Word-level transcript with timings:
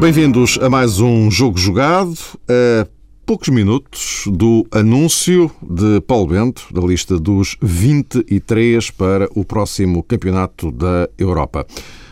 Bem-vindos 0.00 0.60
a 0.62 0.70
mais 0.70 1.00
um 1.00 1.28
Jogo 1.28 1.58
Jogado. 1.58 2.16
A 2.48 2.86
poucos 3.26 3.48
minutos 3.48 4.28
do 4.28 4.64
anúncio 4.70 5.50
de 5.60 6.00
Paulo 6.02 6.28
Bento 6.28 6.68
da 6.72 6.80
lista 6.80 7.18
dos 7.18 7.56
23 7.60 8.92
para 8.92 9.28
o 9.34 9.44
próximo 9.44 10.04
Campeonato 10.04 10.70
da 10.70 11.08
Europa. 11.18 11.66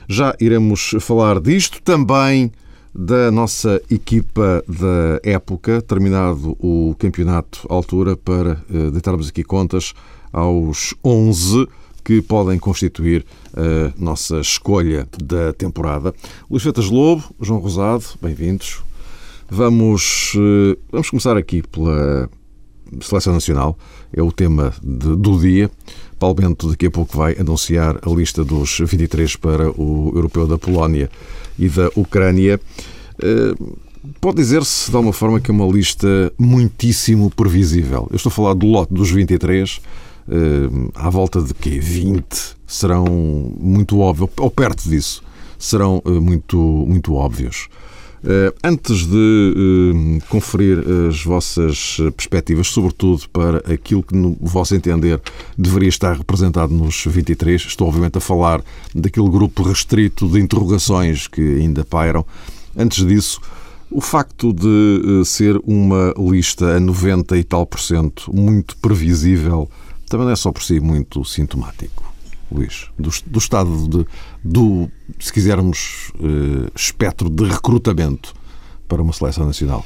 Já 0.09 0.35
iremos 0.41 0.97
falar 0.99 1.41
disto 1.41 1.81
também 1.81 2.51
da 2.93 3.31
nossa 3.31 3.81
equipa 3.89 4.65
da 4.67 5.21
época, 5.23 5.81
terminado 5.81 6.57
o 6.59 6.93
campeonato 6.99 7.69
à 7.71 7.75
altura, 7.75 8.17
para 8.17 8.61
uh, 8.69 8.91
deitarmos 8.91 9.29
aqui 9.29 9.45
contas 9.45 9.95
aos 10.33 10.93
11 11.05 11.69
que 12.07 12.23
podem 12.23 12.57
constituir 12.57 13.27
a 13.53 13.93
nossa 14.01 14.39
escolha 14.39 15.09
da 15.21 15.53
temporada. 15.53 16.15
Luís 16.49 16.63
Fetas 16.63 16.89
Lobo, 16.89 17.25
João 17.41 17.59
Rosado, 17.59 18.05
bem-vindos. 18.23 18.81
Vamos, 19.51 20.33
uh, 20.37 20.79
vamos 20.93 21.11
começar 21.11 21.37
aqui 21.37 21.63
pela 21.63 22.31
Seleção 23.01 23.35
Nacional, 23.35 23.77
é 24.13 24.23
o 24.23 24.31
tema 24.31 24.73
de, 24.81 25.17
do 25.17 25.41
dia. 25.41 25.69
Paulo 26.17 26.37
Bento 26.37 26.71
daqui 26.71 26.87
a 26.87 26.91
pouco 26.93 27.17
vai 27.19 27.37
anunciar 27.41 27.99
a 28.01 28.11
lista 28.11 28.45
dos 28.45 28.79
23 28.79 29.35
para 29.35 29.69
o 29.73 30.13
Europeu 30.15 30.47
da 30.47 30.57
Polónia 30.57 31.11
e 31.59 31.69
da 31.69 31.91
Ucrânia. 31.97 32.61
Eh, 33.21 33.55
pode 34.21 34.37
dizer-se 34.37 34.91
de 34.91 34.97
alguma 34.97 35.13
forma 35.13 35.41
que 35.41 35.51
é 35.51 35.55
uma 35.55 35.67
lista 35.67 36.33
muitíssimo 36.39 37.31
previsível. 37.31 38.07
Eu 38.11 38.17
estou 38.17 38.31
a 38.31 38.33
falar 38.33 38.55
do 38.55 38.67
lote 38.67 38.95
dos 38.95 39.11
23, 39.11 39.81
eh, 39.83 40.06
à 40.95 41.09
volta 41.11 41.41
de 41.41 41.55
que 41.55 41.79
20 41.79 42.57
serão 42.67 43.05
muito 43.59 44.01
óbvios, 44.01 44.31
ou 44.39 44.51
perto 44.51 44.89
disso, 44.89 45.23
serão 45.59 46.03
eh, 46.05 46.11
muito, 46.11 46.57
muito 46.57 47.15
óbvios. 47.15 47.69
Eh, 48.25 48.53
antes 48.65 49.07
de 49.07 49.55
eh, 49.57 50.27
conferir 50.29 50.83
as 51.09 51.23
vossas 51.23 51.99
perspectivas, 52.17 52.67
sobretudo 52.67 53.29
para 53.33 53.59
aquilo 53.73 54.03
que, 54.03 54.17
no 54.17 54.37
vosso 54.41 54.75
entender, 54.75 55.21
deveria 55.57 55.89
estar 55.89 56.17
representado 56.17 56.75
nos 56.75 57.05
23, 57.07 57.63
estou 57.63 57.87
obviamente 57.87 58.19
a 58.19 58.21
falar 58.21 58.63
daquele 58.95 59.29
grupo 59.29 59.63
restrito 59.63 60.29
de 60.29 60.41
interrogações 60.41 61.29
que 61.29 61.41
ainda 61.41 61.85
pairam. 61.85 62.27
Antes 62.77 63.07
disso, 63.07 63.41
o 63.91 64.01
facto 64.01 64.53
de 64.53 65.21
eh, 65.21 65.25
ser 65.25 65.61
uma 65.65 66.13
lista 66.19 66.77
a 66.77 66.81
90 66.81 67.37
e 67.37 67.45
tal 67.45 67.65
por 67.65 67.79
cento 67.81 68.35
muito 68.35 68.77
previsível 68.79 69.71
também 70.09 70.27
não 70.27 70.33
é 70.33 70.37
só 70.37 70.53
por 70.53 70.63
si 70.63 70.81
muito 70.81 71.25
sintomático. 71.25 72.05
Luís, 72.51 72.87
do, 72.99 73.11
do 73.27 73.39
estado 73.39 73.89
de, 73.89 74.07
do, 74.45 74.89
se 75.19 75.33
quisermos, 75.33 76.13
uh, 76.21 76.71
espectro 76.77 77.29
de 77.29 77.45
recrutamento 77.45 78.33
para 78.87 79.03
uma 79.03 79.13
seleção 79.13 79.47
nacional? 79.47 79.85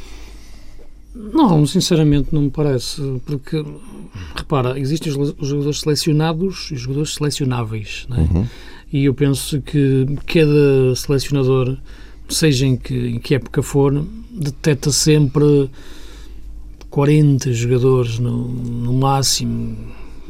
Não, 1.14 1.66
sinceramente 1.66 2.28
não 2.32 2.42
me 2.42 2.50
parece, 2.50 3.20
porque, 3.24 3.64
repara, 4.36 4.78
existem 4.78 5.12
os 5.12 5.48
jogadores 5.48 5.80
selecionados 5.80 6.68
e 6.70 6.74
os 6.74 6.80
jogadores 6.80 7.14
selecionáveis, 7.14 8.06
é? 8.10 8.20
uhum. 8.20 8.46
e 8.92 9.04
eu 9.06 9.14
penso 9.14 9.60
que 9.60 10.06
cada 10.26 10.94
selecionador, 10.94 11.76
seja 12.28 12.66
em 12.66 12.76
que, 12.76 12.94
em 12.94 13.18
que 13.18 13.34
época 13.34 13.60
for, 13.60 14.06
detecta 14.30 14.92
sempre 14.92 15.68
40 16.90 17.52
jogadores 17.52 18.20
no, 18.20 18.46
no 18.48 18.92
máximo, 18.92 19.76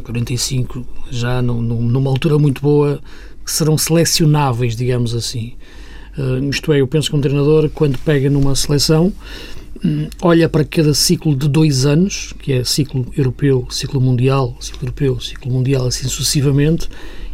45 0.01 0.85
já 1.11 1.41
no, 1.43 1.61
no, 1.61 1.81
numa 1.81 2.11
altura 2.11 2.39
muito 2.39 2.61
boa, 2.61 3.01
que 3.45 3.51
serão 3.51 3.77
selecionáveis, 3.77 4.77
digamos 4.77 5.15
assim. 5.15 5.55
Uh, 6.17 6.49
isto 6.51 6.73
é, 6.73 6.81
eu 6.81 6.87
penso 6.87 7.11
que 7.11 7.17
um 7.17 7.21
treinador, 7.21 7.71
quando 7.71 7.99
pega 7.99 8.29
numa 8.29 8.55
seleção, 8.55 9.13
um, 9.85 10.09
olha 10.23 10.49
para 10.49 10.65
cada 10.65 10.93
ciclo 10.93 11.35
de 11.35 11.49
dois 11.49 11.87
anos, 11.87 12.35
que 12.39 12.53
é 12.53 12.65
ciclo 12.65 13.07
europeu, 13.17 13.67
ciclo 13.71 14.01
mundial, 14.01 14.57
ciclo 14.61 14.83
europeu, 14.83 15.21
ciclo 15.21 15.51
mundial, 15.51 15.87
assim 15.87 16.09
sucessivamente, 16.09 16.89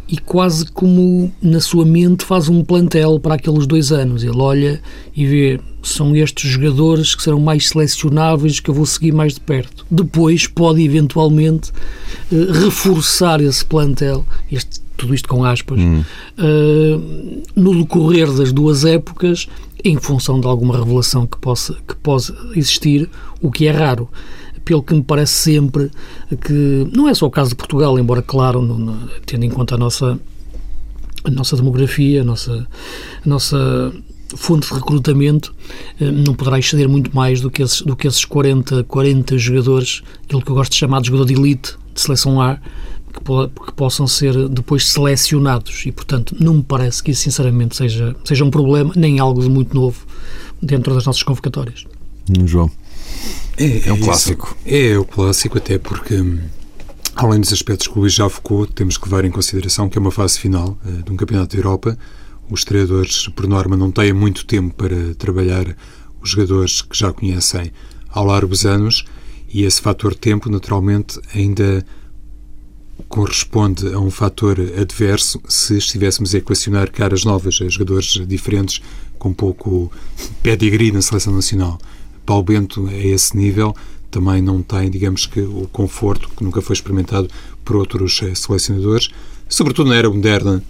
e 0.07 0.17
quase 0.17 0.65
como 0.71 1.31
na 1.41 1.59
sua 1.59 1.85
mente 1.85 2.23
faz 2.23 2.47
um 2.47 2.63
plantel 2.63 3.19
para 3.19 3.35
aqueles 3.35 3.67
dois 3.67 3.91
anos. 3.91 4.23
Ele 4.23 4.37
olha 4.37 4.81
e 5.15 5.25
vê, 5.25 5.59
são 5.83 6.15
estes 6.15 6.49
jogadores 6.49 7.13
que 7.13 7.21
serão 7.21 7.39
mais 7.39 7.67
selecionáveis 7.67 8.59
que 8.59 8.69
eu 8.69 8.73
vou 8.73 8.85
seguir 8.85 9.11
mais 9.11 9.33
de 9.33 9.41
perto. 9.41 9.85
Depois 9.91 10.47
pode 10.47 10.81
eventualmente 10.81 11.71
uh, 12.31 12.51
reforçar 12.63 13.41
esse 13.41 13.65
plantel, 13.65 14.25
este, 14.49 14.79
tudo 14.95 15.13
isto 15.13 15.27
com 15.27 15.43
aspas, 15.43 15.79
hum. 15.79 16.03
uh, 16.39 17.43
no 17.55 17.75
decorrer 17.75 18.31
das 18.31 18.53
duas 18.53 18.85
épocas, 18.85 19.47
em 19.83 19.97
função 19.97 20.39
de 20.39 20.47
alguma 20.47 20.77
revelação 20.77 21.27
que 21.27 21.37
possa, 21.37 21.75
que 21.87 21.95
possa 21.97 22.33
existir, 22.55 23.09
o 23.41 23.51
que 23.51 23.67
é 23.67 23.71
raro 23.71 24.09
pelo 24.67 24.83
que 24.83 24.93
me 24.93 25.01
parece 25.01 25.31
sempre 25.31 25.89
que 26.41 26.85
não 26.93 27.07
é 27.07 27.13
só 27.13 27.25
o 27.25 27.31
caso 27.31 27.51
de 27.51 27.55
Portugal, 27.55 27.97
embora, 27.97 28.21
claro, 28.21 28.61
no, 28.61 28.77
no, 28.77 29.07
tendo 29.25 29.45
em 29.45 29.49
conta 29.49 29.75
a 29.75 29.77
nossa, 29.77 30.19
a 31.23 31.31
nossa 31.31 31.55
demografia, 31.55 32.21
a 32.21 32.25
nossa, 32.25 32.67
a 33.25 33.29
nossa 33.29 33.93
fonte 34.35 34.67
de 34.67 34.73
recrutamento, 34.73 35.55
eh, 36.01 36.11
não 36.11 36.33
poderá 36.33 36.59
exceder 36.59 36.89
muito 36.89 37.15
mais 37.15 37.39
do 37.39 37.49
que 37.49 37.63
esses, 37.63 37.81
do 37.81 37.95
que 37.95 38.09
esses 38.09 38.25
40, 38.25 38.83
40 38.83 39.37
jogadores, 39.37 40.03
aquilo 40.25 40.41
que 40.41 40.51
eu 40.51 40.55
gosto 40.55 40.73
de 40.73 40.77
chamar 40.79 40.99
de 40.99 41.07
jogador 41.07 41.25
de 41.25 41.33
elite, 41.35 41.77
de 41.93 42.01
seleção 42.01 42.41
A, 42.41 42.55
que, 43.13 43.21
que, 43.65 43.71
possam 43.73 44.05
ser 44.05 44.49
depois 44.49 44.89
selecionados. 44.89 45.85
E, 45.85 45.93
portanto, 45.93 46.35
não 46.37 46.55
me 46.55 46.63
parece 46.63 47.01
que 47.01 47.11
isso, 47.11 47.21
sinceramente, 47.21 47.77
seja, 47.77 48.13
seja 48.25 48.43
um 48.43 48.51
problema, 48.51 48.91
nem 48.97 49.17
algo 49.17 49.41
de 49.41 49.47
muito 49.47 49.73
novo 49.73 50.05
dentro 50.61 50.93
das 50.93 51.05
nossas 51.05 51.23
convocatórias. 51.23 51.85
João. 52.45 52.69
É, 53.57 53.89
é 53.89 53.93
um 53.93 53.99
clássico. 53.99 54.55
É, 54.65 54.89
é 54.89 54.99
o 54.99 55.03
clássico, 55.05 55.57
até 55.57 55.79
porque, 55.79 56.15
além 57.15 57.41
dos 57.41 57.51
aspectos 57.51 57.87
que 57.87 57.97
o 57.97 58.01
Luís 58.01 58.13
já 58.13 58.29
focou, 58.29 58.67
temos 58.67 58.97
que 58.97 59.05
levar 59.05 59.25
em 59.25 59.31
consideração 59.31 59.89
que 59.89 59.97
é 59.97 60.01
uma 60.01 60.11
fase 60.11 60.39
final 60.39 60.77
uh, 60.85 61.03
de 61.03 61.11
um 61.11 61.15
Campeonato 61.15 61.55
da 61.55 61.59
Europa. 61.59 61.97
Os 62.49 62.63
treinadores, 62.63 63.27
por 63.29 63.47
norma, 63.47 63.75
não 63.75 63.91
têm 63.91 64.13
muito 64.13 64.45
tempo 64.45 64.73
para 64.75 65.15
trabalhar 65.15 65.75
os 66.21 66.29
jogadores 66.29 66.81
que 66.81 66.97
já 66.97 67.11
conhecem 67.11 67.71
ao 68.09 68.25
largo 68.25 68.49
dos 68.49 68.65
anos 68.65 69.05
e 69.49 69.63
esse 69.63 69.81
fator 69.81 70.13
tempo, 70.13 70.49
naturalmente, 70.49 71.19
ainda 71.33 71.85
corresponde 73.07 73.93
a 73.93 73.99
um 73.99 74.09
fator 74.09 74.59
adverso 74.59 75.39
se 75.47 75.77
estivéssemos 75.77 76.33
a 76.33 76.39
equacionar 76.39 76.91
caras 76.91 77.23
novas 77.23 77.55
jogadores 77.55 78.19
diferentes 78.27 78.81
com 79.17 79.33
pouco 79.33 79.91
pedigree 80.43 80.91
na 80.91 81.01
seleção 81.01 81.33
nacional. 81.33 81.77
Paulo 82.27 82.43
Bento 82.43 82.85
a 82.87 82.93
esse 82.93 83.35
nível 83.37 83.73
também 84.11 84.41
não 84.41 84.61
tem, 84.61 84.89
digamos 84.89 85.25
que, 85.25 85.39
o 85.39 85.67
conforto 85.71 86.29
que 86.35 86.43
nunca 86.43 86.61
foi 86.61 86.73
experimentado 86.73 87.29
por 87.63 87.77
outros 87.77 88.21
eh, 88.21 88.35
selecionadores, 88.35 89.09
sobretudo 89.47 89.89
na 89.89 89.95
era 89.95 90.09
moderna, 90.09 90.61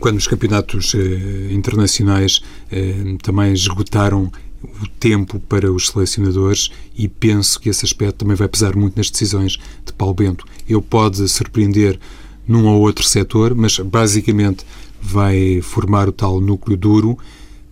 quando 0.00 0.18
os 0.18 0.28
campeonatos 0.28 0.94
eh, 0.94 1.52
internacionais 1.52 2.40
eh, 2.70 3.16
também 3.22 3.52
esgotaram 3.52 4.30
o 4.62 4.88
tempo 5.00 5.40
para 5.40 5.72
os 5.72 5.88
selecionadores 5.88 6.70
e 6.96 7.08
penso 7.08 7.60
que 7.60 7.68
esse 7.68 7.84
aspecto 7.84 8.18
também 8.18 8.36
vai 8.36 8.48
pesar 8.48 8.76
muito 8.76 8.96
nas 8.96 9.10
decisões 9.10 9.58
de 9.84 9.92
Paulo 9.92 10.14
Bento. 10.14 10.44
Ele 10.68 10.80
pode 10.80 11.28
surpreender 11.28 11.98
num 12.46 12.66
ou 12.66 12.80
outro 12.80 13.06
setor, 13.06 13.54
mas 13.54 13.78
basicamente 13.78 14.64
vai 15.00 15.60
formar 15.60 16.08
o 16.08 16.12
tal 16.12 16.40
núcleo 16.40 16.76
duro, 16.76 17.18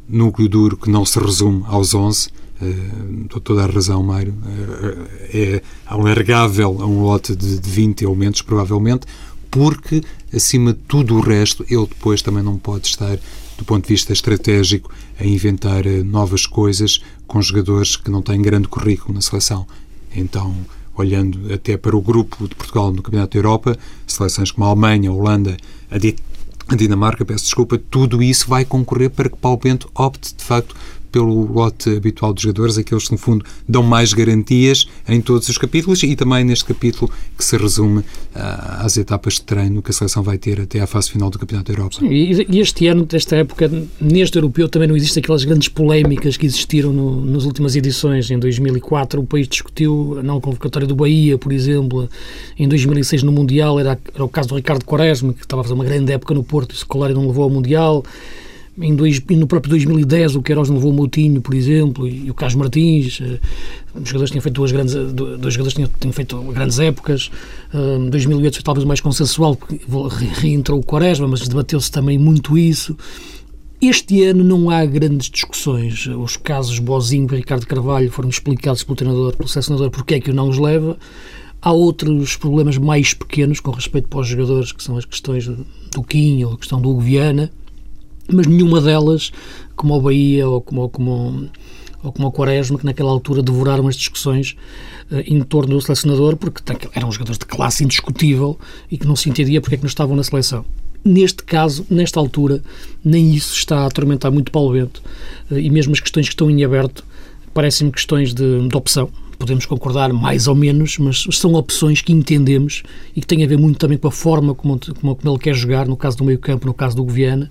núcleo 0.09 0.49
duro 0.49 0.77
que 0.77 0.91
não 0.91 1.05
se 1.05 1.19
resume 1.19 1.63
aos 1.67 1.95
11, 1.95 2.31
Uh, 2.61 3.41
toda 3.41 3.65
a 3.65 3.67
razão, 3.67 4.03
Mário. 4.03 4.33
Uh, 4.33 5.07
é 5.33 5.63
alargável 5.85 6.79
a 6.81 6.87
um 6.87 7.03
lote 7.03 7.37
de, 7.37 7.59
de 7.59 7.71
20 7.71 8.03
elementos, 8.03 8.43
provavelmente, 8.43 9.07
porque, 9.51 10.03
acima 10.35 10.73
de 10.73 10.79
tudo 10.81 11.17
o 11.17 11.21
resto, 11.21 11.65
ele 11.69 11.87
depois 11.87 12.23
também 12.23 12.43
não 12.43 12.57
pode 12.57 12.87
estar, 12.87 13.19
do 13.59 13.65
ponto 13.65 13.83
de 13.83 13.89
vista 13.89 14.13
estratégico, 14.13 14.91
a 15.21 15.25
inventar 15.25 15.87
uh, 15.87 16.05
novas 16.05 16.47
coisas 16.47 17.01
com 17.27 17.43
jogadores 17.43 17.97
que 17.97 18.11
não 18.11 18.23
têm 18.23 18.41
grande 18.41 18.69
currículo 18.69 19.15
na 19.15 19.21
seleção. 19.21 19.67
Então, 20.15 20.55
olhando 20.97 21.53
até 21.53 21.77
para 21.77 21.97
o 21.97 22.01
grupo 22.01 22.49
de 22.49 22.55
Portugal 22.55 22.91
no 22.93 23.03
Campeonato 23.03 23.33
da 23.33 23.39
Europa, 23.39 23.79
seleções 24.07 24.51
como 24.51 24.67
a 24.67 24.71
Alemanha, 24.71 25.11
a 25.11 25.13
Holanda, 25.13 25.57
a, 25.91 26.73
a 26.73 26.75
Dinamarca, 26.75 27.25
peço 27.25 27.45
desculpa, 27.45 27.79
tudo 27.79 28.23
isso 28.23 28.49
vai 28.49 28.65
concorrer 28.65 29.11
para 29.11 29.29
que 29.29 29.37
Paulo 29.37 29.61
Bento 29.63 29.91
opte, 29.95 30.35
de 30.35 30.43
facto, 30.43 30.75
pelo 31.11 31.53
lote 31.53 31.97
habitual 31.97 32.33
dos 32.33 32.43
jogadores, 32.43 32.79
aqueles 32.79 33.07
que, 33.07 33.13
no 33.13 33.19
fundo, 33.19 33.45
dão 33.69 33.83
mais 33.83 34.13
garantias 34.13 34.87
em 35.09 35.21
todos 35.21 35.49
os 35.49 35.59
capítulos 35.59 36.03
e 36.03 36.15
também 36.17 36.45
neste 36.45 36.65
capítulo 36.65 37.11
que 37.37 37.45
se 37.45 37.57
resume 37.57 37.99
uh, 37.99 38.05
às 38.81 38.97
etapas 38.97 39.35
de 39.35 39.43
treino 39.43 39.83
que 39.83 39.91
a 39.91 39.95
seleção 39.95 40.23
vai 40.23 40.39
ter 40.39 40.61
até 40.61 40.81
à 40.81 40.87
fase 40.87 41.11
final 41.11 41.31
do 41.31 41.39
Campeonato 41.39 41.73
da 41.73 41.79
Europa. 41.79 41.97
Sim, 42.01 42.09
e 42.09 42.61
este 42.61 42.87
ano, 42.87 43.05
desta 43.05 43.37
época, 43.37 43.71
neste 44.01 44.37
europeu, 44.37 44.69
também 44.69 44.89
não 44.89 44.97
existem 44.97 45.21
aquelas 45.21 45.45
grandes 45.45 45.69
polémicas 45.69 46.37
que 46.37 46.47
existiram 46.47 46.93
no, 46.93 47.25
nas 47.25 47.45
últimas 47.45 47.77
edições. 47.77 48.31
Em 48.31 48.39
2004, 48.39 49.21
o 49.21 49.25
país 49.25 49.49
discutiu 49.49 50.19
a 50.19 50.23
não 50.23 50.41
convocatória 50.41 50.87
do 50.87 50.95
Bahia, 50.95 51.39
por 51.39 51.53
exemplo. 51.53 52.09
Em 52.59 52.69
2006, 52.69 53.23
no 53.23 53.33
Mundial, 53.33 53.79
era, 53.79 53.99
era 54.15 54.25
o 54.25 54.29
caso 54.29 54.49
do 54.49 54.57
Ricardo 54.57 54.85
Quaresma, 54.85 55.33
que 55.33 55.43
estava 55.43 55.61
a 55.61 55.65
fazer 55.65 55.75
uma 55.75 55.85
grande 55.85 56.13
época 56.13 56.35
no 56.35 56.43
Porto 56.43 56.73
e 56.73 56.75
o 56.75 56.79
Scolari 56.79 57.15
não 57.15 57.27
levou 57.27 57.45
ao 57.45 57.51
Mundial 57.51 58.05
em 58.79 58.95
dois, 58.95 59.21
no 59.31 59.47
próprio 59.47 59.71
2010 59.71 60.37
o 60.37 60.43
Queiroz 60.43 60.69
levou 60.69 60.91
o 60.91 60.95
Moutinho, 60.95 61.41
por 61.41 61.55
exemplo, 61.55 62.07
e, 62.07 62.31
o 62.31 62.35
Carlos 62.35 62.55
Martins, 62.55 63.21
uh, 63.21 63.41
os 63.95 64.09
jogadores 64.09 64.31
tinham 64.31 64.43
feito 64.43 64.55
duas 64.55 64.73
grandes, 64.73 64.95
dois 64.95 65.55
jogadores 65.55 65.75
tinham, 65.75 65.91
tinham 65.99 66.13
feito 66.13 66.41
grandes 66.53 66.79
épocas, 66.79 67.31
uh, 67.73 68.11
2008 68.11 68.55
foi 68.55 68.63
talvez 68.63 68.85
mais 68.85 69.01
consensual, 69.01 69.57
porque 69.57 69.81
reentrou 70.41 70.79
o 70.79 70.83
Quaresma, 70.85 71.27
mas 71.27 71.47
debateu-se 71.49 71.91
também 71.91 72.19
muito 72.19 72.59
isso. 72.59 72.97
Este 73.81 74.25
ano 74.25 74.43
não 74.43 74.71
há 74.71 74.87
grandes 74.87 75.29
discussões. 75.29 76.07
Os 76.07 76.39
casos 76.39 76.79
Bozinho 76.79 77.29
e 77.31 77.37
Ricardo 77.37 77.67
Carvalho 77.67 78.11
foram 78.11 78.31
explicados 78.31 78.83
pelo 78.83 78.97
treinador, 78.97 79.37
pelo 79.37 79.49
selecionador, 79.49 79.91
porque 79.91 80.15
é 80.15 80.21
que 80.21 80.31
o 80.31 80.35
não 80.35 80.49
os 80.49 80.59
leva. 80.59 80.97
Há 81.61 81.73
outros 81.73 82.37
problemas 82.37 82.79
mais 82.79 83.13
pequenos 83.13 83.61
com 83.61 83.71
respeito 83.71 84.09
para 84.09 84.21
os 84.21 84.29
jogadores, 84.29 84.73
que 84.73 84.83
são 84.83 84.97
as 84.97 85.05
questões 85.05 85.47
do 85.47 86.03
Quinho, 86.03 86.53
a 86.53 86.57
questão 86.57 86.81
do 86.81 86.89
Hugo 86.89 87.03
Viana, 87.03 87.53
mas 88.33 88.47
nenhuma 88.47 88.81
delas, 88.81 89.33
como 89.75 89.95
o 89.95 90.01
Bahia 90.01 90.49
ou 90.49 90.61
como, 90.61 90.89
como, 90.89 91.49
ou 92.03 92.13
como 92.13 92.29
o 92.29 92.33
Quaresma, 92.33 92.79
que 92.79 92.85
naquela 92.85 93.11
altura 93.11 93.43
devoraram 93.43 93.89
as 93.89 93.97
discussões 93.97 94.57
uh, 95.11 95.23
em 95.27 95.43
torno 95.43 95.75
do 95.75 95.81
selecionador, 95.81 96.37
porque 96.37 96.63
eram 96.95 97.11
jogadores 97.11 97.39
de 97.39 97.47
classe 97.47 97.85
indiscutível 97.85 98.59
e 98.91 98.99
que 98.99 99.07
não 99.07 99.17
se 99.17 99.29
entendia 99.29 99.61
porque 99.61 99.75
é 99.75 99.79
que 99.79 99.85
não 99.85 99.89
estavam 99.89 100.17
na 100.17 100.23
seleção. 100.23 100.65
Neste 101.05 101.45
caso, 101.45 101.87
nesta 101.89 102.19
altura, 102.19 102.63
nem 103.05 103.33
isso 103.33 103.55
está 103.55 103.81
a 103.81 103.87
atormentar 103.87 104.33
muito 104.33 104.51
Paulo 104.51 104.73
Bento 104.73 105.03
uh, 105.51 105.59
e 105.59 105.71
mesmo 105.71 105.93
as 105.93 106.01
questões 106.01 106.27
que 106.27 106.33
estão 106.33 106.51
em 106.51 106.65
aberto 106.65 107.05
parecem-me 107.55 107.93
questões 107.93 108.35
de, 108.35 108.69
de 108.69 108.77
opção 108.77 109.11
podemos 109.39 109.67
concordar 109.67 110.13
mais 110.13 110.47
ou 110.49 110.55
menos, 110.55 110.99
mas 110.99 111.27
são 111.33 111.55
opções 111.55 112.01
que 112.01 112.13
entendemos 112.13 112.83
e 113.15 113.21
que 113.21 113.27
têm 113.27 113.45
a 113.45 113.47
ver 113.47 113.59
muito 113.59 113.79
também 113.79 113.99
com 113.99 114.09
a 114.09 114.13
forma 114.13 114.55
como, 114.55 114.79
como, 115.01 115.19
ele 115.25 115.39
quer 115.39 115.55
jogar, 115.55 115.87
no 115.87 115.97
caso 115.97 116.17
do 116.19 116.25
meio 116.25 116.39
campo, 116.39 116.67
no 116.67 116.75
caso 116.75 116.97
do 116.97 117.05
Goviana, 117.05 117.51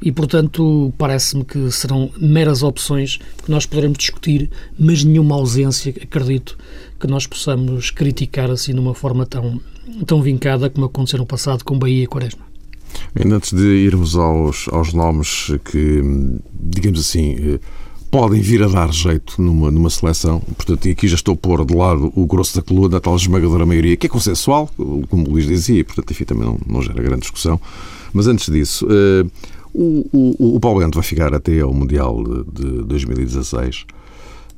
e 0.00 0.10
portanto 0.12 0.92
parece-me 0.96 1.44
que 1.44 1.70
serão 1.70 2.10
meras 2.18 2.62
opções 2.62 3.18
que 3.44 3.50
nós 3.50 3.66
poderemos 3.66 3.98
discutir, 3.98 4.50
mas 4.78 5.04
nenhuma 5.04 5.34
ausência, 5.34 5.94
acredito, 6.02 6.56
que 6.98 7.06
nós 7.06 7.26
possamos 7.26 7.90
criticar 7.90 8.50
assim 8.50 8.72
de 8.72 8.80
uma 8.80 8.94
forma 8.94 9.26
tão, 9.26 9.60
tão 10.06 10.22
vincada 10.22 10.70
como 10.70 10.86
aconteceu 10.86 11.18
no 11.18 11.26
passado 11.26 11.64
com 11.64 11.78
Bahia 11.78 12.04
e 12.04 12.06
Quaresma. 12.06 12.46
Ainda 13.14 13.36
antes 13.36 13.52
de 13.52 13.62
irmos 13.62 14.16
aos, 14.16 14.68
aos 14.68 14.92
nomes 14.92 15.52
que, 15.64 16.00
digamos 16.52 17.00
assim, 17.00 17.36
eh, 17.38 17.60
podem 18.16 18.40
vir 18.40 18.62
a 18.62 18.66
dar 18.66 18.90
jeito 18.90 19.42
numa, 19.42 19.70
numa 19.70 19.90
seleção. 19.90 20.40
Portanto, 20.40 20.88
aqui 20.88 21.06
já 21.06 21.16
estou 21.16 21.34
a 21.34 21.36
pôr 21.36 21.66
de 21.66 21.74
lado 21.74 22.10
o 22.16 22.24
grosso 22.24 22.56
da 22.56 22.62
coluna, 22.62 22.96
a 22.96 23.00
tal 23.00 23.14
esmagadora 23.14 23.66
maioria, 23.66 23.94
que 23.94 24.06
é 24.06 24.08
consensual, 24.08 24.70
como 25.10 25.28
o 25.28 25.32
Luís 25.32 25.46
dizia, 25.46 25.80
e 25.80 25.84
portanto, 25.84 26.12
enfim, 26.12 26.24
também 26.24 26.46
não, 26.46 26.58
não 26.66 26.80
gera 26.80 27.02
grande 27.02 27.20
discussão. 27.20 27.60
Mas 28.14 28.26
antes 28.26 28.50
disso, 28.50 28.86
uh, 28.86 29.30
o, 29.74 30.06
o, 30.14 30.56
o 30.56 30.60
Paulo 30.60 30.80
Bento 30.80 30.94
vai 30.94 31.04
ficar 31.04 31.34
até 31.34 31.60
ao 31.60 31.74
Mundial 31.74 32.24
de, 32.24 32.62
de 32.62 32.84
2016. 32.84 33.84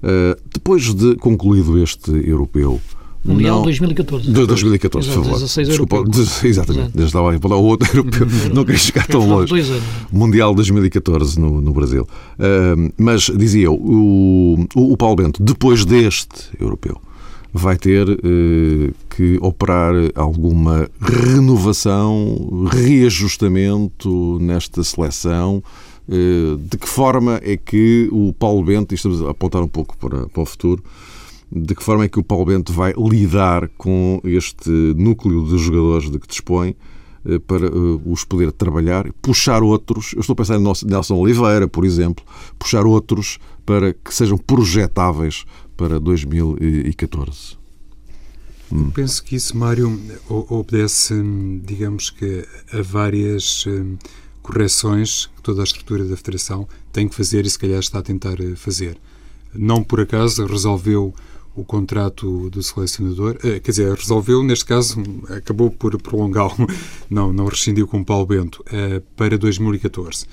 Uh, 0.05 0.41
depois 0.55 0.95
de 0.95 1.17
concluído 1.17 1.83
este 1.83 2.13
europeu, 2.13 2.81
Mundial 3.25 3.57
não, 3.57 3.63
2014. 3.65 4.27
De 4.27 4.47
2014, 4.47 5.09
Exato, 5.09 5.23
por 5.23 5.39
favor. 5.39 5.65
Desculpa, 5.65 6.05
de, 6.05 6.49
exatamente. 6.49 6.91
Desde 6.95 7.17
lá 7.17 7.39
para 7.39 7.57
o 7.57 7.65
outro 7.65 7.89
europeu. 7.91 8.27
não 8.55 8.65
queria 8.65 8.79
chegar 8.79 9.07
tão 9.07 9.29
longe. 9.29 9.49
Dois 9.49 9.71
anos. 9.71 9.83
Mundial 10.11 10.55
2014 10.55 11.39
no, 11.39 11.61
no 11.61 11.73
Brasil. 11.73 12.07
Uh, 12.39 12.93
mas, 12.97 13.23
dizia 13.37 13.67
eu, 13.67 13.75
o, 13.75 14.67
o, 14.75 14.97
Paulo 14.97 15.17
Bento, 15.17 15.43
depois 15.43 15.85
deste 15.85 16.49
europeu, 16.59 17.01
vai 17.53 17.77
ter 17.77 18.09
uh, 18.09 18.95
que 19.11 19.39
operar 19.41 19.95
alguma 20.15 20.89
renovação, 21.01 22.67
reajustamento 22.71 24.39
nesta 24.41 24.83
seleção. 24.85 25.63
Uh, 26.09 26.57
de 26.57 26.79
que 26.79 26.89
forma 26.89 27.39
é 27.43 27.57
que 27.57 28.09
o 28.11 28.33
Paulo 28.33 28.63
Bento, 28.63 28.95
e 28.95 28.97
estamos 28.97 29.21
a 29.23 29.31
apontar 29.31 29.63
um 29.63 29.69
pouco 29.69 29.95
para, 29.99 30.27
para 30.27 30.43
o 30.43 30.47
futuro, 30.47 30.83
de 31.51 31.75
que 31.75 31.83
forma 31.83 32.05
é 32.05 32.09
que 32.09 32.19
o 32.19 32.25
Paulo 32.25 32.47
Bento 32.47 32.73
vai 32.73 32.93
lidar 32.97 33.69
com 33.77 34.21
este 34.25 34.71
núcleo 34.97 35.47
de 35.47 35.59
jogadores 35.59 36.11
de 36.11 36.19
que 36.19 36.29
dispõe 36.29 36.77
eh, 37.25 37.39
para 37.39 37.67
eh, 37.67 38.01
os 38.07 38.25
poder 38.25 38.53
trabalhar, 38.53 39.11
puxar 39.21 39.63
outros, 39.63 40.13
eu 40.15 40.21
estou 40.21 40.35
a 40.35 40.37
pensar 40.37 40.57
em 40.57 40.63
Nelson 40.87 41.17
Oliveira, 41.17 41.67
por 41.67 41.85
exemplo, 41.85 42.25
puxar 42.59 42.87
outros 42.87 43.39
para 43.67 43.93
que 43.93 44.15
sejam 44.15 44.39
projetáveis 44.39 45.45
para 45.77 45.99
2014. 45.99 47.57
Hum. 48.71 48.91
Penso 48.91 49.25
que 49.25 49.37
isso, 49.37 49.57
Mário, 49.57 49.99
obedece, 50.29 51.15
digamos 51.65 52.11
que, 52.11 52.47
a 52.73 52.83
várias 52.83 53.67
hum, 53.67 53.97
correções 54.43 55.27
que 55.37 55.43
toda 55.43 55.63
a 55.63 55.65
estrutura 55.65 56.05
da 56.05 56.17
Federação 56.17 56.69
tem 56.93 57.09
que 57.09 57.15
fazer 57.15 57.47
e 57.47 57.51
se 57.51 57.59
calhar 57.59 57.81
está 57.81 57.99
a 57.99 58.03
tentar 58.03 58.41
eh, 58.41 58.55
fazer. 58.55 58.99
Não 59.55 59.83
por 59.83 60.01
acaso 60.01 60.45
resolveu 60.47 61.15
o 61.59 61.65
contrato 61.65 62.49
do 62.51 62.63
selecionador, 62.63 63.37
eh, 63.43 63.59
quer 63.59 63.71
dizer, 63.73 63.93
resolveu, 63.93 64.43
neste 64.45 64.65
caso, 64.65 65.03
acabou 65.29 65.71
por 65.71 66.01
prolongá-lo, 66.01 66.55
não, 67.11 67.33
não 67.33 67.47
rescindiu 67.47 67.87
com 67.89 68.05
Paulo 68.05 68.27
Bento, 68.27 68.65
eh, 68.71 69.03
para 69.17 69.37
2014, 69.37 70.27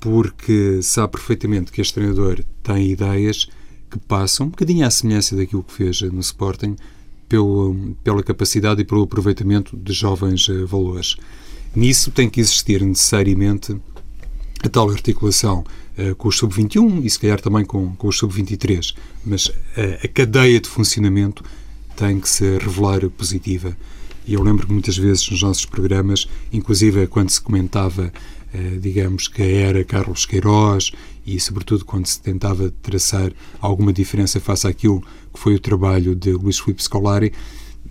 porque 0.00 0.80
sabe 0.82 1.12
perfeitamente 1.12 1.70
que 1.70 1.80
este 1.80 1.94
treinador 1.94 2.42
tem 2.62 2.90
ideias 2.90 3.48
que 3.90 3.98
passam 3.98 4.46
um 4.46 4.50
bocadinho 4.50 4.86
à 4.86 4.90
semelhança 4.90 5.36
daquilo 5.36 5.62
que 5.62 5.72
fez 5.72 6.00
no 6.00 6.20
Sporting, 6.20 6.74
pela 8.02 8.22
capacidade 8.22 8.80
e 8.80 8.84
pelo 8.84 9.02
aproveitamento 9.02 9.76
de 9.76 9.92
jovens 9.92 10.48
eh, 10.48 10.64
valores. 10.64 11.16
Nisso 11.74 12.10
tem 12.10 12.30
que 12.30 12.40
existir 12.40 12.82
necessariamente 12.82 13.76
a 14.66 14.68
tal 14.68 14.90
articulação 14.90 15.64
uh, 15.98 16.14
com 16.16 16.28
os 16.28 16.36
sub-21 16.36 17.04
e 17.04 17.10
se 17.10 17.18
calhar 17.18 17.40
também 17.40 17.64
com, 17.64 17.94
com 17.96 18.08
os 18.08 18.18
sub-23, 18.18 18.94
mas 19.24 19.46
uh, 19.46 19.52
a 20.04 20.08
cadeia 20.08 20.60
de 20.60 20.68
funcionamento 20.68 21.44
tem 21.96 22.20
que 22.20 22.28
se 22.28 22.58
revelar 22.58 23.08
positiva. 23.10 23.76
E 24.26 24.34
eu 24.34 24.42
lembro 24.42 24.66
que 24.66 24.72
muitas 24.72 24.96
vezes 24.98 25.28
nos 25.30 25.40
nossos 25.42 25.64
programas, 25.64 26.26
inclusive 26.52 27.06
quando 27.06 27.30
se 27.30 27.40
comentava, 27.40 28.12
uh, 28.52 28.80
digamos, 28.80 29.28
que 29.28 29.42
era 29.42 29.84
Carlos 29.84 30.26
Queiroz 30.26 30.92
e, 31.24 31.38
sobretudo, 31.40 31.84
quando 31.84 32.06
se 32.06 32.20
tentava 32.20 32.72
traçar 32.82 33.32
alguma 33.60 33.92
diferença 33.92 34.40
face 34.40 34.66
àquilo 34.66 35.00
que 35.32 35.40
foi 35.40 35.54
o 35.54 35.60
trabalho 35.60 36.14
de 36.14 36.32
Luís 36.32 36.58
Filipe 36.58 36.82
Scolari, 36.82 37.32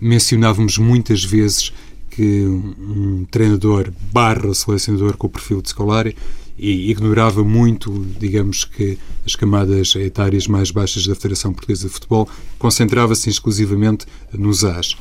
mencionávamos 0.00 0.78
muitas 0.78 1.24
vezes 1.24 1.72
que 2.10 2.46
um 2.46 3.26
treinador 3.30 3.92
barra 4.10 4.54
selecionador 4.54 5.16
com 5.16 5.26
o 5.26 5.30
perfil 5.30 5.60
de 5.60 5.68
Scolari 5.68 6.16
e 6.58 6.90
ignorava 6.90 7.44
muito, 7.44 8.06
digamos 8.18 8.64
que, 8.64 8.98
as 9.24 9.36
camadas 9.36 9.94
etárias 9.94 10.46
mais 10.46 10.70
baixas 10.70 11.06
da 11.06 11.14
Federação 11.14 11.52
Portuguesa 11.52 11.86
de 11.86 11.92
Futebol, 11.92 12.28
concentrava-se 12.58 13.28
exclusivamente 13.28 14.06
nos 14.32 14.64
As. 14.64 14.96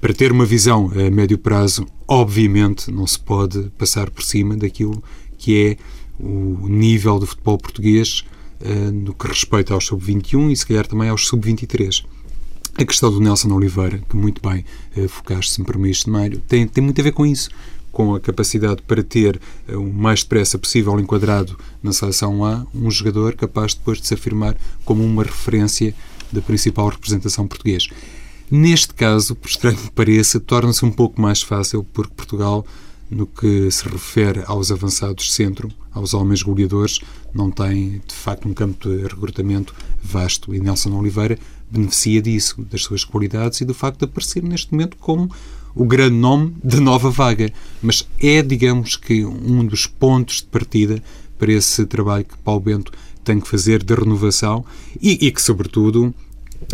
Para 0.00 0.14
ter 0.14 0.30
uma 0.32 0.44
visão 0.44 0.90
a 0.94 1.10
médio 1.10 1.38
prazo, 1.38 1.86
obviamente 2.06 2.90
não 2.90 3.06
se 3.06 3.18
pode 3.18 3.70
passar 3.76 4.10
por 4.10 4.22
cima 4.22 4.56
daquilo 4.56 5.02
que 5.36 5.66
é 5.70 5.76
o 6.20 6.68
nível 6.68 7.18
do 7.18 7.26
futebol 7.26 7.58
português 7.58 8.24
uh, 8.60 8.92
no 8.92 9.14
que 9.14 9.26
respeita 9.26 9.74
aos 9.74 9.86
sub-21 9.86 10.50
e 10.50 10.56
se 10.56 10.66
calhar 10.66 10.86
também 10.86 11.08
aos 11.08 11.26
sub-23. 11.26 12.04
A 12.76 12.84
questão 12.84 13.10
do 13.10 13.20
Nelson 13.20 13.52
Oliveira, 13.52 14.00
que 14.08 14.16
muito 14.16 14.40
bem 14.40 14.64
uh, 14.96 15.08
focaste, 15.08 15.52
se 15.52 15.60
me 15.60 15.66
permites, 15.66 16.04
Mário, 16.04 16.40
tem, 16.46 16.66
tem 16.66 16.82
muito 16.82 17.00
a 17.00 17.04
ver 17.04 17.12
com 17.12 17.26
isso 17.26 17.50
com 17.92 18.14
a 18.14 18.20
capacidade 18.20 18.82
para 18.82 19.02
ter 19.02 19.40
eh, 19.66 19.76
o 19.76 19.92
mais 19.92 20.22
depressa 20.22 20.58
possível 20.58 20.98
enquadrado 21.00 21.58
na 21.82 21.92
seleção 21.92 22.44
A 22.44 22.66
um 22.74 22.90
jogador 22.90 23.34
capaz 23.34 23.74
depois 23.74 24.00
de 24.00 24.06
se 24.06 24.14
afirmar 24.14 24.56
como 24.84 25.04
uma 25.04 25.22
referência 25.22 25.94
da 26.32 26.40
principal 26.40 26.88
representação 26.88 27.46
portuguesa. 27.46 27.88
Neste 28.50 28.94
caso, 28.94 29.34
por 29.34 29.48
estranho 29.48 29.76
que 29.76 29.90
pareça, 29.90 30.40
torna-se 30.40 30.84
um 30.84 30.90
pouco 30.90 31.20
mais 31.20 31.42
fácil 31.42 31.84
porque 31.92 32.14
Portugal, 32.14 32.66
no 33.10 33.26
que 33.26 33.70
se 33.70 33.86
refere 33.88 34.42
aos 34.46 34.70
avançados 34.70 35.34
centro, 35.34 35.70
aos 35.92 36.14
homens 36.14 36.42
goleadores, 36.42 37.00
não 37.34 37.50
tem 37.50 38.00
de 38.06 38.14
facto 38.14 38.48
um 38.48 38.54
campo 38.54 38.88
de 38.88 39.02
recrutamento 39.02 39.74
vasto 40.02 40.54
e 40.54 40.60
Nelson 40.60 40.98
Oliveira 40.98 41.38
beneficia 41.70 42.22
disso, 42.22 42.62
das 42.62 42.82
suas 42.82 43.04
qualidades 43.04 43.60
e 43.60 43.64
do 43.64 43.74
facto 43.74 43.98
de 43.98 44.04
aparecer 44.06 44.42
neste 44.42 44.72
momento 44.72 44.96
como 44.96 45.30
o 45.78 45.84
grande 45.84 46.16
nome 46.16 46.54
da 46.62 46.80
nova 46.80 47.08
vaga. 47.08 47.50
Mas 47.80 48.06
é, 48.20 48.42
digamos 48.42 48.96
que, 48.96 49.24
um 49.24 49.64
dos 49.64 49.86
pontos 49.86 50.38
de 50.38 50.46
partida 50.46 51.02
para 51.38 51.52
esse 51.52 51.86
trabalho 51.86 52.24
que 52.24 52.36
Paulo 52.38 52.60
Bento 52.60 52.92
tem 53.24 53.38
que 53.38 53.48
fazer 53.48 53.82
de 53.82 53.94
renovação 53.94 54.64
e, 55.00 55.26
e 55.26 55.30
que, 55.30 55.40
sobretudo, 55.40 56.12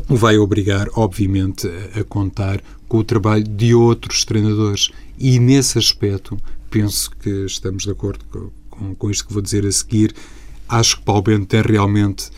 o 0.08 0.16
vai 0.16 0.38
obrigar, 0.38 0.88
obviamente, 0.94 1.68
a, 1.94 2.02
contar 2.04 2.62
com 2.88 2.98
o 2.98 3.04
trabalho 3.04 3.44
de 3.44 3.74
outros 3.74 4.24
treinadores. 4.24 4.90
E, 5.18 5.38
nesse 5.38 5.78
aspecto, 5.78 6.38
penso 6.70 7.10
que 7.10 7.44
estamos 7.44 7.82
de 7.82 7.90
acordo 7.90 8.24
com, 8.30 8.50
com, 8.70 8.94
com 8.94 9.10
isto 9.10 9.26
que 9.26 9.34
vou 9.34 9.42
dizer 9.42 9.66
a 9.66 9.70
seguir. 9.70 10.14
Acho 10.66 10.96
que 10.96 11.02
Paulo 11.02 11.22
Bento 11.22 11.46
tem 11.46 11.60
realmente 11.60 12.30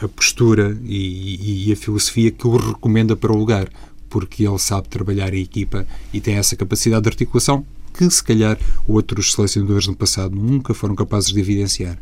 a 0.00 0.08
postura 0.08 0.78
e, 0.84 1.68
e, 1.68 1.72
a 1.72 1.76
filosofia 1.76 2.30
que 2.30 2.46
o 2.46 2.56
recomenda 2.56 3.16
para 3.16 3.32
o 3.32 3.36
lugar 3.36 3.68
porque 4.08 4.46
ele 4.46 4.58
sabe 4.58 4.88
trabalhar 4.88 5.32
a 5.32 5.36
equipa 5.36 5.86
e 6.12 6.20
tem 6.20 6.34
essa 6.34 6.56
capacidade 6.56 7.02
de 7.02 7.08
articulação 7.08 7.64
que, 7.92 8.08
se 8.10 8.22
calhar, 8.22 8.58
outros 8.86 9.32
selecionadores 9.32 9.86
no 9.86 9.96
passado 9.96 10.36
nunca 10.36 10.74
foram 10.74 10.94
capazes 10.94 11.32
de 11.32 11.40
evidenciar. 11.40 11.98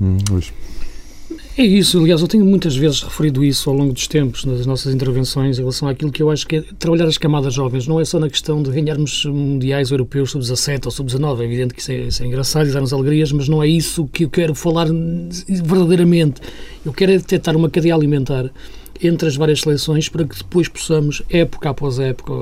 Hum, 0.00 0.18
é 1.56 1.62
isso, 1.62 2.00
aliás, 2.00 2.20
eu 2.20 2.26
tenho 2.26 2.44
muitas 2.44 2.74
vezes 2.74 3.00
referido 3.00 3.44
isso 3.44 3.70
ao 3.70 3.76
longo 3.76 3.92
dos 3.92 4.08
tempos, 4.08 4.44
nas 4.44 4.66
nossas 4.66 4.92
intervenções, 4.92 5.56
em 5.56 5.60
relação 5.60 5.86
àquilo 5.86 6.10
que 6.10 6.20
eu 6.20 6.28
acho 6.28 6.44
que 6.48 6.56
é 6.56 6.64
trabalhar 6.80 7.06
as 7.06 7.16
camadas 7.16 7.54
jovens. 7.54 7.86
Não 7.86 8.00
é 8.00 8.04
só 8.04 8.18
na 8.18 8.28
questão 8.28 8.60
de 8.60 8.72
ganharmos 8.72 9.24
mundiais 9.24 9.92
europeus 9.92 10.32
sub-17 10.32 10.86
ou 10.86 10.90
sub-19, 10.90 11.40
é 11.40 11.44
evidente 11.44 11.74
que 11.74 11.80
isso 11.80 11.92
é, 11.92 11.96
isso 11.98 12.22
é 12.24 12.26
engraçado 12.26 12.68
e 12.68 12.72
dar-nos 12.72 12.92
alegrias, 12.92 13.30
mas 13.30 13.48
não 13.48 13.62
é 13.62 13.68
isso 13.68 14.04
que 14.08 14.24
eu 14.24 14.30
quero 14.30 14.52
falar 14.52 14.88
verdadeiramente. 15.48 16.40
Eu 16.84 16.92
quero 16.92 17.12
é 17.12 17.18
detectar 17.18 17.56
uma 17.56 17.70
cadeia 17.70 17.94
alimentar 17.94 18.50
entre 19.02 19.28
as 19.28 19.36
várias 19.36 19.60
seleções 19.60 20.08
para 20.08 20.24
que 20.24 20.36
depois 20.36 20.68
possamos, 20.68 21.22
época 21.28 21.70
após 21.70 21.98
época, 21.98 22.32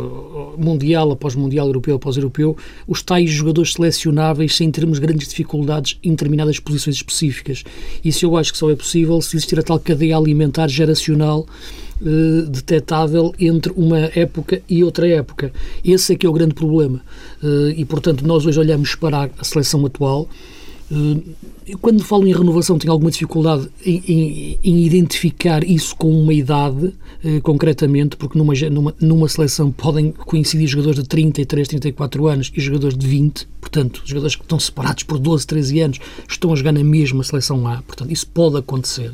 mundial 0.56 1.12
após 1.12 1.34
mundial, 1.34 1.66
europeu 1.66 1.96
após 1.96 2.16
europeu, 2.16 2.56
os 2.86 3.02
tais 3.02 3.30
jogadores 3.30 3.72
selecionáveis 3.72 4.56
sem 4.56 4.70
termos 4.70 4.98
grandes 4.98 5.28
dificuldades 5.28 5.98
em 6.02 6.10
determinadas 6.10 6.58
posições 6.58 6.96
específicas. 6.96 7.64
Isso 8.04 8.24
eu 8.24 8.36
acho 8.36 8.52
que 8.52 8.58
só 8.58 8.70
é 8.70 8.76
possível 8.76 9.20
se 9.20 9.36
existir 9.36 9.58
a 9.58 9.62
tal 9.62 9.78
cadeia 9.78 10.16
alimentar 10.16 10.68
geracional 10.68 11.46
eh, 12.04 12.46
detetável 12.48 13.32
entre 13.38 13.72
uma 13.76 14.10
época 14.14 14.60
e 14.68 14.82
outra 14.82 15.06
época. 15.08 15.52
Esse 15.84 16.14
é 16.14 16.16
que 16.16 16.26
é 16.26 16.28
o 16.28 16.32
grande 16.32 16.54
problema. 16.54 17.00
Eh, 17.42 17.74
e, 17.76 17.84
portanto, 17.84 18.26
nós 18.26 18.44
hoje 18.44 18.58
olhamos 18.58 18.94
para 18.96 19.30
a 19.38 19.44
seleção 19.44 19.86
atual 19.86 20.28
eh, 20.92 21.74
quando 21.80 22.04
falo 22.04 22.26
em 22.26 22.32
renovação, 22.32 22.78
tenho 22.78 22.92
alguma 22.92 23.10
dificuldade 23.10 23.68
em, 23.84 24.02
em, 24.06 24.58
em 24.62 24.84
identificar 24.84 25.64
isso 25.64 25.96
com 25.96 26.10
uma 26.10 26.34
idade, 26.34 26.92
eh, 27.24 27.40
concretamente, 27.40 28.16
porque 28.16 28.36
numa, 28.36 28.52
numa, 28.70 28.94
numa, 29.00 29.28
seleção 29.28 29.72
podem 29.72 30.12
coincidir 30.12 30.68
jogadores 30.68 31.02
de 31.02 31.08
33, 31.08 31.68
34 31.68 32.26
anos 32.26 32.52
e 32.54 32.60
jogadores 32.60 32.96
de 32.96 33.06
20, 33.06 33.48
portanto, 33.60 34.02
jogadores 34.04 34.36
que 34.36 34.42
estão 34.42 34.60
separados 34.60 35.02
por 35.04 35.18
12, 35.18 35.46
13 35.46 35.80
anos 35.80 35.98
estão 36.28 36.52
a 36.52 36.56
jogar 36.56 36.72
na 36.72 36.84
mesma 36.84 37.24
seleção 37.24 37.66
A, 37.66 37.80
portanto, 37.82 38.12
isso 38.12 38.26
pode 38.26 38.58
acontecer. 38.58 39.12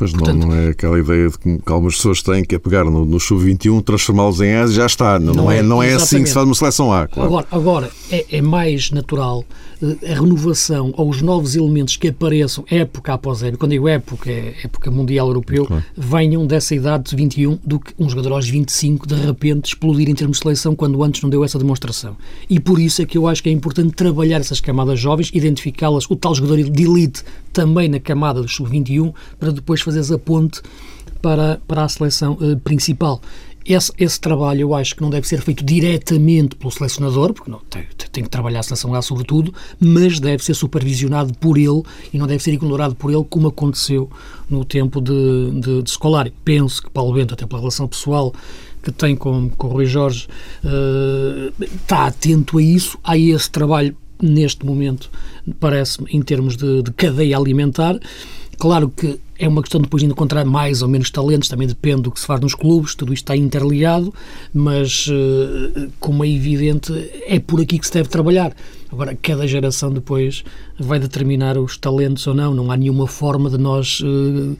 Mas 0.00 0.12
portanto, 0.12 0.46
não, 0.46 0.54
é 0.54 0.68
aquela 0.68 0.98
ideia 0.98 1.28
de 1.28 1.38
que, 1.38 1.60
algumas 1.66 1.96
pessoas 1.96 2.22
têm 2.22 2.44
que 2.44 2.54
é 2.54 2.58
pegar 2.58 2.84
no, 2.84 3.04
no 3.04 3.18
sub-21, 3.18 3.82
transformá-los 3.82 4.40
em 4.40 4.54
A 4.54 4.64
e 4.64 4.72
já 4.72 4.86
está. 4.86 5.18
Não, 5.18 5.34
não 5.34 5.50
é, 5.50 5.62
não 5.62 5.82
é 5.82 5.94
assim 5.94 6.22
que 6.22 6.28
se 6.28 6.34
faz 6.34 6.46
uma 6.46 6.54
seleção 6.54 6.92
A. 6.92 7.06
Claro. 7.06 7.28
Agora, 7.28 7.46
agora 7.50 7.90
é, 8.10 8.24
é 8.30 8.42
mais 8.42 8.90
natural 8.90 9.44
eh, 9.82 10.12
a 10.12 10.20
renovação 10.20 10.92
ou 10.96 11.08
os 11.08 11.22
novos 11.22 11.54
elementos 11.54 11.96
que 11.96 12.08
apareçam 12.08 12.64
época 12.70 13.12
após 13.14 13.42
época, 13.42 13.58
quando 13.58 13.72
digo 13.72 13.88
época, 13.88 14.30
é 14.30 14.54
época 14.64 14.90
mundial 14.90 15.28
europeu, 15.28 15.66
claro. 15.66 15.84
venham 15.96 16.46
dessa 16.46 16.74
idade 16.74 17.10
de 17.10 17.16
21 17.16 17.58
do 17.64 17.78
que 17.78 17.94
um 17.98 18.08
jogador 18.08 18.32
aos 18.32 18.48
25 18.48 19.06
de 19.06 19.14
repente 19.14 19.66
explodir 19.66 20.08
em 20.08 20.14
termos 20.14 20.38
de 20.38 20.42
seleção 20.42 20.74
quando 20.74 21.02
antes 21.02 21.22
não 21.22 21.30
deu 21.30 21.44
essa 21.44 21.58
demonstração. 21.58 22.16
E 22.48 22.58
por 22.58 22.78
isso 22.78 23.02
é 23.02 23.06
que 23.06 23.16
eu 23.16 23.26
acho 23.26 23.42
que 23.42 23.48
é 23.48 23.52
importante 23.52 23.92
trabalhar 23.94 24.40
essas 24.40 24.60
camadas 24.60 24.98
jovens, 24.98 25.30
identificá-las, 25.32 26.10
o 26.10 26.16
tal 26.16 26.34
jogador 26.34 26.62
de 26.62 26.82
elite 26.82 27.22
também 27.58 27.88
na 27.88 27.98
camada 27.98 28.40
do 28.40 28.46
sub-21, 28.46 29.12
para 29.36 29.50
depois 29.50 29.80
fazeres 29.80 30.12
a 30.12 30.18
ponte 30.18 30.62
para, 31.20 31.60
para 31.66 31.82
a 31.82 31.88
seleção 31.88 32.34
uh, 32.34 32.56
principal. 32.60 33.20
Esse, 33.66 33.92
esse, 33.98 34.20
trabalho 34.20 34.60
eu 34.60 34.74
acho 34.76 34.94
que 34.94 35.02
não 35.02 35.10
deve 35.10 35.26
ser 35.26 35.42
feito 35.42 35.64
diretamente 35.64 36.54
pelo 36.54 36.70
selecionador, 36.70 37.34
porque 37.34 37.50
não, 37.50 37.58
tem, 37.68 37.84
tem 38.12 38.22
que 38.22 38.30
trabalhar 38.30 38.60
a 38.60 38.62
seleção 38.62 38.92
lá 38.92 39.02
sobretudo, 39.02 39.52
mas 39.80 40.20
deve 40.20 40.44
ser 40.44 40.54
supervisionado 40.54 41.34
por 41.34 41.58
ele 41.58 41.82
e 42.12 42.16
não 42.16 42.28
deve 42.28 42.40
ser 42.40 42.52
ignorado 42.52 42.94
por 42.94 43.12
ele, 43.12 43.24
como 43.28 43.48
aconteceu 43.48 44.08
no 44.48 44.64
tempo 44.64 45.00
de, 45.00 45.50
de, 45.60 45.82
de 45.82 45.90
escolar. 45.90 46.30
Penso 46.44 46.80
que 46.80 46.90
Paulo 46.90 47.12
Bento, 47.12 47.34
até 47.34 47.44
pela 47.44 47.58
relação 47.58 47.88
pessoal 47.88 48.32
que 48.84 48.92
tem 48.92 49.16
com, 49.16 49.50
com 49.50 49.66
o 49.66 49.70
Rui 49.70 49.86
Jorge, 49.86 50.28
uh, 50.64 51.52
está 51.60 52.06
atento 52.06 52.58
a 52.58 52.62
isso, 52.62 52.96
há 53.02 53.18
esse 53.18 53.50
trabalho 53.50 53.96
neste 54.22 54.64
momento, 54.64 55.10
parece-me, 55.60 56.10
em 56.10 56.22
termos 56.22 56.56
de, 56.56 56.82
de 56.82 56.92
cadeia 56.92 57.36
alimentar. 57.36 57.98
Claro 58.58 58.88
que 58.88 59.20
é 59.38 59.46
uma 59.46 59.62
questão 59.62 59.80
depois 59.80 60.02
de 60.02 60.08
encontrar 60.08 60.44
mais 60.44 60.82
ou 60.82 60.88
menos 60.88 61.10
talentos, 61.10 61.48
também 61.48 61.68
depende 61.68 62.02
do 62.02 62.10
que 62.10 62.18
se 62.18 62.26
faz 62.26 62.40
nos 62.40 62.54
clubes, 62.54 62.94
tudo 62.94 63.14
isto 63.14 63.22
está 63.22 63.36
interligado, 63.36 64.12
mas 64.52 65.06
eh, 65.08 65.88
como 66.00 66.24
é 66.24 66.28
evidente, 66.28 66.92
é 67.24 67.38
por 67.38 67.60
aqui 67.60 67.78
que 67.78 67.86
se 67.86 67.92
deve 67.92 68.08
trabalhar. 68.08 68.52
Agora, 68.90 69.16
cada 69.20 69.46
geração 69.46 69.92
depois 69.92 70.42
vai 70.78 70.98
determinar 70.98 71.58
os 71.58 71.76
talentos 71.76 72.26
ou 72.26 72.32
não. 72.32 72.54
Não 72.54 72.72
há 72.72 72.76
nenhuma 72.76 73.06
forma 73.06 73.50
de 73.50 73.58
nós 73.58 74.00
uh, 74.00 74.56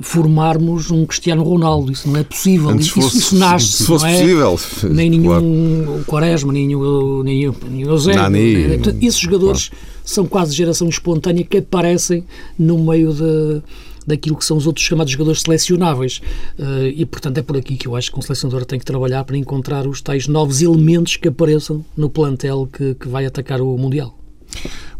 formarmos 0.00 0.92
um 0.92 1.04
Cristiano 1.04 1.42
Ronaldo. 1.42 1.90
Isso 1.90 2.08
não 2.08 2.20
é 2.20 2.22
possível. 2.22 2.68
Antes 2.68 2.86
isso, 2.86 3.00
fosse, 3.00 3.18
isso 3.18 3.36
nasce. 3.36 3.66
Se 3.66 3.84
fosse 3.84 4.06
é? 4.06 4.20
possível. 4.20 4.58
Nem 4.90 5.10
nenhum 5.10 5.24
claro. 5.24 6.04
Quaresma, 6.06 6.52
nem 6.52 6.68
nenhum, 6.68 7.24
nem, 7.24 7.52
nem 7.68 7.82
Eusébio. 7.82 8.22
Nani, 8.22 8.68
né? 8.68 8.78
esses 9.02 9.18
jogadores 9.18 9.70
claro. 9.70 9.95
São 10.06 10.26
quase 10.26 10.54
geração 10.54 10.88
espontânea 10.88 11.44
que 11.44 11.58
aparecem 11.58 12.24
no 12.58 12.78
meio 12.78 13.12
de 13.12 13.62
daquilo 14.06 14.36
que 14.36 14.44
são 14.44 14.56
os 14.56 14.68
outros 14.68 14.86
chamados 14.86 15.12
jogadores 15.12 15.42
selecionáveis. 15.42 16.20
Uh, 16.56 16.86
e, 16.94 17.04
portanto, 17.04 17.38
é 17.38 17.42
por 17.42 17.56
aqui 17.56 17.76
que 17.76 17.88
eu 17.88 17.96
acho 17.96 18.12
que 18.12 18.16
um 18.16 18.22
selecionador 18.22 18.64
tem 18.64 18.78
que 18.78 18.84
trabalhar 18.84 19.24
para 19.24 19.36
encontrar 19.36 19.84
os 19.84 20.00
tais 20.00 20.28
novos 20.28 20.62
elementos 20.62 21.16
que 21.16 21.26
apareçam 21.26 21.84
no 21.96 22.08
plantel 22.08 22.68
que, 22.72 22.94
que 22.94 23.08
vai 23.08 23.26
atacar 23.26 23.60
o 23.60 23.76
Mundial. 23.76 24.16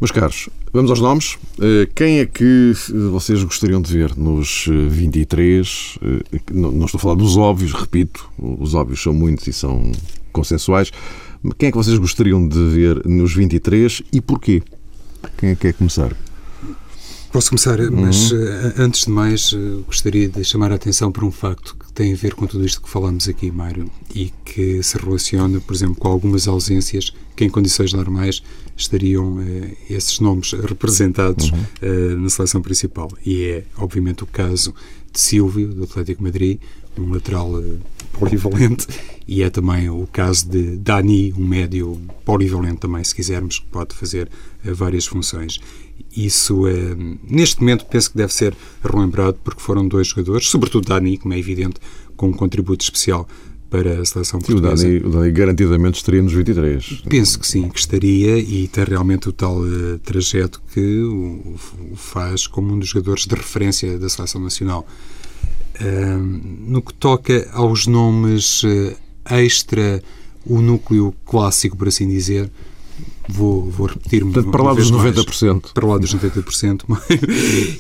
Meus 0.00 0.10
caros, 0.10 0.48
vamos 0.72 0.90
aos 0.90 1.00
nomes. 1.00 1.38
Eh, 1.60 1.88
quem 1.94 2.18
é 2.18 2.26
que 2.26 2.72
vocês 3.10 3.42
gostariam 3.42 3.80
de 3.80 3.92
ver 3.92 4.16
nos 4.16 4.66
23? 4.66 5.98
Eh, 6.02 6.40
não 6.52 6.84
estou 6.84 6.98
a 6.98 7.00
falar 7.00 7.14
dos 7.14 7.36
óbvios, 7.36 7.72
repito, 7.72 8.28
os 8.38 8.75
óbvios 8.75 9.02
são 9.02 9.14
muitos 9.14 9.46
e 9.46 9.52
são 9.52 9.90
consensuais. 10.32 10.90
Quem 11.56 11.68
é 11.68 11.70
que 11.70 11.78
vocês 11.78 11.96
gostariam 11.96 12.46
de 12.46 12.58
ver 12.68 13.06
nos 13.06 13.34
23 13.34 14.02
e 14.12 14.20
porquê? 14.20 14.62
Quem 15.37 15.50
é 15.50 15.55
que 15.55 15.62
quer 15.62 15.75
começar? 15.75 16.16
Posso 17.33 17.50
começar, 17.50 17.78
mas 17.90 18.31
uhum. 18.31 18.47
Eh, 18.47 18.75
antes 18.78 19.05
de 19.05 19.11
mais 19.11 19.52
eh, 19.52 19.83
gostaria 19.87 20.28
de 20.28 20.43
chamar 20.43 20.73
a 20.73 20.76
atenção 20.76 21.12
para 21.12 21.25
um 21.25 21.31
facto 21.31 21.76
que 21.76 21.93
tem 21.93 22.12
a 22.12 22.16
ver 22.16 22.35
com 22.35 22.47
tudo 22.47 22.64
isto 22.64 22.81
que 22.81 22.88
falamos 22.88 23.28
aqui, 23.28 23.50
Mário, 23.50 23.90
e 24.14 24.33
que 24.45 24.83
se 24.83 24.97
relaciona, 24.97 25.61
por 25.61 25.75
exemplo, 25.75 25.97
com 25.97 26.09
algumas 26.09 26.49
ausências 26.49 27.12
que 27.35 27.45
em 27.45 27.50
condições 27.50 27.93
normais 27.93 28.43
estariam 28.76 29.40
eh, 29.40 29.76
esses 29.90 30.19
nomes 30.21 30.52
representados 30.52 31.50
uhum. 31.50 31.64
eh, 31.83 32.14
na 32.16 32.31
seleção 32.31 32.62
principal. 32.62 33.11
E 33.25 33.45
é, 33.45 33.64
obviamente, 33.76 34.25
o 34.25 34.26
caso 34.26 34.75
de 35.12 35.21
Silvio, 35.21 35.69
do 35.69 35.85
Atlético 35.85 36.23
Madrid, 36.23 36.59
um 36.99 37.12
lateral 37.12 37.61
eh, 37.61 37.76
polivalente, 38.18 38.87
e 39.26 39.42
é 39.42 39.50
também 39.50 39.88
o 39.88 40.06
caso 40.12 40.49
de 40.49 40.76
Dani, 40.76 41.35
um 41.37 41.46
médio 41.46 42.00
polivalente 42.25 42.78
também, 42.78 43.02
se 43.02 43.14
quisermos, 43.14 43.58
que 43.58 43.66
pode 43.66 43.94
fazer 43.94 44.28
eh, 44.64 44.73
várias 44.73 45.06
funções. 45.06 45.61
Isso, 46.16 46.66
é, 46.66 46.96
neste 47.28 47.61
momento, 47.61 47.85
penso 47.87 48.11
que 48.11 48.16
deve 48.16 48.32
ser 48.32 48.54
relembrado 48.82 49.38
porque 49.42 49.61
foram 49.61 49.87
dois 49.87 50.08
jogadores, 50.08 50.49
sobretudo 50.49 50.87
Dani, 50.88 51.18
como 51.18 51.35
é 51.35 51.38
evidente, 51.38 51.80
com 52.16 52.28
um 52.28 52.32
contributo 52.32 52.82
especial 52.82 53.28
para 53.68 54.00
a 54.00 54.04
seleção 54.04 54.40
portuguesa. 54.40 54.87
o 54.87 54.90
Dani, 54.90 55.04
o 55.04 55.11
Dani 55.11 55.32
garantidamente 55.32 55.96
estaria 55.99 56.23
nos 56.23 56.32
23. 56.32 57.02
Penso 57.08 57.38
que 57.38 57.46
sim, 57.46 57.68
que 57.68 57.78
estaria 57.78 58.38
e 58.38 58.68
tem 58.68 58.85
realmente 58.85 59.28
o 59.28 59.32
tal 59.32 59.58
uh, 59.61 59.99
trajeto 60.04 60.62
que 60.73 61.00
o, 61.00 61.56
o, 61.92 61.96
faz 61.96 62.46
como 62.46 62.73
um 62.73 62.78
dos 62.78 62.88
jogadores 62.88 63.26
de 63.26 63.35
referência 63.35 63.99
da 63.99 64.08
seleção 64.08 64.40
nacional. 64.40 64.87
No 65.80 66.83
que 66.83 66.95
toca 66.95 67.49
aos 67.52 67.87
nomes 67.87 68.62
uh, 68.62 68.97
extra, 69.30 70.02
o 70.45 70.61
núcleo 70.61 71.14
clássico, 71.25 71.76
por 71.76 71.88
assim 71.88 72.09
dizer, 72.09 72.50
vou, 73.28 73.71
vou 73.71 73.87
repetir-me. 73.88 74.33
para 74.45 74.62
lá 74.62 74.75
dos 74.75 74.90
90%. 74.90 75.52
Mais, 75.52 75.73
para 75.73 75.87
lá 75.87 75.99
dos 75.99 76.14
90%. 76.14 76.83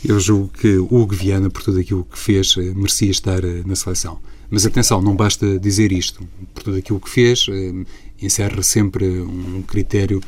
eu 0.04 0.18
julgo 0.20 0.48
que 0.48 0.76
o 0.76 0.84
Hugo 0.84 1.14
Viana, 1.14 1.48
por 1.48 1.62
tudo 1.62 1.78
aquilo 1.78 2.04
que 2.04 2.18
fez, 2.18 2.54
eh, 2.58 2.72
merecia 2.74 3.10
estar 3.10 3.44
eh, 3.44 3.62
na 3.64 3.76
seleção. 3.76 4.18
Mas 4.50 4.66
atenção, 4.66 5.00
não 5.00 5.14
basta 5.14 5.58
dizer 5.58 5.92
isto. 5.92 6.26
Por 6.54 6.62
tudo 6.62 6.76
aquilo 6.76 7.00
que 7.00 7.10
fez, 7.10 7.46
eh, 7.48 7.72
encerra 8.20 8.62
sempre 8.62 9.06
um 9.06 9.62
critério 9.62 10.20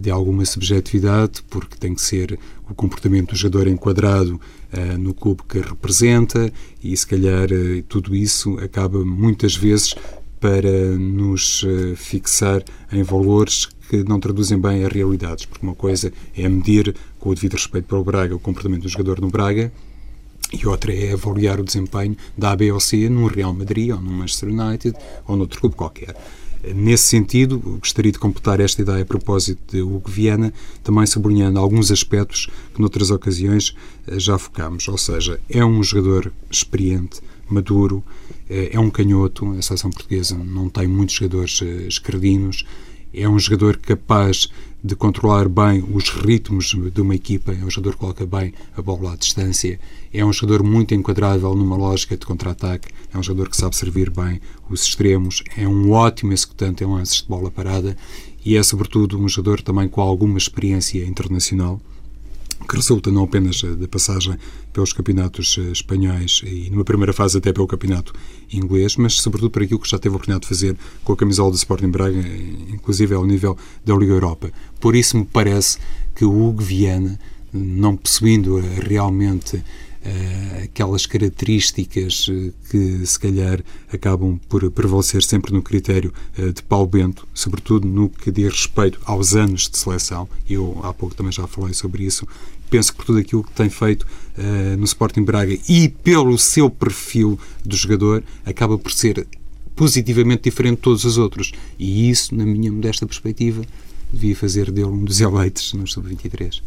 de 0.00 0.10
alguma 0.10 0.44
subjetividade, 0.44 1.42
porque 1.48 1.76
tem 1.76 1.94
que 1.94 2.02
ser 2.02 2.38
o 2.68 2.74
comportamento 2.74 3.30
do 3.30 3.36
jogador 3.36 3.68
enquadrado 3.68 4.40
no 4.98 5.12
clube 5.14 5.42
que 5.48 5.58
representa 5.60 6.52
e, 6.82 6.96
se 6.96 7.06
calhar, 7.06 7.48
tudo 7.88 8.14
isso 8.14 8.58
acaba 8.58 9.04
muitas 9.04 9.56
vezes 9.56 9.94
para 10.38 10.96
nos 10.96 11.64
fixar 11.96 12.62
em 12.92 13.02
valores 13.02 13.68
que 13.88 14.04
não 14.04 14.20
traduzem 14.20 14.58
bem 14.58 14.84
as 14.84 14.92
realidades, 14.92 15.44
porque 15.44 15.66
uma 15.66 15.74
coisa 15.74 16.12
é 16.36 16.48
medir, 16.48 16.94
com 17.18 17.30
o 17.30 17.34
devido 17.34 17.54
respeito 17.54 17.86
para 17.86 17.98
o 17.98 18.04
Braga, 18.04 18.36
o 18.36 18.38
comportamento 18.38 18.82
do 18.82 18.88
jogador 18.88 19.20
no 19.20 19.28
Braga, 19.28 19.72
e 20.52 20.66
outra 20.66 20.92
é 20.92 21.12
avaliar 21.12 21.60
o 21.60 21.64
desempenho 21.64 22.16
da 22.36 22.52
A, 22.52 22.56
num 23.10 23.26
Real 23.26 23.52
Madrid, 23.52 23.90
ou 23.90 24.00
num 24.00 24.12
Manchester 24.12 24.48
United, 24.48 24.96
ou 25.26 25.36
noutro 25.36 25.60
clube 25.60 25.76
qualquer. 25.76 26.16
Nesse 26.62 27.04
sentido, 27.04 27.58
gostaria 27.58 28.12
de 28.12 28.18
completar 28.18 28.60
esta 28.60 28.82
ideia 28.82 29.02
a 29.02 29.06
propósito 29.06 29.76
de 29.76 29.82
Hugo 29.82 30.10
Viana, 30.10 30.52
também 30.82 31.06
sublinhando 31.06 31.58
alguns 31.58 31.90
aspectos 31.90 32.48
que 32.74 32.80
noutras 32.80 33.10
ocasiões 33.10 33.74
eh, 34.06 34.18
já 34.18 34.36
focamos. 34.36 34.86
Ou 34.88 34.98
seja, 34.98 35.40
é 35.48 35.64
um 35.64 35.82
jogador 35.82 36.32
experiente, 36.50 37.20
maduro, 37.48 38.04
é 38.48 38.78
um 38.78 38.90
canhoto. 38.90 39.52
A 39.52 39.62
seleção 39.62 39.90
portuguesa 39.90 40.36
não 40.36 40.68
tem 40.68 40.86
muitos 40.86 41.14
jogadores 41.14 41.62
esquerdinos. 41.88 42.64
É 43.14 43.28
um 43.28 43.38
jogador 43.38 43.76
capaz 43.76 44.48
de 44.82 44.96
controlar 44.96 45.48
bem 45.48 45.84
os 45.92 46.08
ritmos 46.08 46.74
de 46.92 47.00
uma 47.00 47.14
equipa, 47.14 47.52
é 47.52 47.64
um 47.64 47.70
jogador 47.70 47.92
que 47.92 47.98
coloca 47.98 48.26
bem 48.26 48.54
a 48.76 48.80
bola 48.80 49.12
à 49.12 49.16
distância, 49.16 49.78
é 50.12 50.24
um 50.24 50.32
jogador 50.32 50.62
muito 50.62 50.94
enquadrável 50.94 51.54
numa 51.54 51.76
lógica 51.76 52.16
de 52.16 52.26
contra-ataque, 52.26 52.88
é 53.12 53.18
um 53.18 53.22
jogador 53.22 53.48
que 53.48 53.56
sabe 53.56 53.76
servir 53.76 54.10
bem 54.10 54.40
os 54.68 54.82
extremos, 54.84 55.42
é 55.56 55.66
um 55.66 55.92
ótimo 55.92 56.32
executante 56.32 56.82
em 56.82 56.86
lances 56.86 57.22
de 57.22 57.28
bola 57.28 57.50
parada 57.50 57.96
e 58.44 58.56
é, 58.56 58.62
sobretudo, 58.62 59.18
um 59.18 59.28
jogador 59.28 59.60
também 59.60 59.88
com 59.88 60.00
alguma 60.00 60.38
experiência 60.38 61.04
internacional 61.04 61.80
que 62.68 62.76
resulta 62.76 63.10
não 63.10 63.24
apenas 63.24 63.62
da 63.62 63.88
passagem 63.88 64.36
pelos 64.72 64.92
campeonatos 64.92 65.56
eh, 65.58 65.72
espanhóis 65.72 66.42
e 66.44 66.70
numa 66.70 66.84
primeira 66.84 67.12
fase 67.12 67.38
até 67.38 67.52
pelo 67.52 67.66
campeonato 67.66 68.12
inglês, 68.52 68.96
mas 68.96 69.14
sobretudo 69.14 69.50
para 69.50 69.64
aquilo 69.64 69.80
que 69.80 69.88
já 69.88 69.98
teve 69.98 70.14
a 70.14 70.16
oportunidade 70.16 70.42
de 70.42 70.48
fazer 70.48 70.76
com 71.02 71.12
a 71.12 71.16
camisola 71.16 71.50
do 71.50 71.56
Sporting 71.56 71.88
Braga, 71.88 72.18
eh, 72.18 72.72
inclusive 72.72 73.14
ao 73.14 73.26
nível 73.26 73.56
da 73.84 73.94
Liga 73.96 74.12
Europa. 74.12 74.52
Por 74.78 74.94
isso 74.94 75.16
me 75.16 75.24
parece 75.24 75.78
que 76.14 76.24
o 76.24 76.30
Hugo 76.30 76.62
Viana, 76.62 77.18
não 77.52 77.96
possuindo 77.96 78.60
realmente 78.60 79.62
aquelas 80.62 81.04
características 81.04 82.28
uh, 82.28 82.52
que 82.70 83.04
se 83.04 83.18
calhar 83.18 83.62
acabam 83.92 84.38
por 84.48 84.70
prevalecer 84.70 85.22
sempre 85.22 85.52
no 85.52 85.62
critério 85.62 86.12
uh, 86.38 86.52
de 86.52 86.62
Paulo 86.62 86.86
Bento, 86.86 87.28
sobretudo 87.34 87.86
no 87.86 88.08
que 88.08 88.30
diz 88.30 88.50
respeito 88.50 89.00
aos 89.04 89.34
anos 89.34 89.68
de 89.68 89.76
seleção. 89.76 90.28
Eu 90.48 90.80
há 90.82 90.92
pouco 90.94 91.14
também 91.14 91.32
já 91.32 91.46
falei 91.46 91.74
sobre 91.74 92.04
isso. 92.04 92.26
Penso 92.70 92.92
que 92.92 92.98
por 92.98 93.06
tudo 93.06 93.18
aquilo 93.18 93.42
que 93.42 93.52
tem 93.52 93.68
feito 93.68 94.06
no 94.78 94.84
Sporting 94.84 95.24
Braga 95.24 95.58
e 95.68 95.88
pelo 95.88 96.38
seu 96.38 96.70
perfil 96.70 97.36
do 97.64 97.76
jogador, 97.76 98.22
acaba 98.44 98.78
por 98.78 98.92
ser 98.92 99.26
positivamente 99.74 100.44
diferente 100.44 100.76
de 100.76 100.82
todos 100.82 101.04
os 101.04 101.18
outros. 101.18 101.50
E 101.76 102.08
isso, 102.08 102.32
na 102.32 102.46
minha 102.46 102.70
modesta 102.70 103.04
perspectiva, 103.04 103.64
devia 104.12 104.36
fazer 104.36 104.70
dele 104.70 104.86
um 104.86 105.04
dos 105.04 105.20
eleitos 105.20 105.72
no 105.72 105.84
Sub-23. 105.84 106.62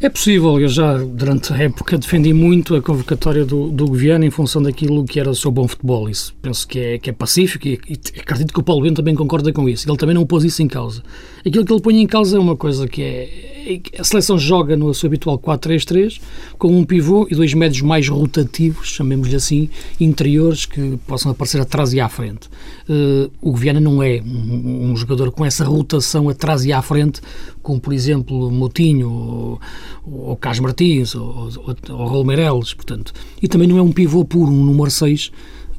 É 0.00 0.08
possível, 0.08 0.60
eu 0.60 0.68
já 0.68 0.96
durante 0.96 1.52
a 1.52 1.56
época 1.56 1.98
defendi 1.98 2.32
muito 2.32 2.76
a 2.76 2.80
convocatória 2.80 3.44
do, 3.44 3.68
do 3.68 3.84
governo 3.88 4.24
em 4.24 4.30
função 4.30 4.62
daquilo 4.62 5.04
que 5.04 5.18
era 5.18 5.28
o 5.28 5.34
seu 5.34 5.50
bom 5.50 5.66
futebol. 5.66 6.08
Isso 6.08 6.32
penso 6.40 6.68
que 6.68 6.78
é, 6.78 6.98
que 6.98 7.10
é 7.10 7.12
pacífico 7.12 7.66
e, 7.66 7.80
e 7.88 8.20
acredito 8.20 8.54
que 8.54 8.60
o 8.60 8.62
Paulo 8.62 8.82
Bento 8.82 8.94
também 8.96 9.16
concorda 9.16 9.52
com 9.52 9.68
isso. 9.68 9.90
Ele 9.90 9.96
também 9.96 10.14
não 10.14 10.24
pôs 10.24 10.44
isso 10.44 10.62
em 10.62 10.68
causa. 10.68 11.02
Aquilo 11.44 11.64
que 11.64 11.72
ele 11.72 11.82
põe 11.82 12.00
em 12.00 12.06
causa 12.06 12.36
é 12.36 12.40
uma 12.40 12.56
coisa 12.56 12.86
que 12.86 13.02
é. 13.02 13.58
A 13.98 14.04
seleção 14.04 14.38
joga 14.38 14.76
no 14.76 14.94
seu 14.94 15.08
habitual 15.08 15.38
4-3-3 15.38 16.20
com 16.56 16.68
um 16.68 16.84
pivô 16.84 17.26
e 17.30 17.34
dois 17.34 17.52
médios 17.52 17.82
mais 17.82 18.08
rotativos, 18.08 18.88
chamemos-lhe 18.88 19.36
assim, 19.36 19.68
interiores 20.00 20.64
que 20.64 20.96
possam 21.06 21.32
aparecer 21.32 21.60
atrás 21.60 21.92
e 21.92 22.00
à 22.00 22.08
frente. 22.08 22.48
Uh, 22.88 23.30
o 23.42 23.54
Viana 23.54 23.78
não 23.78 24.02
é 24.02 24.22
um, 24.24 24.90
um, 24.90 24.96
jogador 24.96 25.30
com 25.30 25.44
essa 25.44 25.64
rotação 25.66 26.30
atrás 26.30 26.64
e 26.64 26.72
à 26.72 26.80
frente, 26.80 27.20
como 27.68 27.78
por 27.78 27.92
exemplo 27.92 28.50
Motinho 28.50 29.10
ou, 29.10 29.60
ou 30.06 30.36
Cas 30.36 30.58
Martins 30.58 31.14
ou, 31.14 31.50
ou, 31.58 31.76
ou 31.90 32.06
Raul 32.08 32.24
Meireles, 32.24 32.72
portanto. 32.72 33.12
E 33.42 33.46
também 33.46 33.68
não 33.68 33.76
é 33.76 33.82
um 33.82 33.92
pivô 33.92 34.24
puro, 34.24 34.50
um 34.50 34.64
número 34.64 34.90
6 34.90 35.30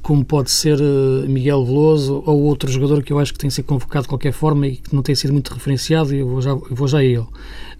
como 0.03 0.23
pode 0.23 0.51
ser 0.51 0.79
uh, 0.79 1.27
Miguel 1.27 1.65
Veloso 1.65 2.23
ou 2.27 2.43
outro 2.43 2.71
jogador 2.71 3.01
que 3.01 3.11
eu 3.11 3.17
acho 3.17 3.33
que 3.33 3.39
tem 3.39 3.49
que 3.49 3.55
ser 3.55 3.63
convocado 3.63 4.03
de 4.03 4.09
qualquer 4.09 4.31
forma 4.31 4.67
e 4.67 4.77
que 4.77 4.93
não 4.95 5.01
tem 5.01 5.15
sido 5.15 5.33
muito 5.33 5.51
referenciado, 5.51 6.15
e 6.15 6.19
eu 6.19 6.27
vou 6.27 6.41
já, 6.41 6.51
eu 6.51 6.75
vou 6.75 6.87
já 6.87 6.99
a 6.99 7.03
ele. 7.03 7.25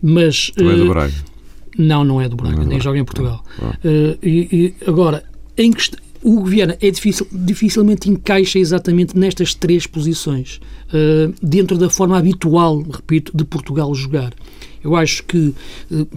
Mas, 0.01 0.51
uh, 0.59 0.69
é 0.69 0.75
do 0.75 0.89
Braga? 0.89 1.13
Não, 1.77 2.03
não 2.03 2.19
é 2.19 2.27
do 2.27 2.36
Braga, 2.36 2.63
é 2.63 2.65
nem 2.65 2.79
joga 2.79 2.97
em 2.97 3.05
Portugal. 3.05 3.43
Ah. 3.62 3.77
Uh, 3.86 4.17
e, 4.21 4.49
e, 4.51 4.75
agora, 4.86 5.23
em 5.55 5.71
que 5.71 5.91
o 6.21 6.43
Viana 6.43 6.77
é 6.81 6.91
difícil, 6.91 7.25
dificilmente 7.31 8.10
encaixa 8.10 8.60
exatamente 8.60 9.17
nestas 9.17 9.53
três 9.53 9.88
posições, 9.88 10.60
dentro 11.41 11.78
da 11.78 11.89
forma 11.89 12.17
habitual, 12.17 12.82
repito, 12.82 13.36
de 13.36 13.43
Portugal 13.43 13.93
jogar. 13.93 14.34
Eu 14.84 14.95
acho 14.95 15.23
que 15.23 15.54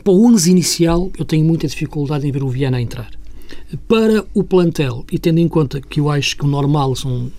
para 0.02 0.12
o 0.12 0.26
11 0.26 0.50
inicial 0.50 1.10
eu 1.18 1.24
tenho 1.24 1.44
muita 1.44 1.66
dificuldade 1.66 2.26
em 2.26 2.32
ver 2.32 2.42
o 2.42 2.48
Viana 2.48 2.80
entrar. 2.80 3.10
Para 3.88 4.24
o 4.34 4.42
plantel, 4.44 5.04
e 5.10 5.18
tendo 5.18 5.38
em 5.38 5.48
conta 5.48 5.80
que 5.80 6.00
eu 6.00 6.10
acho 6.10 6.36
que 6.36 6.44
o 6.44 6.48
normal 6.48 6.94
são 6.94 7.30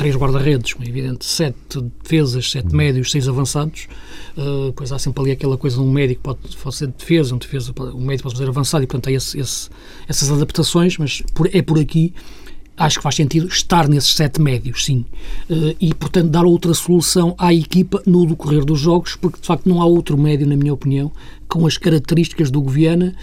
três 0.00 0.16
guarda-redes, 0.16 0.72
como 0.72 0.86
é 0.86 0.88
evidente, 0.88 1.26
sete 1.26 1.78
defesas, 2.02 2.50
sete 2.50 2.74
médios, 2.74 3.10
seis 3.10 3.28
avançados, 3.28 3.86
uh, 4.34 4.72
pois 4.74 4.92
há 4.92 4.98
sempre 4.98 5.22
ali 5.22 5.32
aquela 5.32 5.58
coisa 5.58 5.76
de 5.76 5.82
um 5.82 5.90
médico 5.90 6.22
pode 6.22 6.56
fazer 6.56 6.86
defesa, 6.86 7.34
um, 7.34 7.38
defesa, 7.38 7.72
um 7.94 8.06
médico 8.06 8.28
pode 8.28 8.36
fazer 8.36 8.48
avançado, 8.48 8.84
e 8.84 8.86
portanto 8.86 9.08
há 9.08 9.12
esse, 9.12 9.38
esse, 9.38 9.68
essas 10.08 10.30
adaptações, 10.30 10.96
mas 10.96 11.22
por, 11.34 11.50
é 11.54 11.60
por 11.60 11.78
aqui 11.78 12.14
acho 12.80 12.96
que 12.96 13.02
faz 13.02 13.14
sentido 13.14 13.46
estar 13.46 13.86
nesses 13.86 14.14
sete 14.14 14.40
médios, 14.40 14.86
sim. 14.86 15.04
Uh, 15.50 15.76
e, 15.78 15.92
portanto, 15.92 16.30
dar 16.30 16.46
outra 16.46 16.72
solução 16.72 17.34
à 17.38 17.52
equipa 17.52 18.02
no 18.06 18.26
decorrer 18.26 18.64
dos 18.64 18.80
jogos, 18.80 19.16
porque, 19.16 19.38
de 19.38 19.46
facto, 19.46 19.68
não 19.68 19.82
há 19.82 19.84
outro 19.84 20.16
médio, 20.16 20.46
na 20.46 20.56
minha 20.56 20.72
opinião, 20.72 21.12
com 21.46 21.66
as 21.66 21.76
características 21.76 22.50
do 22.50 22.62
Goviana 22.62 23.14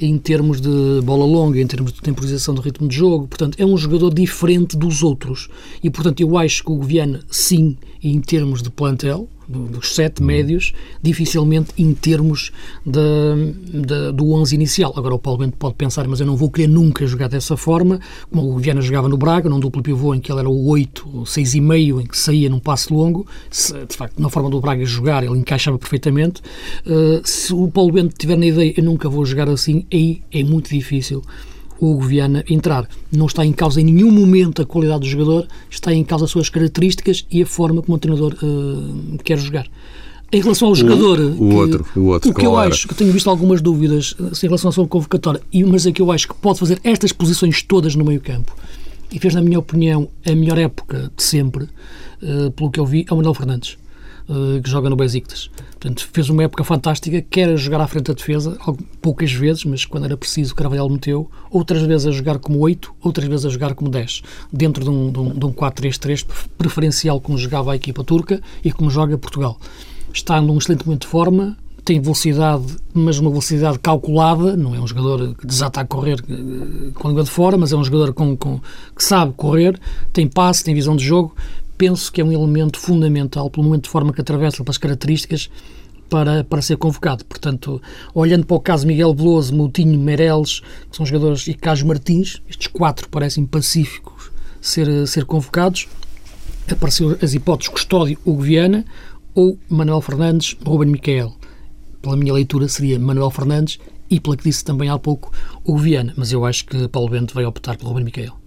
em 0.00 0.16
termos 0.16 0.60
de 0.60 1.02
bola 1.02 1.26
longa, 1.26 1.60
em 1.60 1.66
termos 1.66 1.92
de 1.92 2.00
temporização 2.00 2.54
do 2.54 2.62
ritmo 2.62 2.88
de 2.88 2.96
jogo. 2.96 3.26
Portanto, 3.26 3.56
é 3.58 3.66
um 3.66 3.76
jogador 3.76 4.14
diferente 4.14 4.76
dos 4.76 5.02
outros. 5.02 5.48
E, 5.82 5.90
portanto, 5.90 6.20
eu 6.20 6.38
acho 6.38 6.64
que 6.64 6.70
o 6.70 6.76
Goviana, 6.76 7.20
sim, 7.30 7.76
em 8.02 8.18
termos 8.20 8.62
de 8.62 8.70
plantel, 8.70 9.28
dos 9.50 9.94
sete 9.94 10.22
médios, 10.22 10.72
dificilmente 11.02 11.70
em 11.76 11.92
termos 11.92 12.52
de, 12.84 13.80
de, 13.82 14.12
do 14.12 14.32
11 14.32 14.54
inicial. 14.54 14.92
Agora 14.96 15.14
o 15.14 15.18
Paulo 15.18 15.40
Bento 15.40 15.56
pode 15.56 15.74
pensar, 15.74 16.06
mas 16.06 16.20
eu 16.20 16.26
não 16.26 16.36
vou 16.36 16.50
querer 16.50 16.68
nunca 16.68 17.06
jogar 17.06 17.28
dessa 17.28 17.56
forma, 17.56 18.00
como 18.30 18.54
o 18.54 18.58
Viana 18.58 18.80
jogava 18.80 19.08
no 19.08 19.16
Braga, 19.16 19.48
num 19.48 19.60
duplo 19.60 19.82
pivô 19.82 20.14
em 20.14 20.20
que 20.20 20.30
ele 20.30 20.40
era 20.40 20.48
o 20.48 20.68
8, 20.68 21.08
o 21.08 21.22
6,5, 21.22 22.00
em 22.00 22.06
que 22.06 22.16
saía 22.16 22.48
num 22.48 22.60
passe 22.60 22.92
longo. 22.92 23.26
Se, 23.50 23.72
de 23.86 23.96
facto, 23.96 24.20
na 24.20 24.28
forma 24.28 24.48
do 24.50 24.60
Braga 24.60 24.84
jogar, 24.84 25.24
ele 25.24 25.38
encaixava 25.38 25.78
perfeitamente. 25.78 26.40
Uh, 26.86 27.20
se 27.24 27.52
o 27.52 27.68
Paulo 27.68 27.92
Bento 27.92 28.14
tiver 28.16 28.36
na 28.36 28.46
ideia, 28.46 28.74
eu 28.76 28.84
nunca 28.84 29.08
vou 29.08 29.24
jogar 29.24 29.48
assim, 29.48 29.84
aí 29.92 30.22
é 30.32 30.42
muito 30.44 30.70
difícil 30.70 31.22
o 31.80 31.92
Hugo 31.92 32.06
Viana 32.06 32.44
entrar. 32.48 32.88
Não 33.10 33.26
está 33.26 33.44
em 33.44 33.52
causa 33.52 33.80
em 33.80 33.84
nenhum 33.84 34.10
momento 34.10 34.62
a 34.62 34.66
qualidade 34.66 35.00
do 35.00 35.06
jogador, 35.06 35.48
está 35.70 35.92
em 35.92 36.04
causa 36.04 36.26
as 36.26 36.30
suas 36.30 36.48
características 36.48 37.26
e 37.30 37.42
a 37.42 37.46
forma 37.46 37.82
como 37.82 37.96
o 37.96 37.98
treinador 37.98 38.36
uh, 38.42 39.18
quer 39.24 39.38
jogar. 39.38 39.66
Em 40.32 40.40
relação 40.40 40.68
ao 40.68 40.74
jogador. 40.74 41.18
O, 41.18 41.42
o 41.42 41.54
outro, 41.56 41.86
o 41.96 42.04
outro. 42.06 42.30
O 42.30 42.34
que 42.34 42.46
eu 42.46 42.56
acho, 42.56 42.86
que 42.86 42.94
tenho 42.94 43.12
visto 43.12 43.28
algumas 43.28 43.60
dúvidas 43.60 44.14
eh, 44.20 44.30
em 44.44 44.46
relação 44.46 44.70
à 44.70 44.72
sua 44.72 44.86
convocatória, 44.86 45.40
mas 45.66 45.86
é 45.86 45.92
que 45.92 46.00
eu 46.00 46.12
acho 46.12 46.28
que 46.28 46.34
pode 46.34 46.60
fazer 46.60 46.78
estas 46.84 47.10
posições 47.10 47.62
todas 47.62 47.96
no 47.96 48.04
meio-campo 48.04 48.54
e 49.10 49.18
fez, 49.18 49.34
na 49.34 49.42
minha 49.42 49.58
opinião, 49.58 50.08
a 50.24 50.32
melhor 50.32 50.56
época 50.56 51.10
de 51.16 51.22
sempre, 51.22 51.64
uh, 51.64 52.48
pelo 52.52 52.70
que 52.70 52.78
eu 52.78 52.86
vi, 52.86 53.04
é 53.10 53.12
o 53.12 53.16
Manuel 53.16 53.34
Fernandes. 53.34 53.76
Eh, 54.30 54.60
que 54.62 54.70
joga 54.70 54.88
no 54.88 54.94
Besiktas. 54.94 55.50
Portanto, 55.80 56.06
fez 56.12 56.28
uma 56.28 56.42
época 56.42 56.62
fantástica, 56.62 57.22
quer 57.22 57.48
a 57.48 57.56
jogar 57.56 57.80
à 57.80 57.86
frente 57.86 58.08
da 58.08 58.12
defesa, 58.12 58.58
poucas 59.00 59.32
vezes, 59.32 59.64
mas 59.64 59.86
quando 59.86 60.04
era 60.04 60.14
preciso, 60.14 60.54
Carvalhal 60.54 60.90
meteu, 60.90 61.30
outras 61.50 61.80
vezes 61.80 62.06
a 62.06 62.10
jogar 62.10 62.38
como 62.38 62.58
8, 62.58 62.92
outras 63.02 63.26
vezes 63.26 63.46
a 63.46 63.48
jogar 63.48 63.72
como 63.72 63.90
10, 63.90 64.22
dentro 64.52 64.84
de 64.84 64.90
um, 64.90 65.10
de 65.10 65.18
um, 65.18 65.38
de 65.38 65.46
um 65.46 65.52
4-3-3 65.54 66.26
preferencial 66.58 67.18
como 67.18 67.38
jogava 67.38 67.72
a 67.72 67.76
equipa 67.76 68.04
turca 68.04 68.42
e 68.62 68.70
como 68.70 68.90
joga 68.90 69.16
Portugal. 69.16 69.58
Está 70.12 70.38
num 70.38 70.58
excelente 70.58 70.84
momento 70.84 71.02
de 71.02 71.08
forma, 71.08 71.56
tem 71.82 71.98
velocidade, 71.98 72.76
mas 72.92 73.18
uma 73.18 73.30
velocidade 73.30 73.78
calculada, 73.78 74.54
não 74.56 74.74
é 74.74 74.80
um 74.80 74.86
jogador 74.86 75.34
que 75.34 75.46
desata 75.46 75.80
a 75.80 75.84
correr 75.84 76.22
eh, 76.28 76.90
com 76.92 77.08
a 77.08 77.10
língua 77.10 77.24
de 77.24 77.30
fora, 77.30 77.56
mas 77.56 77.72
é 77.72 77.76
um 77.76 77.82
jogador 77.82 78.12
com, 78.12 78.36
com, 78.36 78.60
que 78.94 79.02
sabe 79.02 79.32
correr, 79.34 79.80
tem 80.12 80.28
passe, 80.28 80.62
tem 80.62 80.74
visão 80.74 80.94
de 80.94 81.04
jogo, 81.04 81.34
penso 81.80 82.12
que 82.12 82.20
é 82.20 82.24
um 82.24 82.30
elemento 82.30 82.78
fundamental 82.78 83.48
pelo 83.48 83.64
momento 83.64 83.84
de 83.84 83.88
forma 83.88 84.12
que 84.12 84.20
atravessa, 84.20 84.62
pelas 84.62 84.76
características, 84.76 85.48
para, 86.10 86.44
para 86.44 86.60
ser 86.60 86.76
convocado. 86.76 87.24
Portanto, 87.24 87.80
olhando 88.12 88.44
para 88.44 88.56
o 88.58 88.60
caso 88.60 88.86
Miguel 88.86 89.14
Veloso, 89.14 89.54
Moutinho, 89.54 89.98
Meireles, 89.98 90.60
que 90.90 90.96
são 90.98 91.06
jogadores, 91.06 91.46
e 91.46 91.54
Carlos 91.54 91.82
Martins, 91.82 92.42
estes 92.46 92.66
quatro 92.66 93.08
parecem 93.08 93.46
pacíficos 93.46 94.30
ser, 94.60 95.06
ser 95.06 95.24
convocados. 95.24 95.88
Apareceu 96.70 97.16
as 97.22 97.32
hipóteses 97.32 97.72
Custódio, 97.72 98.18
Hugo 98.26 98.42
Viana 98.42 98.84
ou 99.34 99.58
Manuel 99.66 100.02
Fernandes, 100.02 100.58
Ruben 100.62 100.90
Miquel. 100.90 101.34
Pela 102.02 102.14
minha 102.14 102.34
leitura 102.34 102.68
seria 102.68 102.98
Manuel 102.98 103.30
Fernandes 103.30 103.78
e 104.10 104.20
pela 104.20 104.36
que 104.36 104.44
disse 104.44 104.62
também 104.62 104.90
há 104.90 104.98
pouco, 104.98 105.32
Hugo 105.64 105.78
Viana. 105.78 106.12
Mas 106.14 106.30
eu 106.30 106.44
acho 106.44 106.66
que 106.66 106.88
Paulo 106.88 107.08
Bento 107.08 107.32
vai 107.32 107.46
optar 107.46 107.78
pelo 107.78 107.88
Ruben 107.88 108.04
Miquel. 108.04 108.39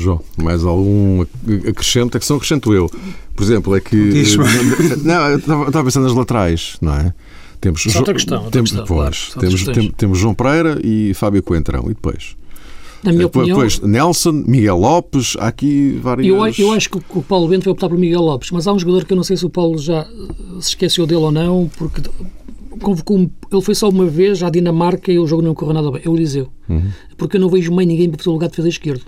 João, 0.00 0.20
mais 0.36 0.64
algum 0.64 1.24
acrescento? 1.68 2.16
É 2.16 2.20
que 2.20 2.26
só 2.26 2.36
acrescento 2.36 2.72
eu. 2.72 2.90
Por 3.34 3.42
exemplo, 3.42 3.76
é 3.76 3.80
que. 3.80 3.96
Não, 5.04 5.28
eu 5.28 5.38
estava 5.38 5.84
pensando 5.84 6.04
nas 6.04 6.14
laterais, 6.14 6.76
não 6.80 6.94
é? 6.94 7.12
Temos, 7.60 7.84
outra 7.96 8.14
questão. 8.14 8.38
Outra 8.38 8.52
temos, 8.52 8.70
questão, 8.70 8.86
pois, 8.86 9.30
claro, 9.32 9.40
temos, 9.40 9.64
temos, 9.64 9.92
temos, 9.96 10.18
João 10.18 10.34
Pereira 10.34 10.80
e 10.82 11.12
Fábio 11.14 11.42
Coentrão. 11.42 11.84
E 11.86 11.88
depois? 11.88 12.36
Na 13.02 13.12
minha 13.12 13.24
depois, 13.24 13.48
opinião. 13.48 13.68
Depois 13.68 13.80
Nelson, 13.80 14.32
Miguel 14.46 14.78
Lopes, 14.78 15.36
há 15.38 15.48
aqui 15.48 15.98
várias. 16.02 16.26
Eu, 16.26 16.66
eu 16.66 16.72
acho 16.72 16.88
que 16.90 16.98
o 17.10 17.22
Paulo 17.22 17.48
Bento 17.48 17.64
vai 17.64 17.72
optar 17.72 17.88
por 17.88 17.98
Miguel 17.98 18.22
Lopes, 18.22 18.50
mas 18.52 18.66
há 18.66 18.72
um 18.72 18.78
jogador 18.78 19.04
que 19.04 19.12
eu 19.12 19.16
não 19.16 19.24
sei 19.24 19.36
se 19.36 19.44
o 19.44 19.50
Paulo 19.50 19.78
já 19.78 20.04
se 20.60 20.70
esqueceu 20.70 21.06
dele 21.06 21.20
ou 21.20 21.32
não, 21.32 21.70
porque 21.76 22.00
convocou 22.80 23.28
ele 23.50 23.62
foi 23.62 23.74
só 23.74 23.88
uma 23.88 24.06
vez 24.06 24.42
à 24.42 24.50
Dinamarca 24.50 25.10
e 25.10 25.18
o 25.18 25.26
jogo 25.26 25.42
não 25.42 25.54
correu 25.54 25.74
nada 25.74 25.90
bem. 25.90 26.02
É 26.04 26.08
o 26.08 26.16
Eliseu. 26.16 26.48
Uhum. 26.68 26.90
Porque 27.16 27.36
eu 27.36 27.40
não 27.40 27.48
vejo 27.48 27.72
mais 27.72 27.88
ninguém 27.88 28.10
para 28.10 28.28
o 28.28 28.32
lugar 28.32 28.46
de 28.46 28.52
defesa 28.52 28.68
esquerdo. 28.68 29.04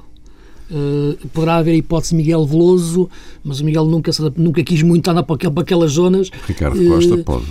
Uh, 0.71 1.17
poderá 1.31 1.57
haver 1.57 1.73
a 1.73 1.77
hipótese 1.77 2.11
de 2.11 2.17
Miguel 2.17 2.47
Veloso, 2.47 3.11
mas 3.43 3.59
o 3.59 3.65
Miguel 3.65 3.87
nunca, 3.87 4.13
nunca 4.37 4.63
quis 4.63 4.83
muito 4.83 5.09
andar 5.11 5.25
para, 5.25 5.51
para 5.51 5.63
aquelas 5.63 5.93
zonas. 5.93 6.31
Ricardo 6.47 6.79
Costa 6.87 7.15
uh, 7.15 7.25
pode. 7.25 7.45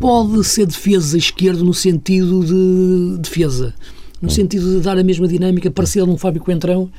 Pode 0.00 0.44
ser 0.44 0.66
defesa 0.66 1.16
esquerdo 1.16 1.64
no 1.64 1.72
sentido 1.72 2.44
de 2.44 3.18
defesa, 3.18 3.74
no 4.20 4.26
hum. 4.26 4.30
sentido 4.30 4.76
de 4.76 4.80
dar 4.80 4.98
a 4.98 5.04
mesma 5.04 5.28
dinâmica, 5.28 5.70
parecida 5.70 6.04
num 6.04 6.16
Fábio 6.16 6.42
Coentrão 6.42 6.90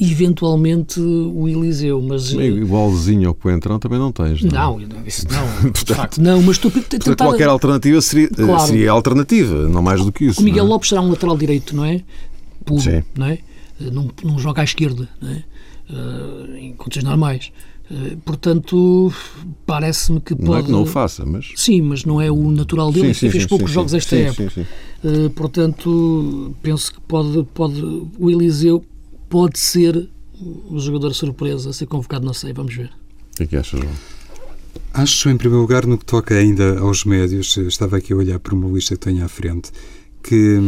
eventualmente 0.00 1.00
o 1.00 1.48
Eliseu, 1.48 2.00
mas... 2.00 2.30
Igualzinho 2.30 3.28
ao 3.28 3.34
Coentrão 3.34 3.80
também 3.80 3.98
não 3.98 4.12
tens, 4.12 4.42
não? 4.44 4.78
Não, 4.78 5.04
isso 5.04 5.26
não, 5.28 5.70
de 5.72 5.94
facto 5.94 6.22
não, 6.22 6.40
mas 6.40 6.56
tu 6.56 6.70
tentar... 6.70 7.16
Qualquer 7.16 7.48
alternativa 7.48 8.00
seria, 8.00 8.28
claro. 8.28 8.60
seria 8.60 8.92
alternativa, 8.92 9.68
não 9.68 9.82
mais 9.82 10.04
do 10.04 10.12
que 10.12 10.26
isso. 10.26 10.40
O 10.40 10.44
Miguel 10.44 10.66
é? 10.66 10.68
Lopes 10.68 10.88
será 10.88 11.00
um 11.00 11.10
lateral 11.10 11.36
direito, 11.36 11.74
não 11.74 11.84
é? 11.84 12.02
Puro, 12.64 12.80
Sim. 12.80 13.02
não 13.16 13.26
é? 13.26 13.38
Não, 13.80 14.10
não 14.24 14.38
joga 14.38 14.60
à 14.60 14.64
esquerda, 14.64 15.08
não 15.20 15.30
é? 15.30 15.44
Uh, 15.90 16.56
em 16.56 16.72
condições 16.74 17.04
normais. 17.04 17.52
Uh, 17.90 18.16
portanto, 18.18 19.12
parece-me 19.64 20.20
que 20.20 20.34
pode... 20.34 20.48
Não 20.48 20.56
é 20.58 20.62
que 20.62 20.70
não 20.70 20.82
o 20.82 20.86
faça, 20.86 21.24
mas... 21.24 21.52
Sim, 21.56 21.80
mas 21.82 22.04
não 22.04 22.20
é 22.20 22.30
o 22.30 22.50
natural 22.50 22.92
dele, 22.92 23.14
sim, 23.14 23.26
sim, 23.26 23.30
fez 23.30 23.44
sim, 23.44 23.48
poucos 23.48 23.70
jogos 23.70 23.94
esta 23.94 24.16
época. 24.16 24.66
Uh, 25.02 25.30
portanto, 25.30 26.54
penso 26.60 26.92
que 26.92 27.00
pode, 27.00 27.44
pode 27.54 27.80
o 28.18 28.30
Eliseu 28.30 28.84
pode 29.28 29.58
ser 29.58 30.08
o 30.70 30.78
jogador 30.78 31.14
surpresa 31.14 31.70
a 31.70 31.72
ser 31.72 31.86
convocado, 31.86 32.24
não 32.24 32.34
sei, 32.34 32.52
vamos 32.52 32.74
ver. 32.74 32.90
O 33.32 33.36
que 33.36 33.42
é 33.44 33.46
que 33.46 33.56
achas, 33.56 33.80
João? 33.80 33.92
Acho, 34.92 35.28
em 35.28 35.36
primeiro 35.36 35.62
lugar, 35.62 35.86
no 35.86 35.98
que 35.98 36.04
toca 36.04 36.34
ainda 36.34 36.78
aos 36.80 37.04
médios, 37.04 37.56
estava 37.56 37.96
aqui 37.96 38.12
a 38.12 38.16
olhar 38.16 38.38
para 38.38 38.54
uma 38.54 38.68
lista 38.68 38.94
que 38.96 39.00
tenho 39.00 39.24
à 39.24 39.28
frente, 39.28 39.70
que 40.22 40.58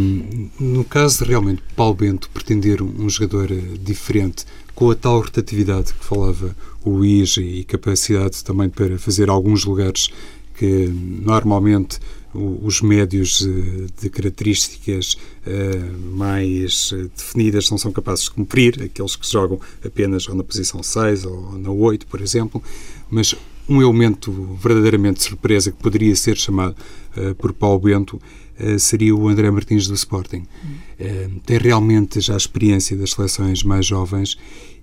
no 0.58 0.84
caso 0.84 1.18
de 1.18 1.30
realmente 1.30 1.62
Paulo 1.76 1.94
Bento 1.94 2.30
pretender 2.30 2.82
um 2.82 3.08
jogador 3.08 3.50
eh, 3.50 3.60
diferente, 3.80 4.44
com 4.74 4.90
a 4.90 4.94
tal 4.94 5.20
rotatividade 5.20 5.92
que 5.92 6.04
falava 6.04 6.56
o 6.84 6.90
Luís 6.90 7.36
e 7.36 7.64
capacidade 7.64 8.42
também 8.42 8.68
para 8.70 8.98
fazer 8.98 9.28
alguns 9.28 9.64
lugares 9.64 10.08
que 10.54 10.88
normalmente 10.88 11.98
os 12.32 12.80
médios 12.80 13.46
eh, 13.46 13.86
de 14.00 14.08
características 14.08 15.18
eh, 15.46 15.90
mais 16.12 16.94
definidas 17.16 17.70
não 17.70 17.76
são 17.76 17.92
capazes 17.92 18.24
de 18.24 18.30
cumprir, 18.30 18.80
aqueles 18.82 19.16
que 19.16 19.30
jogam 19.30 19.60
apenas 19.84 20.28
ou 20.28 20.34
na 20.34 20.44
posição 20.44 20.82
6 20.82 21.24
ou 21.24 21.58
na 21.58 21.70
8, 21.70 22.06
por 22.06 22.20
exemplo, 22.20 22.62
mas 23.10 23.34
um 23.68 23.82
elemento 23.82 24.32
verdadeiramente 24.60 25.22
surpresa 25.22 25.70
que 25.70 25.82
poderia 25.82 26.14
ser 26.16 26.36
chamado 26.36 26.74
por 27.38 27.52
Paulo 27.52 27.78
Bento 27.78 28.20
seria 28.78 29.14
o 29.14 29.28
André 29.28 29.50
Martins 29.50 29.86
do 29.86 29.94
Sporting. 29.94 30.44
tem 31.46 31.58
realmente 31.58 32.20
já 32.20 32.34
a 32.34 32.36
experiência 32.36 32.96
das 32.96 33.12
seleções 33.12 33.62
mais 33.62 33.86
jovens 33.86 34.36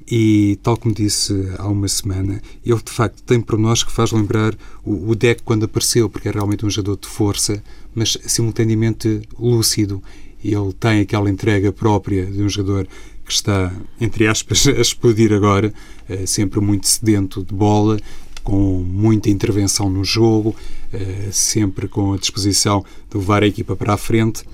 e, 0.10 0.58
tal 0.64 0.78
como 0.78 0.96
disse 0.96 1.34
há 1.58 1.68
uma 1.68 1.88
semana, 1.88 2.42
ele 2.66 2.82
de 2.82 2.92
facto 2.92 3.22
tem 3.24 3.42
para 3.42 3.58
nós 3.58 3.84
que 3.84 3.92
faz 3.92 4.14
lembrar 4.14 4.56
o, 4.84 5.10
o 5.10 5.16
Deck 5.16 5.44
quando 5.44 5.66
apareceu, 5.66 6.10
porque 6.10 6.30
é 6.30 6.32
realmente 6.32 6.66
um 6.66 6.70
jogador 6.70 6.98
de 6.98 7.08
força, 7.08 7.62
mas 7.94 8.18
simultaneamente 8.26 9.22
lúcido. 9.38 10.02
Ele 10.42 10.72
tem 10.80 11.02
aquela 11.02 11.30
entrega 11.30 11.74
própria 11.74 12.26
de 12.26 12.42
um 12.42 12.48
jogador 12.48 12.88
que 13.26 13.34
está, 13.34 13.74
entre 14.00 14.28
aspas, 14.28 14.66
a 14.68 14.80
explodir 14.80 15.34
agora, 15.34 15.74
é, 16.08 16.26
sempre 16.26 16.62
muito 16.62 16.88
sedento 16.88 17.44
de 17.44 17.54
bola, 17.54 18.00
com 18.48 18.82
muita 18.82 19.30
intervenção 19.30 19.90
no 19.90 20.06
jogo, 20.06 20.56
é, 20.94 21.28
sempre 21.34 21.86
com 21.86 22.14
a 22.14 22.18
disposição 22.18 22.82
de 23.12 23.18
levar 23.18 23.44
a 23.44 23.46
equipa 23.46 23.76
para 23.76 23.94
a 23.94 23.98
frente 23.98 24.46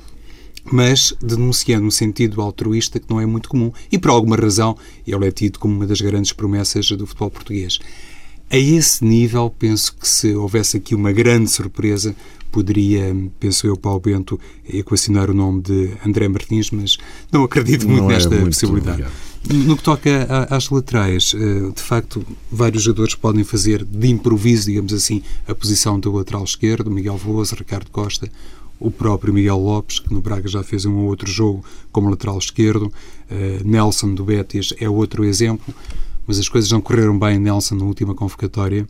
mas 0.65 1.13
denunciando 1.21 1.86
um 1.86 1.91
sentido 1.91 2.41
altruísta 2.41 2.97
que 2.97 3.10
não 3.10 3.19
é 3.19 3.25
muito 3.25 3.49
comum. 3.49 3.69
E 3.91 3.99
por 3.99 4.12
alguma 4.12 4.38
razão 4.38 4.77
ele 5.06 5.27
é 5.27 5.29
tido 5.32 5.60
como 5.60 5.75
uma 5.75 5.86
das 5.86 5.99
grandes 5.99 6.32
promessas 6.32 6.89
do 6.91 7.06
futebol 7.06 7.29
português. 7.29 7.79
A 8.49 8.58
esse 8.58 9.03
nível, 9.03 9.53
penso 9.60 9.93
que 9.93 10.08
se 10.08 10.34
houvesse 10.34 10.77
aqui 10.77 10.95
uma 10.95 11.12
grande 11.12 11.51
surpresa, 11.51 12.15
poderia, 12.49 13.13
penso 13.41 13.67
eu, 13.67 13.75
Paulo 13.75 13.99
Bento, 13.99 14.39
equacionar 14.65 15.29
o 15.29 15.34
nome 15.34 15.63
de 15.63 15.91
André 16.06 16.29
Martins, 16.29 16.71
mas 16.71 16.97
não 17.29 17.43
acredito 17.43 17.86
muito 17.86 18.03
não 18.03 18.12
é 18.12 18.13
nesta 18.13 18.34
é 18.34 18.39
muito 18.39 18.53
possibilidade. 18.53 19.06
No 19.49 19.75
que 19.75 19.84
toca 19.84 20.47
às 20.49 20.69
laterais, 20.69 21.36
eh, 21.36 21.71
de 21.75 21.82
facto, 21.82 22.25
vários 22.49 22.84
jogadores 22.84 23.13
podem 23.13 23.43
fazer 23.43 23.84
de 23.84 24.08
improviso, 24.08 24.67
digamos 24.67 24.93
assim, 24.93 25.21
a 25.45 25.53
posição 25.53 25.99
do 25.99 26.13
lateral 26.13 26.43
esquerdo, 26.43 26.89
Miguel 26.89 27.17
Veloso, 27.17 27.56
Ricardo 27.56 27.89
Costa 27.91 28.32
o 28.84 28.91
próprio 28.91 29.34
Miguel 29.34 29.58
Lopes, 29.58 29.99
que 29.99 30.13
no 30.13 30.21
Braga 30.21 30.45
já 30.45 30.62
fez 30.62 30.84
um 30.84 30.97
ou 30.97 31.06
outro 31.06 31.32
jogo 31.32 31.63
como 31.89 32.10
lateral 32.10 32.38
esquerdo, 32.38 32.88
uh, 32.88 33.65
Nelson 33.67 34.13
do 34.13 34.25
Betis 34.25 34.73
é 34.77 34.89
outro 34.89 35.23
exemplo, 35.23 35.73
mas 36.27 36.38
as 36.38 36.49
coisas 36.49 36.69
não 36.69 36.82
correram 36.82 37.17
bem 37.17 37.39
Nelson 37.39 37.75
na 37.75 37.86
última 37.86 38.13
convocatória. 38.13 38.86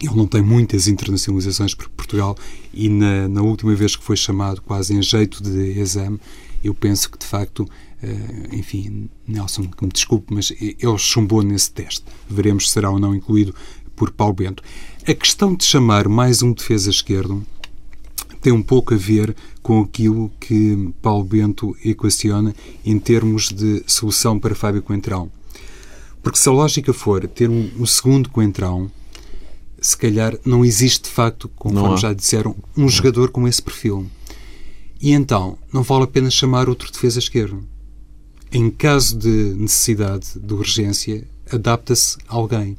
Ele 0.00 0.14
não 0.14 0.26
tem 0.26 0.40
muitas 0.40 0.88
internacionalizações 0.88 1.74
por 1.74 1.90
Portugal 1.90 2.34
e 2.72 2.88
na, 2.88 3.28
na 3.28 3.42
última 3.42 3.74
vez 3.74 3.94
que 3.94 4.02
foi 4.02 4.16
chamado, 4.16 4.62
quase 4.62 4.94
em 4.94 5.02
jeito 5.02 5.42
de 5.42 5.78
exame, 5.78 6.18
eu 6.64 6.72
penso 6.72 7.10
que 7.10 7.18
de 7.18 7.26
facto, 7.26 7.68
uh, 8.02 8.54
enfim, 8.54 9.08
Nelson, 9.26 9.64
que 9.64 9.84
me 9.84 9.90
desculpe, 9.90 10.34
mas 10.34 10.52
ele 10.60 10.98
chumbou 10.98 11.42
nesse 11.42 11.70
teste. 11.70 12.04
Veremos 12.28 12.68
se 12.68 12.74
será 12.74 12.90
ou 12.90 12.98
não 12.98 13.14
incluído 13.14 13.54
por 13.94 14.10
Paulo 14.10 14.34
Bento. 14.34 14.62
A 15.06 15.14
questão 15.14 15.54
de 15.54 15.64
chamar 15.64 16.08
mais 16.08 16.42
um 16.42 16.52
defesa 16.52 16.90
esquerdo 16.90 17.44
tem 18.40 18.52
um 18.52 18.62
pouco 18.62 18.94
a 18.94 18.96
ver 18.96 19.36
com 19.62 19.80
aquilo 19.80 20.30
que 20.40 20.92
Paulo 21.02 21.24
Bento 21.24 21.76
equaciona 21.84 22.54
em 22.84 22.98
termos 22.98 23.50
de 23.50 23.82
solução 23.86 24.38
para 24.38 24.54
Fábio 24.54 24.82
Coentrão. 24.82 25.30
Porque 26.22 26.38
se 26.38 26.48
a 26.48 26.52
lógica 26.52 26.92
for 26.92 27.26
ter 27.28 27.48
um, 27.48 27.70
um 27.78 27.86
segundo 27.86 28.30
Coentrão, 28.30 28.90
se 29.80 29.96
calhar 29.96 30.36
não 30.44 30.64
existe 30.64 31.04
de 31.04 31.10
facto, 31.10 31.48
conforme 31.56 31.96
já 31.96 32.12
disseram, 32.12 32.54
um 32.76 32.88
jogador 32.88 33.30
com 33.30 33.46
esse 33.48 33.62
perfil. 33.62 34.06
E 35.00 35.12
então, 35.12 35.56
não 35.72 35.82
vale 35.82 36.04
a 36.04 36.06
pena 36.06 36.30
chamar 36.30 36.68
outro 36.68 36.92
defesa 36.92 37.18
esquerdo. 37.18 37.66
Em 38.52 38.68
caso 38.68 39.16
de 39.16 39.28
necessidade, 39.28 40.32
de 40.34 40.54
urgência, 40.54 41.24
adapta-se 41.52 42.18
alguém. 42.26 42.76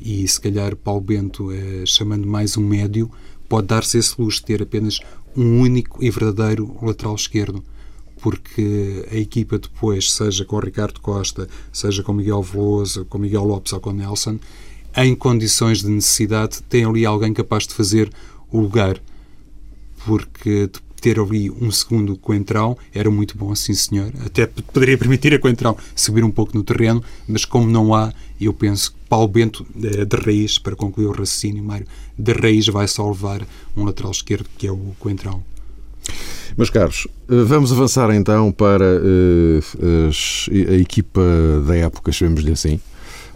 E 0.00 0.26
se 0.26 0.40
calhar 0.40 0.74
Paulo 0.74 1.00
Bento, 1.00 1.52
eh, 1.52 1.84
chamando 1.86 2.26
mais 2.26 2.56
um 2.56 2.66
médio, 2.66 3.08
pode 3.48 3.68
dar-se 3.68 3.98
esse 3.98 4.20
luxo 4.20 4.40
de 4.40 4.46
ter 4.46 4.62
apenas 4.62 4.98
um 5.36 5.60
único 5.60 6.02
e 6.02 6.10
verdadeiro 6.10 6.76
lateral 6.82 7.14
esquerdo, 7.14 7.62
porque 8.20 9.06
a 9.12 9.14
equipa 9.14 9.60
depois, 9.60 10.12
seja 10.12 10.44
com 10.44 10.56
o 10.56 10.60
Ricardo 10.60 11.00
Costa, 11.00 11.48
seja 11.72 12.02
com 12.02 12.12
Miguel 12.12 12.42
Veloso, 12.42 13.04
com 13.04 13.18
Miguel 13.18 13.44
Lopes 13.44 13.72
ou 13.72 13.80
com 13.80 13.92
Nelson, 13.92 14.40
em 14.96 15.14
condições 15.14 15.82
de 15.82 15.88
necessidade, 15.88 16.62
tem 16.64 16.84
ali 16.84 17.06
alguém 17.06 17.32
capaz 17.32 17.64
de 17.66 17.74
fazer 17.74 18.12
o 18.50 18.58
lugar. 18.58 19.00
Porque 20.04 20.68
ter 21.02 21.18
ali 21.18 21.50
um 21.50 21.70
segundo 21.72 22.16
Coentrão 22.16 22.78
era 22.94 23.10
muito 23.10 23.36
bom, 23.36 23.52
sim 23.56 23.74
senhor. 23.74 24.12
Até 24.24 24.46
poderia 24.46 24.96
permitir 24.96 25.34
a 25.34 25.38
Coentrão 25.38 25.76
subir 25.96 26.22
um 26.22 26.30
pouco 26.30 26.56
no 26.56 26.62
terreno, 26.62 27.02
mas 27.26 27.44
como 27.44 27.66
não 27.66 27.92
há, 27.92 28.12
eu 28.40 28.54
penso 28.54 28.92
que 28.92 28.98
Paulo 29.08 29.26
Bento, 29.26 29.66
eh, 29.82 30.04
de 30.04 30.16
raiz, 30.16 30.58
para 30.58 30.76
concluir 30.76 31.06
o 31.06 31.10
raciocínio, 31.10 31.62
Mário, 31.62 31.86
de 32.16 32.32
raiz 32.32 32.68
vai 32.68 32.86
só 32.86 33.06
levar 33.06 33.46
um 33.76 33.84
lateral 33.84 34.12
esquerdo, 34.12 34.48
que 34.56 34.66
é 34.66 34.70
o 34.70 34.94
Coentrão. 34.98 35.42
Meus 36.56 36.70
caros, 36.70 37.08
eh, 37.28 37.42
vamos 37.44 37.72
avançar 37.72 38.14
então 38.14 38.52
para 38.52 38.84
uh, 38.84 40.10
a 40.68 40.74
equipa 40.74 41.20
da 41.66 41.76
época, 41.76 42.12
chamemos-lhe 42.12 42.52
assim, 42.52 42.80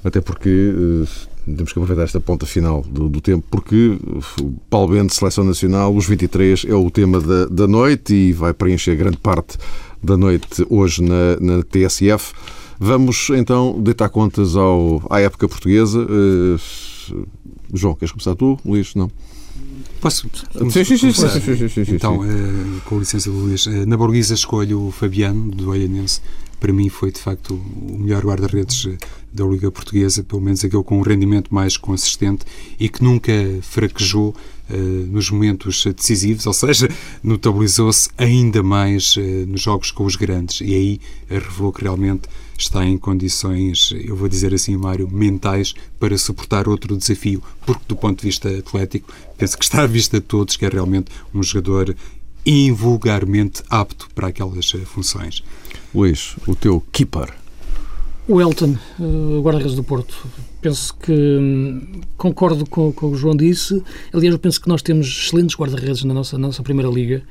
até 0.04 0.20
porque 0.20 0.48
uh, 0.48 1.08
temos 1.54 1.72
que 1.72 1.78
aproveitar 1.78 2.02
esta 2.02 2.20
ponta 2.20 2.44
final 2.44 2.82
do, 2.82 3.08
do 3.08 3.20
tempo, 3.20 3.44
porque 3.50 3.96
o 4.40 4.52
Paulo 4.68 4.94
Bento, 4.94 5.14
Seleção 5.14 5.44
Nacional, 5.44 5.94
os 5.94 6.06
23, 6.06 6.66
é 6.68 6.74
o 6.74 6.90
tema 6.90 7.20
da, 7.20 7.46
da 7.46 7.68
noite 7.68 8.14
e 8.14 8.32
vai 8.32 8.52
preencher 8.52 8.96
grande 8.96 9.18
parte 9.18 9.56
da 10.02 10.16
noite 10.16 10.66
hoje 10.68 11.02
na, 11.02 11.36
na 11.40 11.62
TSF. 11.62 12.32
Vamos 12.78 13.30
então 13.30 13.80
deitar 13.80 14.08
contas 14.08 14.56
ao, 14.56 15.02
à 15.08 15.20
época 15.20 15.48
portuguesa. 15.48 16.00
Uh, 16.00 17.26
João, 17.72 17.94
queres 17.94 18.12
começar 18.12 18.34
tu? 18.34 18.58
Luís, 18.64 18.94
não? 18.94 19.10
Posso? 20.00 20.28
Sim, 20.70 20.84
sim, 20.84 20.96
sim, 20.96 21.84
sim, 21.84 21.94
Então, 21.94 22.18
uh, 22.20 22.80
com 22.84 22.98
licença 22.98 23.30
do 23.30 23.36
Luís, 23.38 23.66
uh, 23.66 23.86
na 23.86 23.96
Borguisa 23.96 24.34
escolho 24.34 24.88
o 24.88 24.90
Fabiano, 24.90 25.50
do 25.50 25.70
Olhanense, 25.70 26.20
para 26.58 26.72
mim 26.72 26.88
foi 26.88 27.10
de 27.10 27.20
facto 27.20 27.54
o 27.54 27.98
melhor 27.98 28.24
guarda-redes 28.24 28.88
da 29.32 29.44
Liga 29.44 29.70
Portuguesa, 29.70 30.24
pelo 30.24 30.40
menos 30.40 30.64
aquele 30.64 30.82
com 30.82 30.98
um 30.98 31.02
rendimento 31.02 31.54
mais 31.54 31.76
consistente 31.76 32.44
e 32.80 32.88
que 32.88 33.04
nunca 33.04 33.32
fraquejou 33.60 34.34
uh, 34.70 34.76
nos 34.76 35.30
momentos 35.30 35.84
decisivos, 35.84 36.46
ou 36.46 36.52
seja, 36.52 36.88
notabilizou-se 37.22 38.08
ainda 38.16 38.62
mais 38.62 39.16
uh, 39.16 39.20
nos 39.46 39.60
jogos 39.60 39.90
com 39.90 40.04
os 40.04 40.16
grandes 40.16 40.60
e 40.62 40.74
aí 40.74 41.00
revelou 41.28 41.72
que 41.72 41.82
realmente 41.82 42.28
está 42.58 42.84
em 42.84 42.96
condições, 42.96 43.92
eu 43.92 44.16
vou 44.16 44.28
dizer 44.28 44.54
assim, 44.54 44.76
Mário, 44.76 45.08
mentais 45.10 45.74
para 46.00 46.16
suportar 46.16 46.66
outro 46.66 46.96
desafio, 46.96 47.42
porque 47.66 47.82
do 47.86 47.94
ponto 47.94 48.20
de 48.20 48.26
vista 48.26 48.48
atlético, 48.48 49.12
penso 49.36 49.58
que 49.58 49.64
está 49.64 49.82
à 49.82 49.86
vista 49.86 50.18
de 50.18 50.26
todos 50.26 50.56
que 50.56 50.64
é 50.64 50.68
realmente 50.68 51.10
um 51.34 51.42
jogador 51.42 51.94
invulgarmente 52.46 53.62
apto 53.68 54.08
para 54.14 54.28
aquelas 54.28 54.72
eh, 54.74 54.78
funções. 54.78 55.42
Luís, 55.94 56.36
o 56.46 56.54
teu 56.54 56.82
keeper. 56.92 57.32
O 58.28 58.40
Elton, 58.40 58.76
o 58.98 59.40
guarda-redes 59.40 59.76
do 59.76 59.84
Porto. 59.84 60.26
Penso 60.60 60.94
que 60.96 61.12
hum, 61.12 62.00
concordo 62.16 62.66
com, 62.66 62.92
com 62.92 63.06
o 63.06 63.10
que 63.10 63.16
o 63.16 63.18
João 63.18 63.36
disse. 63.36 63.80
Aliás, 64.12 64.32
eu 64.32 64.38
penso 64.38 64.60
que 64.60 64.68
nós 64.68 64.82
temos 64.82 65.06
excelentes 65.06 65.56
guarda-redes 65.56 66.02
na 66.02 66.12
nossa, 66.12 66.36
na 66.36 66.48
nossa 66.48 66.62
Primeira 66.62 66.90
Liga 66.90 67.22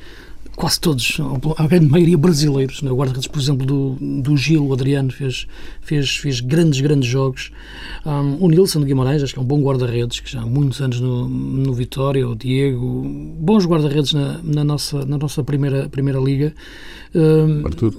quase 0.55 0.79
todos, 0.79 1.17
a 1.57 1.67
grande 1.67 1.87
maioria 1.87 2.17
brasileiros. 2.17 2.81
Né? 2.81 2.89
O 2.91 2.95
guarda-redes, 2.95 3.27
por 3.27 3.39
exemplo, 3.39 3.65
do, 3.65 3.97
do 4.21 4.37
Gil, 4.37 4.65
o 4.65 4.73
Adriano, 4.73 5.11
fez, 5.11 5.47
fez, 5.81 6.15
fez 6.17 6.39
grandes, 6.39 6.79
grandes 6.79 7.09
jogos. 7.09 7.51
Um, 8.05 8.43
o 8.43 8.49
Nilson 8.49 8.79
de 8.79 8.85
Guimarães, 8.85 9.21
acho 9.21 9.33
que 9.33 9.39
é 9.39 9.41
um 9.41 9.45
bom 9.45 9.61
guarda-redes, 9.61 10.19
que 10.19 10.31
já 10.31 10.41
há 10.41 10.45
muitos 10.45 10.81
anos 10.81 10.99
no, 10.99 11.27
no 11.27 11.73
Vitória, 11.73 12.27
o 12.27 12.35
Diego, 12.35 13.03
bons 13.39 13.65
guarda-redes 13.65 14.13
na, 14.13 14.39
na, 14.43 14.63
nossa, 14.63 15.05
na 15.05 15.17
nossa 15.17 15.43
primeira, 15.43 15.89
primeira 15.89 16.19
liga. 16.19 16.53
Um, 17.13 17.65
Arthur. 17.65 17.93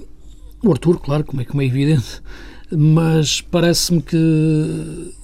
O 0.63 0.71
Arthur, 0.71 0.99
claro, 0.99 1.23
como 1.23 1.41
é, 1.41 1.45
como 1.45 1.61
é 1.61 1.65
evidente, 1.65 2.21
mas 2.71 3.41
parece-me 3.41 4.01
que 4.01 5.15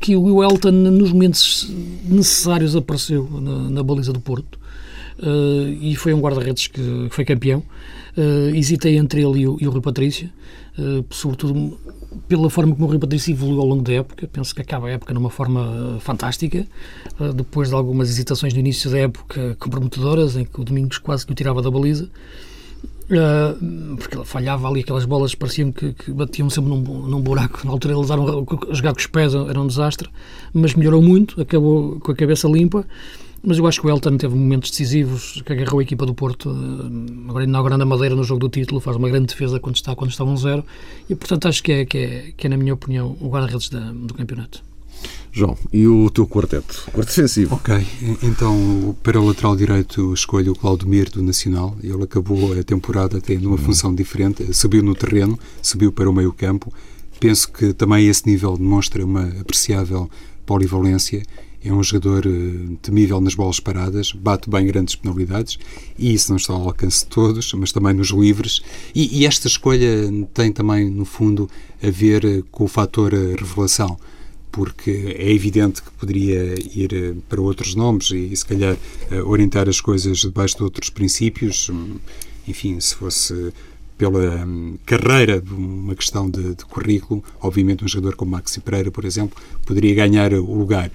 que 0.00 0.16
o 0.16 0.42
Elton, 0.42 0.72
nos 0.72 1.12
momentos 1.12 1.72
necessários, 2.04 2.74
apareceu 2.74 3.28
na, 3.40 3.70
na 3.70 3.82
baliza 3.82 4.12
do 4.12 4.20
Porto 4.20 4.58
uh, 5.18 5.68
e 5.80 5.94
foi 5.94 6.12
um 6.12 6.20
guarda-redes 6.20 6.66
que 6.66 7.06
foi 7.10 7.24
campeão. 7.24 7.62
Uh, 8.16 8.54
hesitei 8.54 8.96
entre 8.96 9.22
ele 9.22 9.40
e 9.40 9.48
o, 9.48 9.56
e 9.60 9.68
o 9.68 9.70
Rui 9.70 9.80
Patrício, 9.80 10.30
uh, 10.78 11.04
sobretudo 11.10 11.78
pela 12.26 12.48
forma 12.48 12.74
como 12.74 12.86
o 12.86 12.88
Rui 12.88 12.98
Patrício 12.98 13.30
evoluiu 13.32 13.60
ao 13.60 13.66
longo 13.66 13.82
da 13.82 13.92
época. 13.92 14.26
Penso 14.26 14.54
que 14.54 14.60
acaba 14.60 14.88
a 14.88 14.90
época 14.90 15.12
numa 15.12 15.30
forma 15.30 15.98
fantástica, 16.00 16.66
depois 17.34 17.68
de 17.68 17.74
algumas 17.74 18.08
hesitações 18.08 18.54
no 18.54 18.60
início 18.60 18.90
da 18.90 18.98
época 18.98 19.54
comprometedoras, 19.60 20.34
em 20.34 20.44
que 20.44 20.58
o 20.58 20.64
Domingos 20.64 20.96
quase 20.96 21.26
que 21.26 21.32
o 21.32 21.34
tirava 21.34 21.60
da 21.60 21.70
baliza. 21.70 22.08
Uh, 23.08 23.96
porque 23.98 24.24
falhava 24.24 24.68
ali 24.68 24.80
aquelas 24.80 25.04
bolas 25.04 25.32
pareciam 25.32 25.70
que, 25.70 25.92
que 25.92 26.10
batiam 26.10 26.50
sempre 26.50 26.70
num, 26.70 26.80
num, 26.80 27.20
buraco. 27.20 27.64
Na 27.64 27.70
altura 27.70 27.94
eles 27.94 28.10
eram, 28.10 28.44
jogar 28.72 28.94
com 28.94 28.98
os 28.98 29.06
pés 29.06 29.32
era 29.32 29.60
um 29.60 29.66
desastre 29.68 30.08
mas 30.52 30.74
melhorou 30.74 31.02
muito, 31.02 31.40
acabou 31.40 32.00
com 32.00 32.12
a 32.12 32.14
cabeça 32.14 32.48
limpa. 32.48 32.84
Mas 33.42 33.58
eu 33.58 33.66
acho 33.66 33.80
que 33.80 33.86
o 33.86 33.90
Elton 33.90 34.16
teve 34.16 34.34
momentos 34.34 34.70
decisivos 34.70 35.40
que 35.42 35.52
agarrou 35.52 35.78
a 35.78 35.82
equipa 35.82 36.04
do 36.04 36.14
Porto, 36.14 36.50
eh, 36.50 37.28
agora 37.28 37.44
inaugurando 37.44 37.82
a 37.82 37.86
Madeira 37.86 38.16
no 38.16 38.24
jogo 38.24 38.40
do 38.40 38.48
título, 38.48 38.80
faz 38.80 38.96
uma 38.96 39.08
grande 39.08 39.26
defesa 39.26 39.60
quando 39.60 39.76
está, 39.76 39.94
quando 39.94 40.10
está 40.10 40.24
1-0 40.24 40.64
e, 41.08 41.14
portanto, 41.14 41.46
acho 41.46 41.62
que 41.62 41.70
é, 41.70 41.84
que 41.84 41.98
é, 41.98 42.32
que 42.36 42.46
é, 42.46 42.50
na 42.50 42.56
minha 42.56 42.74
opinião, 42.74 43.16
o 43.20 43.28
guarda-redes 43.28 43.68
do 43.68 44.14
campeonato. 44.14 44.64
João, 45.36 45.54
e 45.70 45.86
o 45.86 46.08
teu 46.08 46.26
quarteto? 46.26 46.88
Quarto 46.90 47.08
defensivo. 47.08 47.56
Ok, 47.56 47.86
então 48.22 48.96
para 49.02 49.20
o 49.20 49.26
lateral 49.26 49.54
direito 49.54 50.14
escolho 50.14 50.52
o 50.52 50.56
Claudemir 50.56 51.10
do 51.10 51.22
Nacional. 51.22 51.76
Ele 51.82 52.04
acabou 52.04 52.58
a 52.58 52.62
temporada 52.62 53.20
tendo 53.20 53.48
uma 53.48 53.58
função 53.58 53.94
diferente, 53.94 54.50
subiu 54.54 54.82
no 54.82 54.94
terreno, 54.94 55.38
subiu 55.60 55.92
para 55.92 56.08
o 56.08 56.12
meio 56.14 56.32
campo. 56.32 56.72
Penso 57.20 57.52
que 57.52 57.74
também 57.74 58.08
esse 58.08 58.26
nível 58.26 58.56
demonstra 58.56 59.04
uma 59.04 59.24
apreciável 59.38 60.08
polivalência 60.46 61.22
é 61.62 61.72
um 61.72 61.82
jogador 61.82 62.26
uh, 62.26 62.76
temível 62.80 63.20
nas 63.20 63.34
bolas 63.34 63.58
paradas, 63.58 64.12
bate 64.12 64.48
bem 64.48 64.64
grandes 64.66 64.94
penalidades 64.94 65.58
e 65.98 66.14
isso 66.14 66.30
não 66.30 66.36
está 66.36 66.52
ao 66.52 66.62
alcance 66.62 67.00
de 67.00 67.10
todos, 67.10 67.52
mas 67.54 67.72
também 67.72 67.92
nos 67.92 68.10
livres. 68.10 68.62
E, 68.94 69.20
e 69.20 69.26
esta 69.26 69.48
escolha 69.48 69.88
tem 70.32 70.52
também, 70.52 70.88
no 70.88 71.04
fundo, 71.04 71.50
a 71.82 71.90
ver 71.90 72.24
uh, 72.24 72.44
com 72.52 72.64
o 72.64 72.68
fator 72.68 73.12
uh, 73.12 73.34
revelação, 73.36 73.98
porque 74.56 75.14
é 75.18 75.30
evidente 75.30 75.82
que 75.82 75.90
poderia 75.90 76.54
ir 76.74 77.14
para 77.28 77.42
outros 77.42 77.74
nomes 77.74 78.10
e, 78.10 78.34
se 78.34 78.46
calhar, 78.46 78.74
orientar 79.26 79.68
as 79.68 79.82
coisas 79.82 80.20
debaixo 80.20 80.56
de 80.56 80.62
outros 80.62 80.88
princípios. 80.88 81.68
Hum, 81.68 81.96
enfim, 82.48 82.80
se 82.80 82.94
fosse 82.94 83.52
pela 83.98 84.46
hum, 84.46 84.78
carreira, 84.86 85.42
uma 85.50 85.94
questão 85.94 86.30
de, 86.30 86.54
de, 86.54 86.64
currículo, 86.64 87.22
obviamente 87.38 87.84
um 87.84 87.88
jogador 87.88 88.16
como 88.16 88.30
Maxi 88.30 88.58
Pereira, 88.60 88.90
por 88.90 89.04
exemplo, 89.04 89.36
poderia 89.66 89.94
ganhar 89.94 90.32
o 90.32 90.54
lugar. 90.54 90.90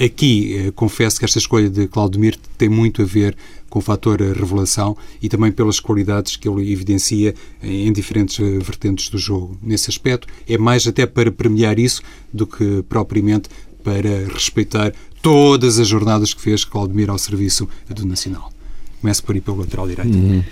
Aqui, 0.00 0.56
eh, 0.56 0.72
confesso 0.72 1.18
que 1.18 1.24
esta 1.24 1.38
escolha 1.38 1.70
de 1.70 1.86
Claudemir 1.86 2.36
tem 2.58 2.68
muito 2.68 3.02
a 3.02 3.04
ver 3.04 3.36
com 3.70 3.78
o 3.78 3.82
fator 3.82 4.20
eh, 4.20 4.32
revelação 4.32 4.96
e 5.22 5.28
também 5.28 5.52
pelas 5.52 5.78
qualidades 5.78 6.36
que 6.36 6.48
ele 6.48 6.72
evidencia 6.72 7.34
em 7.62 7.92
diferentes 7.92 8.40
eh, 8.40 8.58
vertentes 8.58 9.08
do 9.08 9.18
jogo. 9.18 9.56
Nesse 9.62 9.90
aspecto, 9.90 10.26
é 10.48 10.58
mais 10.58 10.86
até 10.86 11.06
para 11.06 11.30
premiar 11.30 11.78
isso 11.78 12.02
do 12.32 12.46
que 12.46 12.82
propriamente 12.88 13.48
para 13.84 14.26
respeitar 14.32 14.92
todas 15.22 15.78
as 15.78 15.86
jornadas 15.86 16.34
que 16.34 16.40
fez 16.40 16.64
Claudemir 16.64 17.08
ao 17.08 17.18
serviço 17.18 17.68
do 17.88 18.04
Nacional. 18.04 18.52
Começo 19.00 19.22
por 19.22 19.36
ir 19.36 19.42
pelo 19.42 19.58
lateral 19.58 19.86
direito. 19.86 20.16
Uhum. 20.16 20.42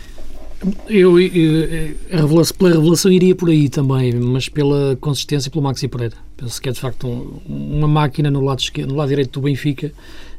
Eu, 0.89 1.19
eu 1.19 1.97
a 2.13 2.17
revelação, 2.19 2.57
pela 2.57 2.71
revelação 2.71 3.11
iria 3.11 3.35
por 3.35 3.49
aí 3.51 3.69
também, 3.69 4.15
mas 4.15 4.49
pela 4.49 4.97
consistência 5.01 5.51
pelo 5.51 5.63
Maxi 5.63 5.89
Pereira. 5.89 6.17
Penso 6.37 6.63
que 6.63 6.69
é 6.69 6.73
de 6.73 6.79
facto 6.79 7.09
um, 7.09 7.41
uma 7.49 7.89
máquina 7.89 8.31
no 8.31 8.41
lado, 8.41 8.61
esquerdo, 8.61 8.91
no 8.91 8.97
lado 8.97 9.09
direito 9.09 9.41
do 9.41 9.45
Benfica, 9.45 9.93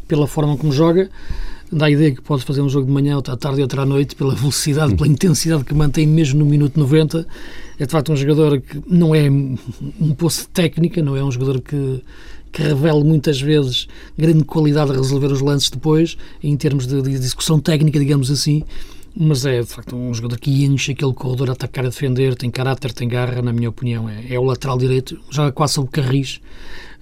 pela 0.08 0.26
forma 0.26 0.56
como 0.56 0.72
joga. 0.72 1.10
Dá 1.70 1.88
a 1.88 1.92
ideia 1.92 2.12
que 2.16 2.22
pode 2.22 2.44
fazer 2.44 2.62
um 2.62 2.70
jogo 2.70 2.86
de 2.86 2.94
manhã, 2.94 3.18
outra 3.18 3.34
à 3.34 3.38
tarde 3.38 3.60
e 3.60 3.64
outra 3.64 3.82
à 3.82 3.86
noite, 3.86 4.16
pela 4.16 4.34
velocidade, 4.34 4.96
pela 4.96 5.08
intensidade 5.10 5.66
que 5.66 5.74
mantém 5.74 6.08
mesmo 6.08 6.40
no 6.40 6.46
minuto 6.46 6.80
90. 6.80 7.28
É 7.78 7.86
de 7.86 7.92
facto 7.92 8.14
um 8.14 8.16
jogador 8.16 8.62
que 8.62 8.82
não 8.88 9.14
é 9.14 9.30
um 9.30 10.14
poço 10.16 10.44
de 10.44 10.50
técnica, 10.50 11.02
não 11.02 11.18
é 11.18 11.24
um 11.24 11.32
jogador 11.32 11.60
que, 11.60 12.02
que 12.52 12.62
revela 12.62 13.04
muitas 13.04 13.42
vezes 13.42 13.88
grande 14.18 14.46
qualidade 14.46 14.92
a 14.92 14.94
resolver 14.94 15.28
os 15.28 15.42
lances 15.42 15.70
depois, 15.70 16.16
em 16.42 16.56
termos 16.56 16.88
de, 16.88 17.02
de 17.02 17.20
discussão 17.20 17.60
técnica, 17.60 18.00
digamos 18.00 18.32
assim 18.32 18.64
mas 19.16 19.46
é 19.46 19.62
de 19.62 19.68
facto 19.68 19.96
um 19.96 20.14
jogador 20.14 20.40
que 20.40 20.66
enche 20.66 20.92
aquele 20.92 21.14
corredor 21.14 21.50
a 21.50 21.54
atacar 21.54 21.86
a 21.86 21.90
defender, 21.90 22.36
tem 22.36 22.50
caráter, 22.50 22.92
tem 22.92 23.08
garra, 23.08 23.42
na 23.42 23.54
minha 23.54 23.70
opinião. 23.70 24.10
É, 24.10 24.34
é 24.34 24.40
o 24.40 24.44
lateral 24.44 24.78
direito, 24.78 25.20
já 25.30 25.52
quase 25.52 25.74
sobre 25.74 25.92
Carris, 25.92 26.42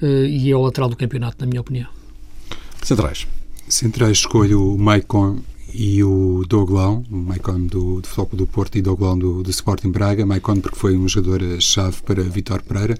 uh, 0.01 0.05
e 0.05 0.51
é 0.51 0.55
o 0.55 0.61
lateral 0.61 0.89
do 0.89 0.95
campeonato, 0.95 1.37
na 1.39 1.47
minha 1.47 1.61
opinião. 1.61 1.87
Centrais. 2.81 3.27
Centrais 3.67 4.17
escolho 4.17 4.73
o 4.73 4.77
Maicon 4.77 5.39
e 5.73 6.03
o 6.03 6.43
Douglão, 6.47 7.03
o 7.09 7.15
Maicon 7.15 7.65
do, 7.65 8.01
do 8.01 8.07
Futebol 8.07 8.37
do 8.37 8.47
Porto 8.47 8.77
e 8.77 8.81
Douglão 8.81 9.17
do, 9.17 9.41
do 9.41 9.49
Sporting 9.49 9.91
Braga. 9.91 10.25
Maicon 10.25 10.59
porque 10.59 10.77
foi 10.77 10.97
um 10.97 11.07
jogador-chave 11.07 12.01
para 12.03 12.21
Vitor 12.23 12.61
Pereira 12.63 12.97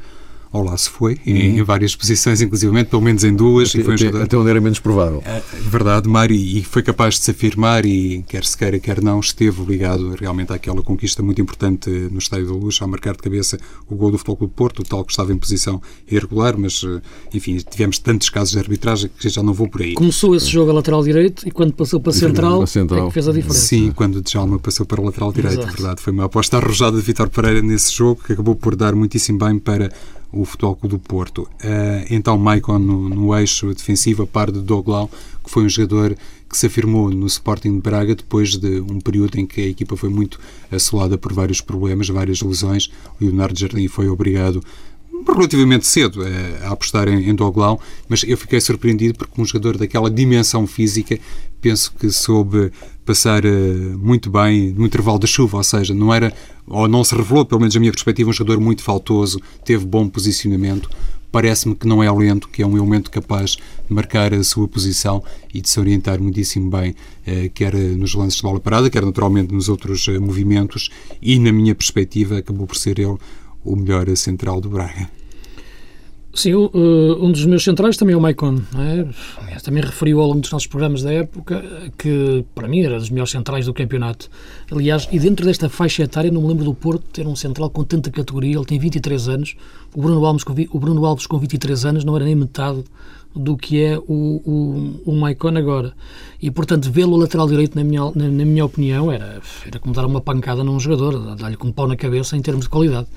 ao 0.52 0.64
lá 0.64 0.76
se 0.78 0.90
foi, 0.90 1.14
uhum. 1.26 1.36
em, 1.36 1.64
várias 1.64 1.96
posições, 1.96 2.42
inclusive 2.42 2.84
pelo 2.86 3.02
menos 3.02 3.24
em 3.24 3.34
duas. 3.34 3.70
Até, 3.70 3.80
e 3.80 3.84
foi 3.84 3.94
um 3.94 3.98
jogador... 3.98 4.24
até 4.24 4.38
onde 4.38 4.50
era 4.50 4.62
menos 4.62 4.80
provável. 4.80 5.24
É, 5.26 5.42
verdade, 5.70 6.10
Mário, 6.10 6.36
e 6.36 6.64
foi 6.64 6.84
capaz 6.84 7.16
de 7.16 7.22
se 7.22 7.32
afirmar, 7.32 7.86
e 7.86 8.24
quer 8.28 8.44
se 8.44 8.58
queira, 8.58 8.80
quer 8.80 9.02
não, 9.02 9.20
esteve 9.20 9.64
ligado 9.64 10.16
realmente 10.20 10.52
àquela 10.52 10.82
conquista 10.82 11.24
muito 11.24 11.42
importante 11.42 11.90
no 11.90 12.20
Estádio 12.20 12.48
da 12.48 12.54
Luz, 12.54 12.80
a 12.82 12.88
marcar 12.88 13.14
de 13.14 13.20
cabeça 13.20 13.58
o 13.90 13.96
gol 13.96 14.12
do 14.12 14.18
Futebol 14.18 14.48
do 14.48 14.50
Porto, 14.50 14.80
o 14.80 14.84
tal 14.84 15.06
que 15.06 15.12
estava 15.12 15.32
em 15.32 15.38
posição 15.38 15.82
irregular, 16.10 16.58
mas, 16.58 16.84
eh, 16.84 17.02
enfim, 17.34 17.58
tivemos 17.58 18.00
tantos 18.00 18.30
casos 18.30 18.52
de 18.52 18.60
arbitragem 18.60 19.10
que 19.18 19.30
já 19.30 19.42
não 19.42 19.54
vou 19.54 19.70
por 19.70 19.82
aí. 19.82 19.94
Começou 19.94 20.36
esse 20.36 20.48
jogo 20.48 20.72
a 20.72 20.74
lateral 20.74 21.04
direito 21.04 21.48
e 21.48 21.52
quando 21.52 21.74
passou 21.74 22.00
para 22.00 22.12
a 22.12 22.14
central, 22.14 22.68
central. 22.68 23.06
É 23.06 23.08
que 23.08 23.14
fez 23.14 23.28
a 23.28 23.32
diferença. 23.32 23.60
Sim, 23.60 23.92
quando 23.92 24.18
o 24.18 24.22
Djalma 24.22 24.60
passou 24.60 24.86
para 24.86 25.00
o 25.00 25.06
lateral 25.06 25.32
direito, 25.32 25.60
Exato. 25.62 25.74
verdade. 25.74 26.02
Foi 26.02 26.12
uma 26.12 26.26
aposta 26.26 26.58
arrojada 26.58 26.98
de 26.98 27.04
Vitor 27.04 27.30
Pereira 27.30 27.62
nesse 27.62 27.94
jogo, 27.94 28.22
que 28.26 28.34
acabou 28.34 28.56
por 28.56 28.76
dar 28.76 28.96
muitíssimo 28.96 29.40
bem 29.40 29.60
para 29.60 29.92
o 30.32 30.46
Futebol 30.46 30.76
Clube 30.76 30.96
do 30.96 31.00
Porto. 31.00 31.44
Uh, 31.64 32.06
então, 32.10 32.38
Maicon 32.38 32.80
no, 32.80 33.10
no, 33.10 33.36
eixo 33.38 33.74
defensivo, 33.74 34.24
a 34.24 34.28
par 34.28 34.52
de 34.52 34.62
Doglau, 34.62 35.10
que 35.44 35.50
foi 35.50 35.64
um 35.64 35.70
jogador 35.70 36.16
que 36.50 36.58
se 36.58 36.66
afirmou 36.66 37.10
no 37.10 37.26
Sporting 37.28 37.76
de 37.76 37.82
Braga 37.82 38.16
depois 38.16 38.58
de 38.58 38.82
um 38.82 39.00
período 39.00 39.40
em 39.40 39.46
que 39.46 39.62
a 39.62 39.68
equipa 39.68 39.96
foi 39.96 40.10
muito 40.10 40.40
assolada 40.72 41.18
por 41.18 41.34
vários 41.34 41.62
problemas, 41.62 42.10
várias 42.10 42.42
lesões. 42.42 42.92
O 43.20 43.26
Leonardo 43.26 43.60
Jardim 43.60 43.88
foi 43.88 44.08
obrigado 44.08 44.62
relativamente 45.28 45.86
cedo 45.86 46.22
a, 46.24 46.68
a 46.68 46.72
apostar 46.72 47.08
em, 47.08 47.30
em 47.30 47.36
Doglau, 47.36 47.80
mas 48.08 48.24
eu 48.24 48.38
fiquei 48.38 48.60
surpreendido 48.60 49.18
porque 49.18 49.40
um 49.40 49.46
jogador 49.46 49.78
daquela 49.78 50.10
dimensão 50.10 50.66
física 50.66 51.18
penso 51.62 51.94
que 51.98 52.10
soube 52.10 52.72
passar 53.06 53.46
uh, 53.46 53.98
muito 53.98 54.30
bem 54.30 54.72
no 54.72 54.86
intervalo 54.86 55.20
da 55.20 55.28
chuva, 55.28 55.58
ou 55.58 55.64
seja, 55.64 55.94
não 55.94 56.14
era, 56.14 56.34
ou 56.68 56.88
não 56.88 57.04
se 57.04 57.16
revelou, 57.16 57.46
pelo 57.46 57.62
menos 57.62 57.76
a 57.76 57.80
minha 57.80 57.92
perspectiva, 57.92 58.30
um 58.30 58.34
jogador 58.34 58.60
muito 58.60 58.84
faltoso, 58.84 59.40
teve 59.66 59.86
bom 59.86 60.08
posicionamento, 60.08 60.90
parece-me 61.32 61.76
que 61.76 61.88
não 61.88 62.04
é 62.04 62.12
lento, 62.12 62.50
que 62.50 62.62
é 62.62 62.68
um 62.68 62.78
elemento 62.78 63.10
capaz 63.10 63.52
de 63.52 63.94
marcar 63.94 64.34
a 64.34 64.44
sua 64.44 64.68
posição 64.68 65.24
e 65.54 65.62
de 65.62 65.70
se 65.70 65.80
orientar 65.80 66.22
muitíssimo 66.22 66.70
bem, 66.70 66.94
eh, 67.26 67.50
quer 67.54 67.74
nos 67.74 68.14
lances 68.14 68.38
de 68.38 68.44
bola 68.44 68.60
parada, 68.60 68.90
quer 68.90 69.06
naturalmente 69.06 69.54
nos 69.54 69.70
outros 69.70 70.08
eh, 70.08 70.20
movimentos, 70.20 70.90
e 71.22 71.40
na 71.40 71.52
minha 71.52 71.74
perspectiva 71.74 72.38
acabou 72.38 72.68
por 72.68 72.76
ser 72.76 73.00
ele 73.00 73.18
o 73.64 73.76
melhor 73.76 74.16
central 74.18 74.60
do 74.60 74.70
Braga. 74.70 75.21
Sim, 76.34 76.56
um 76.56 77.32
dos 77.32 77.46
meus 77.46 77.64
centrais 77.64 77.98
também 77.98 78.14
é 78.14 78.18
o 78.18 78.22
Maicon. 78.22 78.62
É? 78.78 79.60
Também 79.62 79.84
referiu 79.84 80.22
ao 80.22 80.28
longo 80.28 80.40
dos 80.40 80.52
nossos 80.52 80.68
programas 80.68 81.04
da 81.04 81.12
época 81.12 81.64
que, 81.98 82.46
para 82.56 82.68
mim, 82.68 82.82
era 82.82 82.98
dos 82.98 83.10
melhores 83.10 83.32
centrais 83.32 83.66
do 83.66 83.74
campeonato. 83.74 84.30
Aliás, 84.72 85.08
e 85.12 85.20
dentro 85.20 85.46
desta 85.46 85.70
faixa 85.70 86.04
etária, 86.04 86.32
não 86.32 86.42
me 86.42 86.48
lembro 86.48 86.64
do 86.64 86.74
Porto 86.74 87.04
ter 87.12 87.28
um 87.28 87.36
central 87.36 87.70
com 87.70 87.84
tanta 87.84 88.10
categoria. 88.10 88.56
Ele 88.56 88.66
tem 88.66 88.80
23 88.80 89.28
anos. 89.28 89.56
O 89.94 90.02
Bruno 90.02 90.26
Alves 90.26 90.44
com, 90.44 90.54
o 90.54 90.80
Bruno 90.80 91.06
Alves, 91.06 91.28
com 91.28 91.38
23 91.38 91.86
anos, 91.86 92.04
não 92.06 92.16
era 92.16 92.26
nem 92.26 92.36
metade 92.36 92.84
do 93.36 93.56
que 93.56 93.82
é 93.82 93.98
o, 93.98 94.04
o, 94.08 95.12
o 95.12 95.16
Maicon 95.16 95.58
agora. 95.58 95.94
E, 96.42 96.50
portanto, 96.50 96.92
vê-lo 96.92 97.16
lateral 97.18 97.48
direito, 97.48 97.76
na 97.76 97.84
minha, 97.84 98.02
na, 98.16 98.28
na, 98.28 98.46
minha 98.46 98.66
opinião, 98.66 99.12
era, 99.12 99.40
era 99.66 99.80
como 99.80 99.94
dar 99.94 100.06
uma 100.06 100.20
pancada 100.20 100.64
num 100.64 100.80
jogador, 100.80 101.36
dar-lhe 101.36 101.56
com 101.56 101.68
um 101.68 101.72
pau 101.72 101.88
na 101.88 101.96
cabeça 101.96 102.36
em 102.36 102.42
termos 102.42 102.66
de 102.66 102.70
qualidade. 102.70 103.08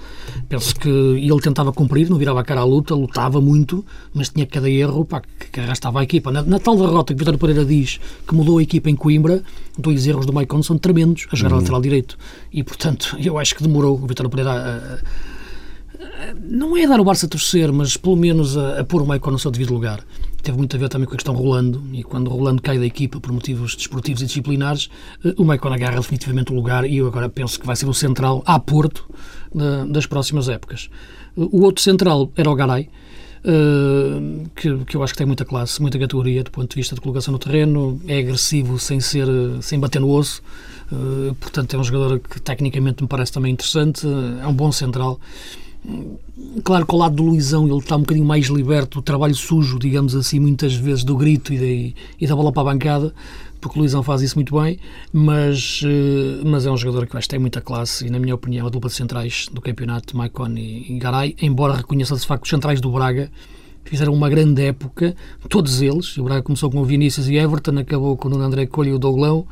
Penso 0.49 0.75
que 0.77 0.89
ele 0.89 1.41
tentava 1.41 1.73
cumprir, 1.73 2.11
não 2.11 2.19
virava 2.19 2.41
a 2.41 2.45
cara 2.45 2.61
à 2.61 2.65
luta, 2.65 2.95
lutava 2.95 3.41
muito, 3.41 3.85
mas 4.13 4.29
tinha 4.29 4.47
cada 4.47 4.69
erro 4.69 5.07
pá, 5.07 5.23
que, 5.23 5.51
que 5.51 5.61
arrastava 5.61 6.01
a 6.01 6.03
equipa. 6.03 6.31
Na, 6.31 6.43
na, 6.43 6.59
tal 6.59 6.77
derrota 6.77 7.15
que 7.15 7.19
Vitor 7.19 7.39
Pereira 7.39 7.65
diz 7.65 7.99
que 8.29 8.35
mudou 8.35 8.59
a 8.59 8.63
equipa 8.63 8.91
em 8.91 8.97
Coimbra, 8.97 9.43
dois 9.79 10.07
erros 10.07 10.27
do 10.27 10.33
Maicon 10.33 10.63
são 10.63 10.77
tremendos 10.77 11.27
a 11.33 11.37
jogar 11.37 11.53
uhum. 11.53 11.61
lateral 11.61 11.81
direito. 11.81 12.19
E, 12.53 12.63
portanto, 12.63 13.17
eu 13.19 13.39
acho 13.39 13.55
que 13.55 13.63
demorou 13.63 13.95
o 13.95 14.07
Vitor 14.07 14.29
Pereira 14.29 14.53
a, 14.53 14.77
a 14.77 15.34
não 16.43 16.77
é 16.77 16.87
dar 16.87 17.01
o 17.01 17.05
Barça 17.05 17.27
a 17.27 17.29
torcer, 17.29 17.73
mas 17.73 17.97
pelo 17.97 18.17
menos 18.17 18.57
a, 18.57 18.81
a 18.81 18.85
pôr 18.85 19.03
o 19.03 19.07
Maicon 19.07 19.31
no 19.31 19.39
seu 19.39 19.51
devido 19.51 19.73
lugar. 19.73 20.05
Teve 20.43 20.59
muito 20.59 20.77
a 20.77 20.79
ver 20.79 20.89
também 20.89 21.07
com 21.07 21.15
a 21.15 21.17
questão 21.17 21.35
Rolando, 21.35 21.83
e 21.93 22.03
quando 22.03 22.29
Rolando 22.29 22.61
cai 22.61 22.79
da 22.79 22.85
equipa 22.85 23.19
por 23.19 23.33
motivos 23.33 23.75
desportivos 23.75 24.21
e 24.21 24.27
disciplinares, 24.27 24.91
eh, 25.25 25.35
o 25.39 25.45
Maicon 25.45 25.73
agarra 25.73 25.97
definitivamente 25.97 26.53
o 26.53 26.55
lugar 26.55 26.85
e 26.85 26.99
eu 26.99 27.07
agora 27.07 27.29
penso 27.29 27.59
que 27.59 27.67
vai 27.67 27.75
ser 27.77 27.87
o 27.87 27.95
central 27.95 28.43
a 28.45 28.59
Porto 28.59 29.07
das 29.89 30.05
próximas 30.05 30.49
épocas. 30.49 30.91
O 31.37 31.63
outro 31.63 31.83
central 31.83 32.31
era 32.37 32.51
o 32.51 32.55
Garay, 32.55 32.89
Uh, 33.47 34.49
que, 34.57 34.75
que, 34.87 34.97
eu 34.97 35.03
acho 35.03 35.13
que 35.13 35.19
tem 35.19 35.27
muita 35.27 35.45
classe, 35.45 35.79
muita 35.83 35.99
categoria 35.99 36.43
do 36.43 36.51
ponto 36.51 36.71
de 36.71 36.77
vista 36.77 36.95
de 36.95 37.03
colocação 37.03 37.31
no 37.31 37.39
terreno, 37.39 38.01
é 38.09 38.19
agressivo 38.19 38.79
sem 38.79 39.01
ser 39.01 39.27
sem 39.61 39.79
bater 39.79 40.01
no 40.01 40.09
osso, 40.09 40.43
uh, 40.91 41.35
portanto 41.35 41.77
é 41.77 41.79
um 41.79 41.85
jogador 41.85 42.21
que 42.21 42.41
tecnicamente 42.41 43.03
me 43.03 43.07
parece 43.07 43.31
também 43.31 43.53
interessante, 43.53 44.07
é 44.43 44.47
um 44.47 44.55
bom 44.55 44.73
central 44.73 45.21
Claro 46.63 46.87
que 46.87 46.93
ao 46.93 46.99
lado 46.99 47.17
do 47.17 47.23
Luizão 47.25 47.67
ele 47.67 47.79
está 47.79 47.97
um 47.97 48.01
bocadinho 48.01 48.27
mais 48.27 48.47
liberto 48.47 48.99
do 48.99 49.03
trabalho 49.03 49.35
sujo, 49.35 49.79
digamos 49.79 50.17
assim, 50.17 50.41
muitas 50.41 50.75
vezes 50.75 51.05
do 51.05 51.17
grito 51.17 51.53
e, 51.53 51.59
de, 51.59 51.95
e 52.19 52.27
da 52.27 52.35
bola 52.35 52.53
para 52.53 52.63
a 52.63 52.73
bancada, 52.73 53.15
porque 53.61 53.79
o 53.79 53.81
Luizão 53.81 54.03
faz 54.03 54.23
isso 54.23 54.37
muito 54.37 54.59
bem, 54.59 54.79
mas, 55.13 55.83
eh, 55.85 56.43
mas 56.45 56.65
é 56.65 56.71
um 56.71 56.77
jogador 56.77 57.07
que 57.07 57.17
acho 57.17 57.27
que 57.27 57.31
tem 57.31 57.39
muita 57.39 57.61
classe 57.61 58.07
e, 58.07 58.11
na 58.11 58.19
minha 58.19 58.35
opinião, 58.35 58.67
a 58.67 58.71
dupla 58.71 58.89
de 58.89 58.97
centrais 58.97 59.47
do 59.53 59.61
campeonato, 59.61 60.17
Maicon 60.17 60.57
e 60.57 60.99
Garay, 60.99 61.37
embora 61.41 61.75
reconheça 61.75 62.17
de 62.17 62.27
facto 62.27 62.45
os 62.45 62.51
centrais 62.51 62.81
do 62.81 62.91
Braga, 62.91 63.31
fizeram 63.85 64.15
uma 64.15 64.31
grande 64.31 64.63
época, 64.63 65.15
todos 65.51 65.83
eles. 65.83 66.17
O 66.17 66.25
Braga 66.25 66.43
começou 66.43 66.71
com 66.71 66.81
o 66.81 66.85
Vinícius 66.85 67.29
e 67.29 67.37
Everton, 67.37 67.79
acabou 67.79 68.17
com 68.17 68.29
o 68.29 68.41
André 68.41 68.67
Colho 68.67 68.91
e 68.91 68.93
o 68.95 68.99
Douglão, 68.99 69.47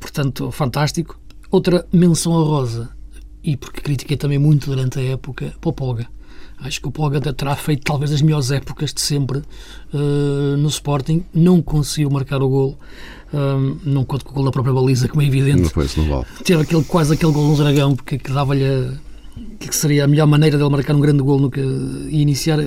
portanto, 0.00 0.50
fantástico. 0.50 1.18
Outra 1.50 1.86
menção 1.92 2.34
a 2.38 2.42
Rosa 2.42 3.01
e 3.44 3.56
porque 3.56 3.80
critiquei 3.80 4.16
também 4.16 4.38
muito 4.38 4.70
durante 4.70 4.98
a 4.98 5.02
época 5.02 5.52
para 5.60 5.70
o 5.70 5.72
Polga. 5.72 6.06
Acho 6.60 6.80
que 6.80 6.88
o 6.88 6.92
Polga 6.92 7.20
terá 7.20 7.56
feito 7.56 7.82
talvez 7.82 8.12
as 8.12 8.22
melhores 8.22 8.52
épocas 8.52 8.94
de 8.94 9.00
sempre 9.00 9.38
uh, 9.92 10.56
no 10.56 10.68
Sporting. 10.68 11.24
Não 11.34 11.60
conseguiu 11.60 12.08
marcar 12.08 12.40
o 12.40 12.48
gol. 12.48 12.78
Uh, 13.32 13.78
não 13.84 14.04
conto 14.04 14.24
com 14.24 14.30
o 14.30 14.34
gol 14.34 14.44
da 14.44 14.52
própria 14.52 14.72
baliza, 14.72 15.08
como 15.08 15.22
é 15.22 15.26
evidente. 15.26 15.62
Não 15.62 15.70
foi, 15.70 15.88
não 15.96 16.08
vale. 16.08 16.26
Teve 16.44 16.62
aquele, 16.62 16.84
quase 16.84 17.14
aquele 17.14 17.32
gol 17.32 17.48
no 17.48 17.56
Dragão, 17.56 17.96
porque 17.96 18.16
que 18.16 18.30
dava-lhe 18.30 18.96
que 19.58 19.74
seria 19.74 20.04
a 20.04 20.06
melhor 20.06 20.26
maneira 20.26 20.56
dele 20.56 20.70
marcar 20.70 20.94
um 20.94 21.00
grande 21.00 21.22
gol 21.22 21.40
no 21.40 21.50
que, 21.50 21.60
e 21.60 22.20
iniciar, 22.20 22.58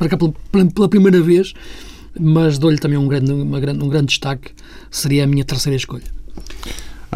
marcar 0.00 0.16
pela, 0.16 0.32
pela 0.74 0.88
primeira 0.88 1.20
vez. 1.20 1.54
Mas 2.18 2.58
dou-lhe 2.58 2.78
também 2.78 2.98
um 2.98 3.06
grande, 3.06 3.30
uma, 3.30 3.58
um 3.58 3.88
grande 3.88 4.06
destaque. 4.06 4.50
Seria 4.90 5.22
a 5.22 5.26
minha 5.26 5.44
terceira 5.44 5.76
escolha 5.76 6.16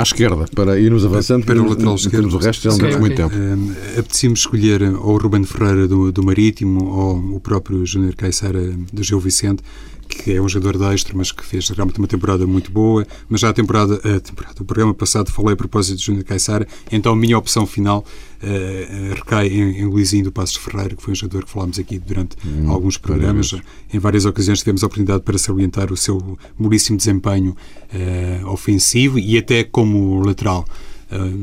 à 0.01 0.03
esquerda, 0.03 0.47
para 0.55 0.79
irmos 0.79 1.05
avançando, 1.05 1.45
para 1.45 1.61
o 1.61 1.69
lateral 1.69 1.95
esquerdo. 1.95 2.35
o 2.35 2.39
resto 2.39 2.63
já 2.63 2.71
não 2.71 2.79
temos 2.79 2.97
muito 2.97 3.17
tempo. 3.17 3.35
Uh, 3.35 3.99
Apetecia-me 3.99 4.35
escolher 4.35 4.83
ou 4.83 5.15
o 5.15 5.19
Ruben 5.19 5.45
Ferreira 5.45 5.87
do, 5.87 6.11
do 6.11 6.23
Marítimo 6.23 6.85
ou 6.85 7.37
o 7.37 7.41
próprio 7.41 7.85
Júnior 7.85 8.15
Caixara 8.15 8.73
do 8.93 9.03
Gil 9.03 9.21
Vicente, 9.21 9.63
que 10.11 10.33
é 10.33 10.41
um 10.41 10.49
jogador 10.49 10.79
de 10.79 10.95
extra, 10.95 11.17
mas 11.17 11.33
que 11.33 11.45
fez 11.45 11.69
realmente 11.69 11.99
uma 11.99 12.09
temporada 12.09 12.47
muito 12.47 12.71
boa. 12.71 13.07
Mas 13.29 13.41
já 13.41 13.51
a 13.51 13.53
temporada, 13.53 13.95
a 13.97 14.21
temporada 14.21 14.61
o 14.61 14.65
programa 14.65 14.93
passado 14.93 15.31
falei 15.31 15.55
a 15.55 15.57
propósito 15.57 15.99
de 15.99 16.05
Júnior 16.05 16.25
Caixara, 16.25 16.67
então 16.91 17.13
a 17.13 17.17
minha 17.17 17.39
opção 17.39 17.67
final 17.67 18.05
uh, 18.43 19.15
recai 19.15 19.49
em, 19.49 19.81
em 19.81 19.85
Luizinho 19.87 20.25
do 20.25 20.33
Passos 20.33 20.57
Ferreira, 20.57 20.95
que 20.95 21.03
foi 21.03 21.13
um 21.13 21.15
jogador 21.15 21.45
que 21.45 21.51
falámos 21.51 21.79
aqui 21.79 21.99
durante 21.99 22.37
hum, 22.45 22.71
alguns 22.71 22.99
programas. 22.99 23.55
Em 23.93 23.99
várias 23.99 24.25
ocasiões 24.25 24.59
tivemos 24.59 24.83
a 24.83 24.87
oportunidade 24.87 25.23
para 25.23 25.39
salientar 25.39 25.93
o 25.93 25.97
seu 25.97 26.39
belíssimo 26.59 26.97
desempenho 26.97 27.57
uh, 27.93 28.49
ofensivo 28.49 29.19
e 29.19 29.39
até 29.39 29.65
como 29.65 30.21
lateral. 30.25 30.65
Uh, 31.13 31.37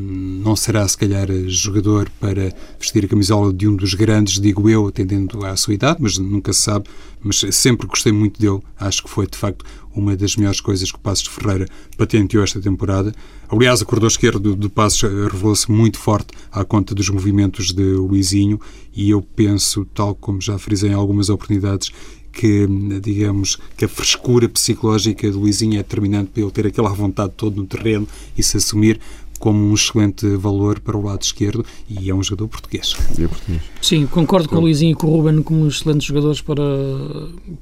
não 0.43 0.55
será, 0.55 0.87
se 0.87 0.97
calhar, 0.97 1.27
jogador 1.47 2.09
para 2.19 2.53
vestir 2.79 3.03
a 3.03 3.07
camisola 3.07 3.51
de 3.51 3.67
um 3.67 3.75
dos 3.75 3.93
grandes, 3.93 4.39
digo 4.39 4.69
eu, 4.69 4.87
atendendo 4.87 5.45
à 5.45 5.55
sua 5.57 5.73
idade, 5.73 5.97
mas 6.01 6.17
nunca 6.17 6.53
se 6.53 6.61
sabe. 6.61 6.87
Mas 7.21 7.43
sempre 7.51 7.87
gostei 7.87 8.11
muito 8.11 8.39
dele. 8.39 8.61
Acho 8.79 9.03
que 9.03 9.09
foi, 9.09 9.27
de 9.27 9.37
facto, 9.37 9.65
uma 9.93 10.15
das 10.15 10.35
melhores 10.35 10.61
coisas 10.61 10.91
que 10.91 10.97
o 10.97 11.01
Passos 11.01 11.27
Ferreira 11.27 11.67
patenteou 11.97 12.43
esta 12.43 12.61
temporada. 12.61 13.13
Aliás, 13.49 13.81
o 13.81 13.85
corredor 13.85 14.09
esquerdo 14.09 14.55
do, 14.55 14.69
Passos 14.69 15.01
revelou-se 15.01 15.69
muito 15.71 15.97
forte 15.97 16.27
à 16.51 16.63
conta 16.63 16.93
dos 16.93 17.09
movimentos 17.09 17.73
de 17.73 17.83
Luizinho 17.83 18.59
e 18.95 19.09
eu 19.09 19.21
penso, 19.21 19.85
tal 19.93 20.15
como 20.15 20.39
já 20.39 20.57
frisei 20.57 20.91
em 20.91 20.93
algumas 20.93 21.29
oportunidades, 21.29 21.91
que, 22.31 22.67
digamos, 23.01 23.57
que 23.75 23.85
a 23.85 23.87
frescura 23.87 24.47
psicológica 24.47 25.29
de 25.29 25.35
Luizinho 25.35 25.73
é 25.73 25.77
determinante 25.77 26.29
para 26.31 26.43
ele 26.43 26.51
ter 26.51 26.67
aquela 26.67 26.89
vontade 26.89 27.33
todo 27.35 27.57
no 27.57 27.65
terreno 27.65 28.07
e 28.37 28.43
se 28.43 28.57
assumir 28.57 28.99
como 29.39 29.59
um 29.59 29.73
excelente 29.73 30.27
valor 30.35 30.79
para 30.79 30.97
o 30.97 31.03
lado 31.03 31.21
esquerdo 31.21 31.65
e 31.89 32.09
é 32.09 32.15
um 32.15 32.23
jogador 32.23 32.47
português. 32.47 32.95
É 33.19 33.27
português. 33.27 33.61
Sim, 33.81 34.05
concordo 34.07 34.49
com 34.49 34.57
o 34.57 34.61
Luizinho 34.61 34.91
e 34.91 34.95
com 34.95 35.07
o 35.07 35.15
Ruben 35.17 35.41
como 35.41 35.67
excelentes 35.67 36.07
jogadores 36.07 36.41
para, 36.41 36.63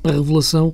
para 0.02 0.14
a 0.14 0.16
revelação, 0.16 0.74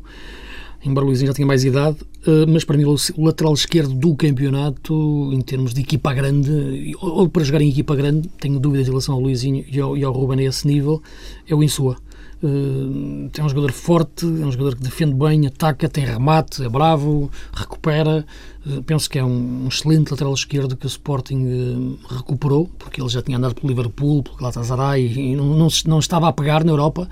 embora 0.83 1.05
o 1.05 1.07
Luizinho 1.07 1.27
já 1.27 1.33
tenha 1.33 1.47
mais 1.47 1.63
idade, 1.63 1.97
eh, 2.25 2.45
mas 2.47 2.63
para 2.63 2.77
mim 2.77 2.85
o 2.85 3.25
lateral 3.25 3.53
esquerdo 3.53 3.93
do 3.93 4.15
campeonato, 4.15 5.31
em 5.33 5.41
termos 5.41 5.73
de 5.73 5.81
equipa 5.81 6.13
grande, 6.13 6.95
ou 6.99 7.27
para 7.29 7.43
jogar 7.43 7.61
em 7.61 7.69
equipa 7.69 7.95
grande, 7.95 8.29
tenho 8.39 8.59
dúvidas 8.59 8.87
em 8.87 8.91
relação 8.91 9.15
ao 9.15 9.21
Luizinho 9.21 9.65
e 9.71 9.79
ao, 9.79 9.97
e 9.97 10.03
ao 10.03 10.13
Ruben 10.13 10.39
a 10.39 10.49
esse 10.49 10.67
nível, 10.67 11.01
é 11.47 11.55
o 11.55 11.63
Insua. 11.63 11.97
É 12.43 13.43
um 13.43 13.49
jogador 13.49 13.71
forte, 13.71 14.25
é 14.25 14.45
um 14.45 14.51
jogador 14.51 14.75
que 14.75 14.81
defende 14.81 15.13
bem, 15.13 15.45
ataca, 15.45 15.87
tem 15.87 16.03
remate, 16.03 16.63
é 16.63 16.69
bravo, 16.69 17.29
recupera. 17.53 18.25
Uh, 18.65 18.81
penso 18.83 19.09
que 19.09 19.19
é 19.19 19.23
um, 19.23 19.67
excelente 19.67 20.11
lateral 20.11 20.33
esquerdo 20.33 20.75
que 20.75 20.85
o 20.85 20.87
Sporting 20.87 21.45
uh, 21.45 21.99
recuperou, 22.15 22.69
porque 22.79 23.01
ele 23.01 23.09
já 23.09 23.21
tinha 23.21 23.37
andado 23.37 23.55
pelo 23.55 23.67
Liverpool, 23.67 24.23
pelo 24.23 24.37
Galatasaray 24.37 25.05
e 25.05 25.35
não, 25.35 25.45
não, 25.55 25.67
não, 25.85 25.99
estava 25.99 26.27
a 26.27 26.33
pegar 26.33 26.63
na 26.63 26.71
Europa. 26.71 27.07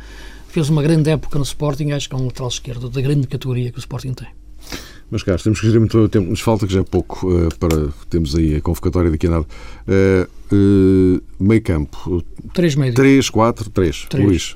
Fez 0.48 0.70
uma 0.70 0.82
grande 0.82 1.12
época 1.12 1.38
no 1.38 1.44
Sporting, 1.44 1.92
acho 1.92 2.10
que 2.10 2.15
é 2.15 2.18
um 2.18 2.26
lateral 2.26 2.50
esquerdo 2.50 2.89
da 2.89 3.02
grande 3.02 3.28
categoria 3.28 3.72
que 3.72 3.78
o 3.78 3.80
Sporting 3.80 4.13
tem. 4.13 4.28
Mas, 5.12 5.24
caros, 5.24 5.42
temos 5.42 5.60
que 5.60 5.65
fazer 5.65 5.80
muito 5.80 6.10
tempo. 6.10 6.30
Nos 6.30 6.39
falta 6.39 6.68
que 6.68 6.74
já 6.74 6.82
é 6.82 6.84
pouco 6.84 7.28
uh, 7.28 7.50
para. 7.58 7.89
Temos 8.10 8.36
aí 8.36 8.56
a 8.56 8.62
convocatória 8.62 9.10
daqui 9.10 9.26
a 9.26 9.32
nada. 9.32 9.46
Uh, 9.88 10.56
uh, 10.56 11.24
meio 11.39 11.62
campo. 11.62 12.24
Três 12.54 12.76
médios. 12.76 12.96
Três, 12.96 13.30
quatro, 13.30 13.70
três. 13.72 14.06
três. 14.08 14.28
Luís. 14.28 14.56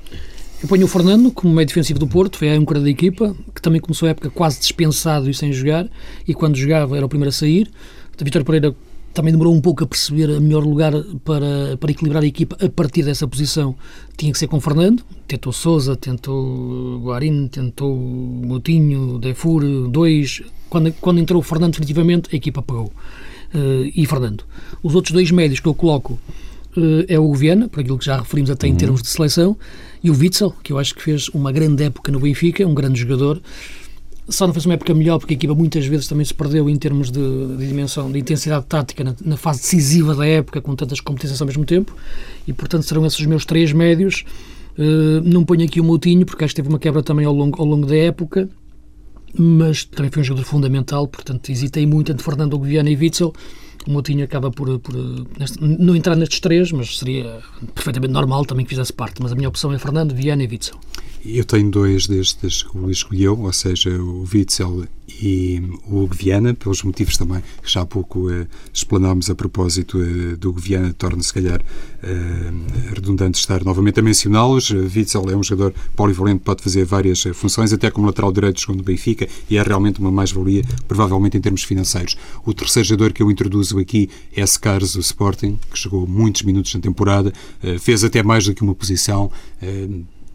Eu 0.62 0.68
ponho 0.68 0.86
o 0.86 0.88
Fernando 0.88 1.30
como 1.30 1.52
meio 1.54 1.66
defensivo 1.66 1.98
do 1.98 2.06
Porto, 2.06 2.38
foi 2.38 2.50
a 2.50 2.54
âncora 2.54 2.80
da 2.80 2.88
equipa, 2.88 3.36
que 3.54 3.60
também 3.60 3.80
começou 3.80 4.06
a 4.06 4.10
época 4.10 4.30
quase 4.30 4.58
dispensado 4.58 5.28
e 5.28 5.34
sem 5.34 5.52
jogar, 5.52 5.86
e 6.26 6.32
quando 6.32 6.56
jogava 6.56 6.96
era 6.96 7.04
o 7.04 7.08
primeiro 7.08 7.28
a 7.28 7.32
sair. 7.32 7.70
A 8.18 8.24
Vitor 8.24 8.44
Pereira 8.44 8.74
também 9.14 9.32
demorou 9.32 9.54
um 9.54 9.60
pouco 9.60 9.84
a 9.84 9.86
perceber 9.86 10.28
o 10.28 10.40
melhor 10.40 10.64
lugar 10.64 10.92
para, 11.24 11.76
para 11.78 11.90
equilibrar 11.90 12.22
a 12.22 12.26
equipa 12.26 12.56
a 12.60 12.68
partir 12.68 13.04
dessa 13.04 13.28
posição. 13.28 13.76
Tinha 14.16 14.32
que 14.32 14.38
ser 14.38 14.48
com 14.48 14.60
Fernando, 14.60 15.04
tentou 15.28 15.52
Souza, 15.52 15.94
tentou 15.94 17.00
Guarini, 17.00 17.48
tentou 17.48 17.96
Moutinho, 17.96 19.18
Defur, 19.20 19.88
dois. 19.88 20.42
Quando, 20.68 20.92
quando 20.94 21.20
entrou 21.20 21.40
o 21.40 21.42
Fernando 21.44 21.72
definitivamente, 21.72 22.28
a 22.32 22.36
equipa 22.36 22.60
pagou. 22.60 22.92
Uh, 23.54 23.88
e 23.94 24.04
Fernando. 24.04 24.42
Os 24.82 24.96
outros 24.96 25.12
dois 25.12 25.30
médios 25.30 25.60
que 25.60 25.68
eu 25.68 25.74
coloco 25.74 26.18
uh, 26.76 27.04
é 27.06 27.18
o 27.18 27.32
Viana, 27.34 27.68
por 27.68 27.80
aquilo 27.80 27.96
que 27.96 28.04
já 28.04 28.18
referimos 28.18 28.50
até 28.50 28.66
em 28.66 28.72
uhum. 28.72 28.76
termos 28.76 29.00
de 29.00 29.08
seleção, 29.08 29.56
e 30.04 30.10
o 30.10 30.14
Witzel, 30.14 30.52
que 30.62 30.70
eu 30.70 30.78
acho 30.78 30.94
que 30.94 31.02
fez 31.02 31.30
uma 31.30 31.50
grande 31.50 31.82
época 31.82 32.12
no 32.12 32.20
Benfica, 32.20 32.66
um 32.66 32.74
grande 32.74 33.00
jogador. 33.00 33.40
Só 34.28 34.46
não 34.46 34.52
fez 34.52 34.66
uma 34.66 34.74
época 34.74 34.92
melhor 34.92 35.18
porque 35.18 35.32
a 35.32 35.36
equipa 35.36 35.54
muitas 35.54 35.86
vezes 35.86 36.06
também 36.06 36.26
se 36.26 36.34
perdeu 36.34 36.68
em 36.68 36.76
termos 36.76 37.10
de, 37.10 37.56
de 37.56 37.66
dimensão, 37.66 38.12
de 38.12 38.18
intensidade 38.18 38.66
tática 38.66 39.02
na, 39.02 39.14
na, 39.24 39.36
fase 39.38 39.62
decisiva 39.62 40.14
da 40.14 40.26
época, 40.26 40.60
com 40.60 40.76
tantas 40.76 41.00
competências 41.00 41.40
ao 41.40 41.46
mesmo 41.46 41.64
tempo. 41.64 41.96
E 42.46 42.52
portanto 42.52 42.82
serão 42.82 43.06
esses 43.06 43.18
os 43.18 43.24
meus 43.24 43.46
três 43.46 43.72
médios. 43.72 44.26
Uh, 44.78 45.22
não 45.24 45.42
ponho 45.42 45.64
aqui 45.64 45.80
o 45.80 45.84
Moutinho, 45.84 46.26
porque 46.26 46.44
acho 46.44 46.54
que 46.54 46.60
teve 46.60 46.68
uma 46.68 46.78
quebra 46.78 47.02
também 47.02 47.24
ao 47.24 47.32
longo, 47.32 47.58
ao 47.58 47.66
longo 47.66 47.86
da 47.86 47.96
época, 47.96 48.46
mas 49.38 49.84
também 49.84 50.10
foi 50.10 50.20
um 50.20 50.24
jogador 50.24 50.44
fundamental, 50.44 51.08
portanto 51.08 51.48
hesitei 51.48 51.86
muito 51.86 52.12
entre 52.12 52.22
Fernando 52.22 52.60
Viana 52.60 52.90
e 52.90 52.96
Witzel. 52.96 53.32
O 53.86 53.90
Moutinho 53.90 54.24
acaba 54.24 54.50
por, 54.50 54.78
por 54.78 54.94
neste, 55.38 55.62
não 55.62 55.94
entrar 55.94 56.16
nestes 56.16 56.40
três, 56.40 56.72
mas 56.72 56.98
seria 56.98 57.40
perfeitamente 57.74 58.12
normal 58.12 58.44
também 58.44 58.64
que 58.64 58.70
fizesse 58.70 58.92
parte. 58.92 59.22
Mas 59.22 59.32
a 59.32 59.34
minha 59.34 59.48
opção 59.48 59.72
é 59.72 59.78
Fernando, 59.78 60.14
Viana 60.14 60.42
e 60.42 60.46
Witzel. 60.46 60.78
Eu 61.24 61.44
tenho 61.44 61.70
dois 61.70 62.06
destes 62.06 62.62
que 62.62 62.76
o 62.76 62.82
Luís 62.82 62.98
escolheu, 62.98 63.38
ou 63.40 63.52
seja, 63.52 63.90
o 63.90 64.28
Witzel 64.30 64.86
e 65.22 65.62
o 65.86 66.02
Hugo 66.02 66.14
Viana, 66.14 66.54
pelos 66.54 66.82
motivos 66.82 67.16
também 67.16 67.42
que 67.62 67.70
já 67.70 67.82
há 67.82 67.86
pouco 67.86 68.30
eh, 68.30 68.46
explanámos 68.72 69.30
a 69.30 69.34
propósito 69.34 70.02
eh, 70.02 70.36
do 70.36 70.50
Hugo 70.50 70.60
Viana, 70.60 70.92
torna 70.92 71.22
se 71.22 71.32
calhar 71.32 71.62
eh, 72.02 72.52
redundante 72.94 73.38
estar 73.38 73.64
novamente 73.64 74.00
a 74.00 74.02
mencioná-los. 74.02 74.70
Witzel 74.70 75.30
é 75.30 75.36
um 75.36 75.42
jogador 75.42 75.74
polivalente, 75.96 76.40
pode 76.40 76.62
fazer 76.62 76.84
várias 76.84 77.24
eh, 77.24 77.32
funções, 77.32 77.72
até 77.72 77.90
como 77.90 78.06
lateral 78.06 78.30
direito 78.32 78.60
segundo 78.60 78.80
o 78.80 78.82
Benfica, 78.82 79.26
e 79.48 79.56
é 79.56 79.62
realmente 79.62 80.00
uma 80.00 80.10
mais-valia, 80.10 80.62
provavelmente 80.86 81.38
em 81.38 81.40
termos 81.40 81.62
financeiros. 81.62 82.16
O 82.44 82.52
terceiro 82.52 82.86
jogador 82.86 83.12
que 83.12 83.22
eu 83.22 83.30
introduzo 83.30 83.73
aqui 83.78 84.08
é 84.34 84.46
Scars, 84.46 84.94
do 84.94 85.00
Sporting, 85.00 85.58
que 85.70 85.78
jogou 85.78 86.06
muitos 86.06 86.42
minutos 86.42 86.74
na 86.74 86.80
temporada, 86.80 87.32
eh, 87.62 87.78
fez 87.78 88.04
até 88.04 88.22
mais 88.22 88.44
do 88.44 88.54
que 88.54 88.62
uma 88.62 88.74
posição, 88.74 89.30
eh, 89.60 89.88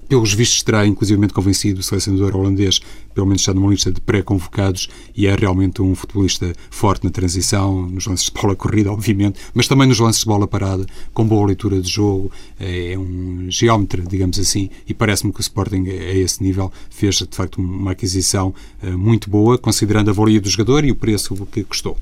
pelos 0.10 0.34
vistos 0.34 0.64
terá 0.64 0.88
inclusive 0.88 1.30
convencido 1.30 1.82
o 1.82 1.84
selecionador 1.84 2.36
holandês, 2.36 2.82
pelo 3.14 3.28
menos 3.28 3.44
está 3.44 3.54
numa 3.54 3.70
lista 3.70 3.92
de 3.92 4.02
pré-convocados 4.02 4.90
e 5.16 5.28
é 5.28 5.36
realmente 5.36 5.84
um 5.84 5.94
futebolista 5.94 6.52
forte 6.72 7.04
na 7.04 7.12
transição, 7.12 7.88
nos 7.88 8.08
lances 8.08 8.26
de 8.26 8.32
bola 8.32 8.56
corrida, 8.56 8.92
obviamente, 8.92 9.40
mas 9.54 9.68
também 9.68 9.88
nos 9.88 10.00
lances 10.00 10.22
de 10.22 10.26
bola 10.26 10.48
parada, 10.48 10.86
com 11.14 11.28
boa 11.28 11.46
leitura 11.46 11.80
de 11.80 11.88
jogo, 11.88 12.32
é 12.60 12.98
um 12.98 13.46
geómetra, 13.50 14.02
digamos 14.02 14.40
assim, 14.40 14.72
e 14.88 14.94
parece-me 14.96 15.32
que 15.32 15.40
o 15.40 15.42
Sporting 15.42 15.88
a 15.88 16.14
esse 16.16 16.42
nível 16.42 16.72
fez 16.90 17.18
de 17.18 17.28
facto 17.36 17.60
uma 17.60 17.92
aquisição 17.92 18.54
eh, 18.82 18.90
muito 18.90 19.30
boa, 19.30 19.60
considerando 19.60 20.10
a 20.10 20.14
valia 20.14 20.42
do 20.42 20.50
jogador 20.50 20.84
e 20.84 20.92
o 20.92 20.96
preço 20.96 21.36
que 21.52 21.64
custou. 21.64 21.96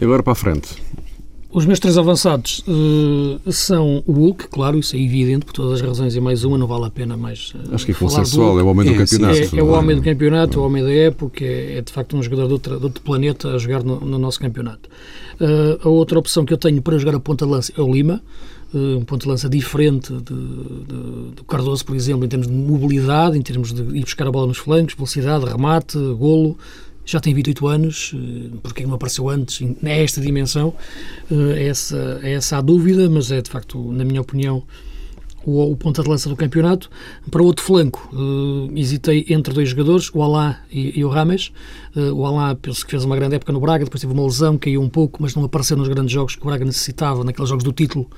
E 0.00 0.04
agora 0.04 0.22
para 0.22 0.32
a 0.32 0.36
frente, 0.36 0.76
os 1.56 1.64
meus 1.64 1.80
três 1.80 1.96
avançados 1.96 2.62
uh, 2.68 3.50
são 3.50 4.02
o 4.04 4.12
Hulk, 4.12 4.48
claro, 4.48 4.78
isso 4.78 4.94
é 4.94 5.00
evidente, 5.00 5.46
por 5.46 5.54
todas 5.54 5.80
as 5.80 5.80
razões, 5.80 6.14
e 6.14 6.20
mais 6.20 6.44
uma, 6.44 6.58
não 6.58 6.66
vale 6.66 6.84
a 6.84 6.90
pena 6.90 7.16
mais. 7.16 7.54
Uh, 7.54 7.74
Acho 7.74 7.86
que 7.86 7.92
é 7.92 7.94
consensual, 7.94 8.60
é 8.60 8.62
o 8.62 8.66
homem 8.66 8.84
do 8.84 8.92
é, 8.92 8.98
campeonato. 8.98 9.56
É, 9.56 9.58
é, 9.58 9.62
o 9.62 9.68
homem 9.68 9.96
do 9.96 10.02
campeonato, 10.02 10.58
é 10.58 10.62
o 10.62 10.66
homem 10.66 10.82
da 10.82 10.92
época, 10.92 11.42
é, 11.42 11.78
é 11.78 11.80
de 11.80 11.90
facto 11.90 12.14
um 12.14 12.22
jogador 12.22 12.46
de 12.46 12.52
outro, 12.52 12.78
de 12.78 12.84
outro 12.84 13.02
planeta 13.02 13.48
a 13.54 13.58
jogar 13.58 13.82
no, 13.82 13.98
no 14.00 14.18
nosso 14.18 14.38
campeonato. 14.38 14.90
Uh, 15.40 15.80
a 15.82 15.88
outra 15.88 16.18
opção 16.18 16.44
que 16.44 16.52
eu 16.52 16.58
tenho 16.58 16.82
para 16.82 16.98
jogar 16.98 17.16
a 17.16 17.20
ponta-lança 17.20 17.72
é 17.74 17.80
o 17.80 17.90
Lima, 17.90 18.22
um 18.74 19.04
ponto 19.04 19.22
de 19.22 19.28
lança 19.28 19.48
diferente 19.48 20.12
de, 20.12 20.18
de, 20.18 21.34
do 21.36 21.44
Cardoso, 21.48 21.82
por 21.86 21.96
exemplo, 21.96 22.26
em 22.26 22.28
termos 22.28 22.46
de 22.48 22.52
mobilidade, 22.52 23.38
em 23.38 23.40
termos 23.40 23.72
de 23.72 23.80
ir 23.96 24.02
buscar 24.02 24.26
a 24.26 24.30
bola 24.30 24.48
nos 24.48 24.58
flancos, 24.58 24.94
velocidade, 24.94 25.46
remate, 25.46 25.96
golo 26.18 26.58
já 27.06 27.20
tem 27.20 27.32
28 27.32 27.66
anos, 27.66 28.12
eh, 28.14 28.50
porque 28.62 28.84
não 28.84 28.94
apareceu 28.94 29.28
antes 29.28 29.66
nesta 29.80 30.20
dimensão? 30.20 30.74
É 31.30 31.68
essa, 31.68 32.20
é 32.22 32.32
essa 32.32 32.58
a 32.58 32.60
dúvida, 32.60 33.08
mas 33.08 33.30
é 33.30 33.40
de 33.40 33.48
facto, 33.48 33.92
na 33.92 34.04
minha 34.04 34.20
opinião, 34.20 34.64
o, 35.44 35.70
o 35.70 35.76
ponta 35.76 36.02
de 36.02 36.08
lança 36.08 36.28
do 36.28 36.34
campeonato. 36.34 36.90
Para 37.30 37.40
o 37.40 37.46
outro 37.46 37.64
flanco, 37.64 38.10
uh, 38.12 38.76
hesitei 38.76 39.24
entre 39.28 39.54
dois 39.54 39.68
jogadores, 39.68 40.10
o 40.12 40.20
Alá 40.20 40.60
e, 40.70 40.98
e 40.98 41.04
o 41.04 41.08
Rames. 41.08 41.52
O 42.12 42.26
Alá, 42.26 42.54
penso 42.54 42.84
que 42.84 42.90
fez 42.90 43.04
uma 43.04 43.16
grande 43.16 43.36
época 43.36 43.52
no 43.52 43.60
Braga, 43.60 43.84
depois 43.84 44.00
teve 44.00 44.12
uma 44.12 44.24
lesão, 44.24 44.58
caiu 44.58 44.82
um 44.82 44.88
pouco, 44.88 45.22
mas 45.22 45.34
não 45.34 45.44
apareceu 45.44 45.76
nos 45.76 45.88
grandes 45.88 46.12
jogos 46.12 46.36
que 46.36 46.42
o 46.42 46.46
Braga 46.46 46.64
necessitava, 46.64 47.24
naqueles 47.24 47.48
jogos 47.48 47.64
do 47.64 47.72
título 47.72 48.10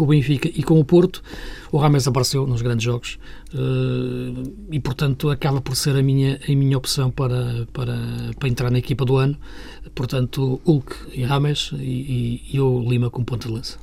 com 0.00 0.04
o 0.04 0.08
Benfica 0.08 0.48
e 0.48 0.62
com 0.62 0.80
o 0.80 0.84
Porto. 0.84 1.22
O 1.70 1.76
Rames 1.76 2.08
apareceu 2.08 2.46
nos 2.46 2.62
grandes 2.62 2.84
jogos 2.84 3.18
uh, 3.52 4.50
e, 4.72 4.80
portanto, 4.80 5.28
acaba 5.28 5.60
por 5.60 5.76
ser 5.76 5.94
a 5.94 6.02
minha, 6.02 6.40
a 6.48 6.52
minha 6.52 6.78
opção 6.78 7.10
para, 7.10 7.68
para, 7.70 7.98
para 8.38 8.48
entrar 8.48 8.70
na 8.70 8.78
equipa 8.78 9.04
do 9.04 9.16
ano. 9.16 9.36
Portanto, 9.94 10.58
Hulk 10.64 10.94
e 11.12 11.22
Rames 11.22 11.72
e, 11.74 11.76
e, 11.76 12.56
e 12.56 12.60
o 12.60 12.80
Lima 12.88 13.10
como 13.10 13.26
ponta 13.26 13.46
de 13.46 13.54
lança. 13.54 13.78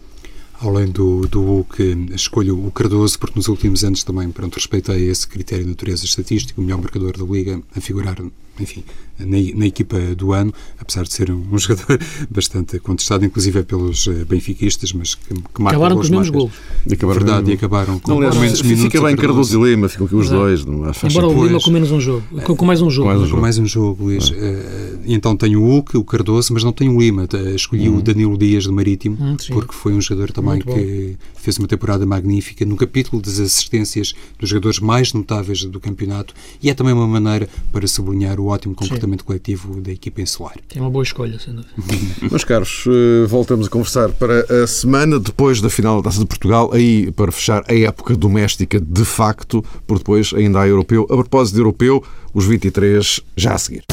Além 0.60 0.90
do, 0.90 1.28
do 1.28 1.40
Hulk, 1.40 2.08
escolho 2.16 2.66
o 2.66 2.72
Cardoso, 2.72 3.20
porque 3.20 3.38
nos 3.38 3.48
últimos 3.48 3.84
anos 3.84 4.04
também, 4.04 4.32
pronto, 4.32 4.56
respeitei 4.56 5.08
esse 5.08 5.28
critério 5.28 5.66
de 5.66 5.70
natureza 5.70 6.04
estatística, 6.04 6.60
o 6.60 6.64
melhor 6.64 6.82
marcador 6.82 7.16
da 7.16 7.24
Liga, 7.24 7.62
a 7.76 7.80
figurar 7.80 8.18
enfim, 8.60 8.84
na, 9.20 9.38
na, 9.56 9.66
equipa 9.66 9.98
do 10.16 10.34
ano, 10.34 10.54
apesar 10.80 11.04
de 11.04 11.14
ser 11.14 11.32
um, 11.32 11.44
um 11.52 11.58
jogador 11.58 12.00
bastante 12.30 12.80
contestado, 12.80 13.26
inclusive 13.26 13.64
pelos 13.64 14.08
uh, 14.08 14.26
benfiquistas, 14.26 14.94
mas 14.94 15.16
que, 15.16 15.34
que 15.34 15.62
marca 15.62 15.78
Acabaram 15.78 15.96
com 15.96 16.02
os 16.02 16.10
mesmos 16.10 16.30
gols. 16.30 16.52
Acabaram 16.92 17.20
Verdade, 17.20 17.52
e 17.52 17.54
acabaram 17.54 18.00
com, 18.00 18.20
não, 18.20 18.30
com 18.30 18.40
menos 18.40 18.62
minutos. 18.62 18.84
Fica 18.84 19.02
bem 19.02 19.16
Cardoso 19.16 19.60
e 19.60 19.70
Lima, 19.70 19.90
ficam 19.90 20.06
aqui 20.06 20.16
os 20.16 20.30
dois. 20.30 20.66
Não, 20.66 20.92
Embora 21.04 21.28
o 21.28 21.46
Lima 21.46 21.60
com 21.60 21.72
menos 21.72 21.92
um 21.92 22.00
jogo, 22.00 22.24
com, 22.44 22.56
com 22.56 22.66
mais 22.66 22.82
um 22.82 22.90
jogo. 22.90 23.10
Com 23.10 23.14
mais 23.14 23.22
um 23.22 23.26
jogo, 23.26 23.36
com 23.36 23.42
mais 23.42 23.58
um 23.58 23.66
jogo 23.66 24.04
Luís. 24.04 24.30
Uh, 24.30 25.00
então 25.06 25.36
tenho 25.36 25.62
o 25.62 25.66
Hulk, 25.66 25.98
o 25.98 26.04
Cardoso, 26.04 26.54
mas 26.54 26.64
não 26.64 26.72
tenho 26.72 26.96
o 26.96 27.00
Lima. 27.00 27.28
Escolhi 27.56 27.90
hum. 27.90 27.98
o 27.98 28.02
Danilo 28.02 28.38
Dias 28.38 28.66
do 28.66 28.74
Marítimo, 28.74 29.18
hum, 29.20 29.38
porque 29.50 29.74
foi 29.74 29.94
um 29.94 30.02
jogador 30.02 30.32
também 30.32 30.62
que 30.62 31.18
fez 31.36 31.58
uma 31.58 31.68
temporada 31.68 32.06
magnífica 32.06 32.66
no 32.66 32.76
capítulo 32.76 33.22
das 33.22 33.40
assistências 33.40 34.14
dos 34.38 34.50
jogadores 34.50 34.80
mais 34.80 35.14
notáveis 35.14 35.64
do 35.64 35.80
campeonato 35.80 36.34
e 36.62 36.70
é 36.70 36.74
também 36.74 36.94
uma 36.94 37.08
maneira 37.08 37.48
para 37.72 37.88
sublinhar 37.88 38.40
o 38.40 38.47
ótimo 38.48 38.76
comportamento 38.76 39.22
Sim. 39.22 39.26
coletivo 39.26 39.82
da 39.82 39.92
equipa 39.92 40.22
insular. 40.22 40.56
É 40.76 40.80
uma 40.80 40.90
boa 40.90 41.04
escolha, 41.04 41.40
sem 41.40 41.54
dúvida. 41.54 41.74
Meus 42.30 42.44
caros, 42.44 42.86
eh, 42.88 43.26
voltamos 43.28 43.68
a 43.68 43.70
conversar 43.70 44.10
para 44.10 44.64
a 44.64 44.68
semana 44.68 45.20
depois 45.20 45.62
da 45.62 45.70
final 45.70 45.98
da 45.98 46.10
Taça 46.10 46.20
de 46.20 46.26
Portugal, 46.26 46.72
aí 46.74 47.12
para 47.12 47.32
fechar 47.32 47.64
a 47.68 47.76
época 47.76 48.16
doméstica 48.16 48.80
de 48.80 49.06
facto, 49.06 49.64
por 49.86 49.98
depois 49.98 50.34
ainda 50.34 50.62
há 50.62 50.68
europeu. 50.68 51.04
A 51.04 51.16
propósito 51.16 51.56
de 51.56 51.62
europeu, 51.62 52.04
os 52.34 52.46
23 52.46 53.22
já 53.36 53.54
a 53.54 53.58
seguir. 53.58 53.84